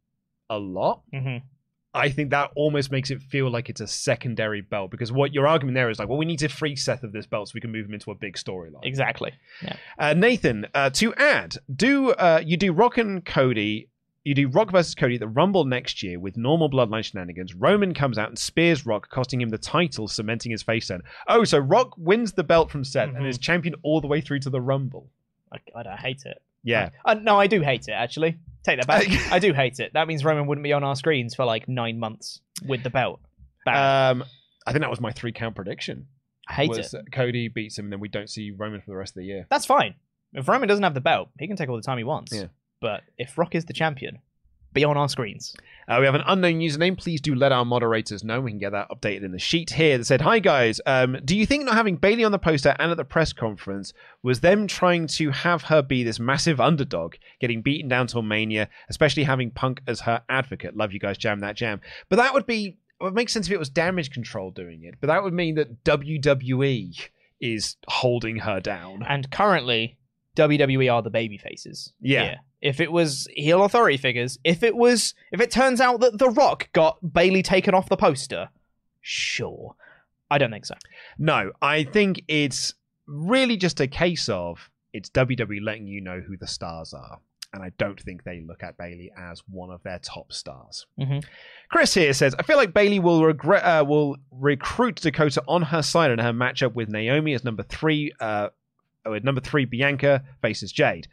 [0.50, 1.46] a lot, Mm-hmm.
[1.94, 5.46] I think that almost makes it feel like it's a secondary belt because what your
[5.46, 7.60] argument there is like, well, we need to free Seth of this belt so we
[7.60, 8.80] can move him into a big storyline.
[8.84, 9.34] Exactly.
[9.62, 9.76] Yeah.
[10.00, 13.90] Uh, Nathan, uh, to add, do uh, you do Rock and Cody?
[14.24, 17.56] You do Rock versus Cody at the Rumble next year with normal Bloodline shenanigans.
[17.56, 21.02] Roman comes out and spears Rock, costing him the title, cementing his face turn.
[21.28, 23.30] Oh, so Rock wins the belt from Seth and Mhm.
[23.30, 25.10] is champion all the way through to the Rumble.
[25.52, 26.40] I, I don't hate it.
[26.64, 26.90] Yeah.
[27.04, 27.94] Uh, no, I do hate it.
[27.94, 29.08] Actually, take that back.
[29.32, 29.94] I do hate it.
[29.94, 33.20] That means Roman wouldn't be on our screens for like nine months with the belt.
[33.66, 34.12] Back.
[34.12, 34.24] Um,
[34.68, 36.06] I think that was my three count prediction.
[36.48, 37.06] I hate was it.
[37.12, 39.48] Cody beats him, and then we don't see Roman for the rest of the year.
[39.50, 39.96] That's fine.
[40.34, 42.32] If Roman doesn't have the belt, he can take all the time he wants.
[42.34, 42.46] Yeah.
[42.82, 44.20] But if Rock is the champion,
[44.74, 45.56] be on our screens.
[45.88, 46.98] Uh, we have an unknown username.
[46.98, 48.40] Please do let our moderators know.
[48.40, 51.36] We can get that updated in the sheet here that said, Hi guys, um, do
[51.36, 53.94] you think not having Bayley on the poster and at the press conference
[54.24, 58.70] was them trying to have her be this massive underdog, getting beaten down till Mania,
[58.90, 60.76] especially having Punk as her advocate?
[60.76, 61.82] Love you guys, jam that jam.
[62.10, 64.96] But that would be, it would make sense if it was damage control doing it,
[65.02, 67.10] but that would mean that WWE
[67.42, 69.04] is holding her down.
[69.08, 69.98] And currently,
[70.38, 71.92] WWE are the baby faces.
[72.00, 72.24] Yeah.
[72.24, 72.40] here.
[72.62, 76.30] If it was heel authority figures, if it was, if it turns out that The
[76.30, 78.50] Rock got Bayley taken off the poster,
[79.02, 79.76] sure.
[80.30, 80.76] I don't think so.
[81.18, 82.74] No, I think it's
[83.08, 87.20] really just a case of it's WWE letting you know who the stars are.
[87.54, 90.86] And I don't think they look at Bayley as one of their top stars.
[90.98, 91.22] Mhm.
[91.70, 95.82] Chris here says, I feel like Bayley will regret uh, will recruit Dakota on her
[95.82, 98.14] side in her matchup with Naomi as number three.
[98.22, 98.50] Uh,
[99.06, 101.08] with number three, Bianca faces Jade.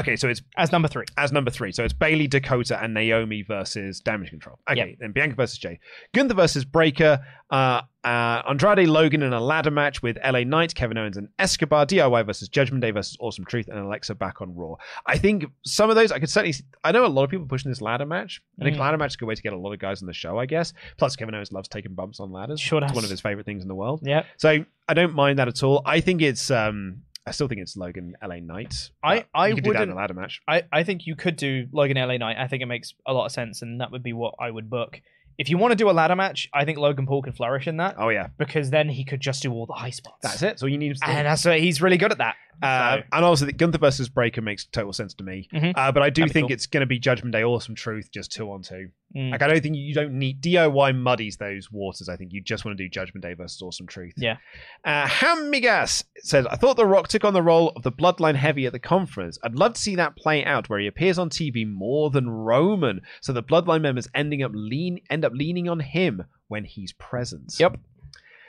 [0.00, 1.04] Okay, so it's As number three.
[1.16, 1.72] as number three.
[1.72, 4.58] So it's Bayley, Dakota, and Naomi versus Damage Control.
[4.70, 4.96] Okay, Yep.
[5.00, 5.78] then Bianca versus Jay.
[6.14, 7.20] Gunther versus Breakker.
[7.50, 11.86] Uh, uh, Andrade Logan in a ladder match with LA Knight, Kevin Owens, and Escobar.
[11.86, 14.74] DIY versus Judgment Day versus Awesome Truth, and Alexa back on Raw.
[15.06, 16.52] I think some of those I could certainly.
[16.52, 18.42] See, I know a lot of people pushing this ladder match.
[18.60, 18.80] I think Mhm.
[18.80, 20.38] ladder match is a good way to get a lot of guys on the show.
[20.38, 20.72] I guess.
[20.98, 22.60] Plus, Kevin Owens loves taking bumps on ladders.
[22.60, 22.94] Sure it's does.
[22.96, 24.00] one of his favorite things in the world.
[24.02, 24.24] Yeah.
[24.36, 25.82] So I don't mind that at all.
[25.86, 26.50] I think it's.
[26.50, 28.90] um I still think it's Logan LA Knight.
[29.02, 30.40] I- I you could do that in wouldn't- a ladder match.
[30.46, 32.36] I, I think you could do Logan LA Knight.
[32.38, 34.70] I think it makes a lot of sense, and that would be what I would
[34.70, 35.00] book.
[35.38, 37.76] If you want to do a ladder match, I think Logan Paul could flourish in
[37.78, 40.18] that Oh yeah, because then he could just do all the high spots.
[40.22, 40.58] that's it.
[40.58, 41.12] So you need him to do.
[41.12, 42.36] And that's what he's really good at that.
[42.62, 45.46] Uh, So- and also, the Gunther versus Breakker makes total sense to me.
[45.52, 45.72] Mhm.
[45.76, 46.54] Uh, but I do That'd think cool.
[46.54, 48.88] it's going to be Judgment Day, Awesome Truth, just two on two.
[49.14, 49.30] Mm.
[49.30, 52.08] Like I don't think you don't need DIY muddies those waters.
[52.08, 54.14] I think you just want to do Judgment Day versus Awesome Truth.
[54.16, 54.38] Yeah.
[54.86, 58.64] Uh, Hamigas says, I thought The Rock took on the role of the Bloodline Heavy
[58.66, 59.38] at the conference.
[59.44, 63.02] I'd love to see that play out where he appears on TV more than Roman,
[63.20, 67.54] so the Bloodline members ending up lean end up leaning on him when he's present.
[67.58, 67.78] Yep.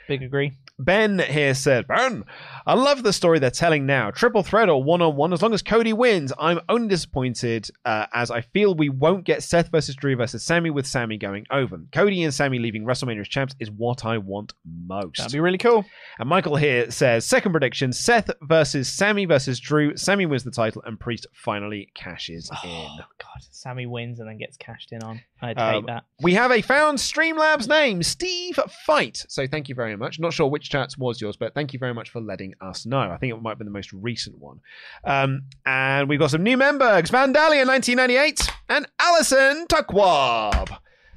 [0.08, 0.56] Big agree.
[0.80, 2.24] Ben here said, Ben,
[2.64, 4.10] I love the story they're telling now.
[4.12, 6.32] Triple threat or one on one, as long as Cody wins.
[6.38, 10.70] I'm only disappointed uh, as I feel we won't get Seth versus Drew versus Sami
[10.70, 11.80] with Sami going over.
[11.92, 14.52] Cody and Sami leaving WrestleMania as champs is what I want
[14.86, 15.18] most.
[15.18, 15.84] That'd be really cool.
[16.20, 19.96] and Michael here says, second prediction Seth versus Sami versus Drew.
[19.96, 22.70] Sami wins the title and Priest finally cashes in.
[22.70, 25.20] Oh God, Sami wins and then gets cashed in on.
[25.42, 26.04] I'd Um, hate that.
[26.22, 29.24] We have a found Streamlabs name, Steve Fight.
[29.28, 29.97] So thank you very much.
[29.98, 33.00] Not sure which chat was yours, but thank you very much for letting us know.
[33.00, 34.60] I think it might be the most recent one.
[35.04, 40.76] Um, and we've got some new members Vandalia 1998 and Alison Tukwab.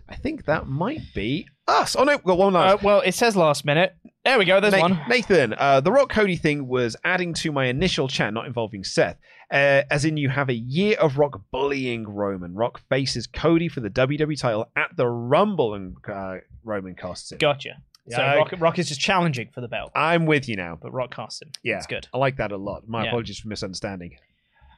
[0.09, 1.95] I think that might be us.
[1.95, 2.83] Oh no, we've got one Uh, last.
[2.83, 3.95] well, it says last minute.
[4.25, 4.59] There we go.
[4.59, 4.99] There's Na- one.
[5.07, 9.17] Nathan, uh, the Rock Cody thing was adding to my initial chat, not involving Seth.
[9.51, 12.53] Uh, as in, you have a year of Rock bullying Roman.
[12.53, 17.39] Rock faces Cody for the WWE title at the Rumble, and uh, Roman costs it.
[17.39, 17.81] Gotcha.
[18.17, 20.77] So Rock, Rock is just challenging for the belt, I'm with you now.
[20.81, 21.51] but Rock him.
[21.63, 22.07] Yeah, it's good.
[22.13, 22.87] I like that a lot.
[22.87, 23.09] My Yeah.
[23.09, 24.15] apologies for misunderstanding.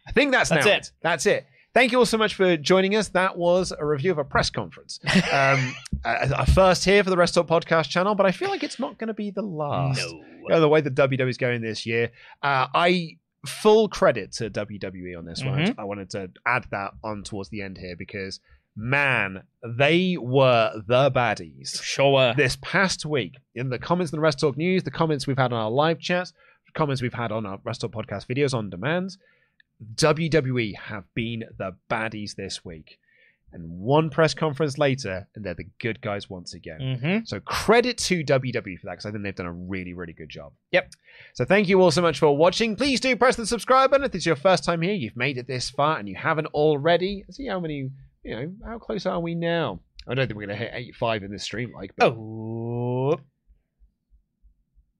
[0.07, 0.91] I think that's, That's now it.
[1.01, 1.45] That's it.
[1.73, 3.07] Thank you all so much for joining us.
[3.09, 4.99] That was a review of a press conference.
[5.31, 8.77] Um, a, a first here for the WrestleTalk Podcast channel, but I feel like it's
[8.79, 9.99] not going to be the last.
[10.05, 10.55] No.
[10.55, 12.11] Uh, the way the WWE is going this year.
[12.43, 15.59] Uh, I full credit to WWE on this one.
[15.59, 15.75] Mhm.
[15.79, 18.39] I wanted to add that on towards the end here because
[18.75, 21.81] man, they were the baddies.
[21.81, 22.33] Sure.
[22.35, 25.59] This past week, in the comments in the WrestleTalk News, the comments we've had on
[25.59, 26.33] our live chats,
[26.73, 29.17] comments we've had on our WrestleTalk podcast videos on demand,
[29.95, 32.99] WWE have been the baddies this week.
[33.51, 36.79] And one press conference later, and they're the good guys once again.
[36.79, 37.17] Mm-hmm.
[37.25, 40.29] So credit to WWE for that because I think they've done a really, really good
[40.29, 40.53] job.
[40.71, 40.91] Yep.
[41.35, 42.75] So thank you all so much for watching.
[42.75, 44.93] Please do press the subscribe button if it's your first time here.
[44.93, 47.25] You've made it this far and you haven't already.
[47.27, 47.91] Let's see how many,
[48.23, 49.79] you know, how close are we now?
[50.07, 51.93] I don't think we're going to hit 85 in this stream, like.
[51.95, 52.13] But...
[52.13, 53.19] Oh.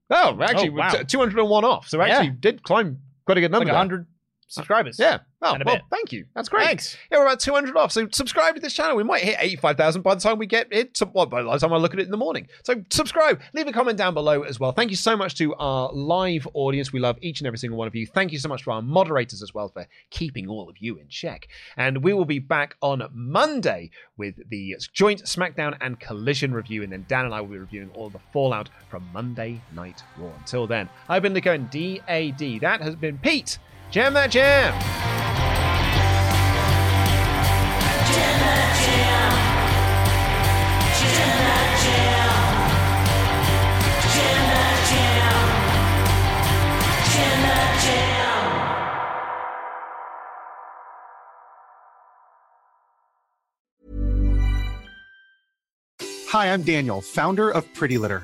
[0.10, 0.92] Oh, actually, Oh, wow.
[0.92, 1.88] 201 off.
[1.88, 2.34] So actually, Yeah.
[2.40, 3.66] did climb quite a good number.
[3.66, 3.78] Like there.
[3.80, 4.08] 100
[4.54, 5.00] subscribers.
[5.00, 5.20] Yeah.
[5.42, 5.82] Oh, well, bit.
[5.90, 6.26] thank you.
[6.36, 6.66] That's great.
[6.66, 6.96] Thanks.
[7.12, 7.92] Yeah, we're about 200 off.
[7.92, 8.96] So subscribe to this channel.
[8.96, 10.94] We might hit 85,000 by the time we get it.
[10.96, 12.48] To, well, by the time I look at it in the morning.
[12.64, 13.42] So subscribe.
[13.54, 14.72] Leave a comment down below as well.
[14.72, 16.94] Thank you so much to our live audience.
[16.94, 18.08] We love each and every single one of you.
[18.08, 21.10] Thank you so much to our moderators as well for keeping all of you in
[21.10, 21.50] check.
[21.76, 26.84] And we will be back on Monday with the joint SmackDown and Collision review.
[26.84, 30.32] And then Dan and I will be reviewing all the fallout from Monday Night Raw.
[30.38, 32.62] Until then, I've been Nico and DAD.
[32.62, 33.60] That has been Pete.
[33.94, 34.74] Jam that jam.
[56.30, 58.24] Hi, I'm Daniel, founder of Pretty Litter.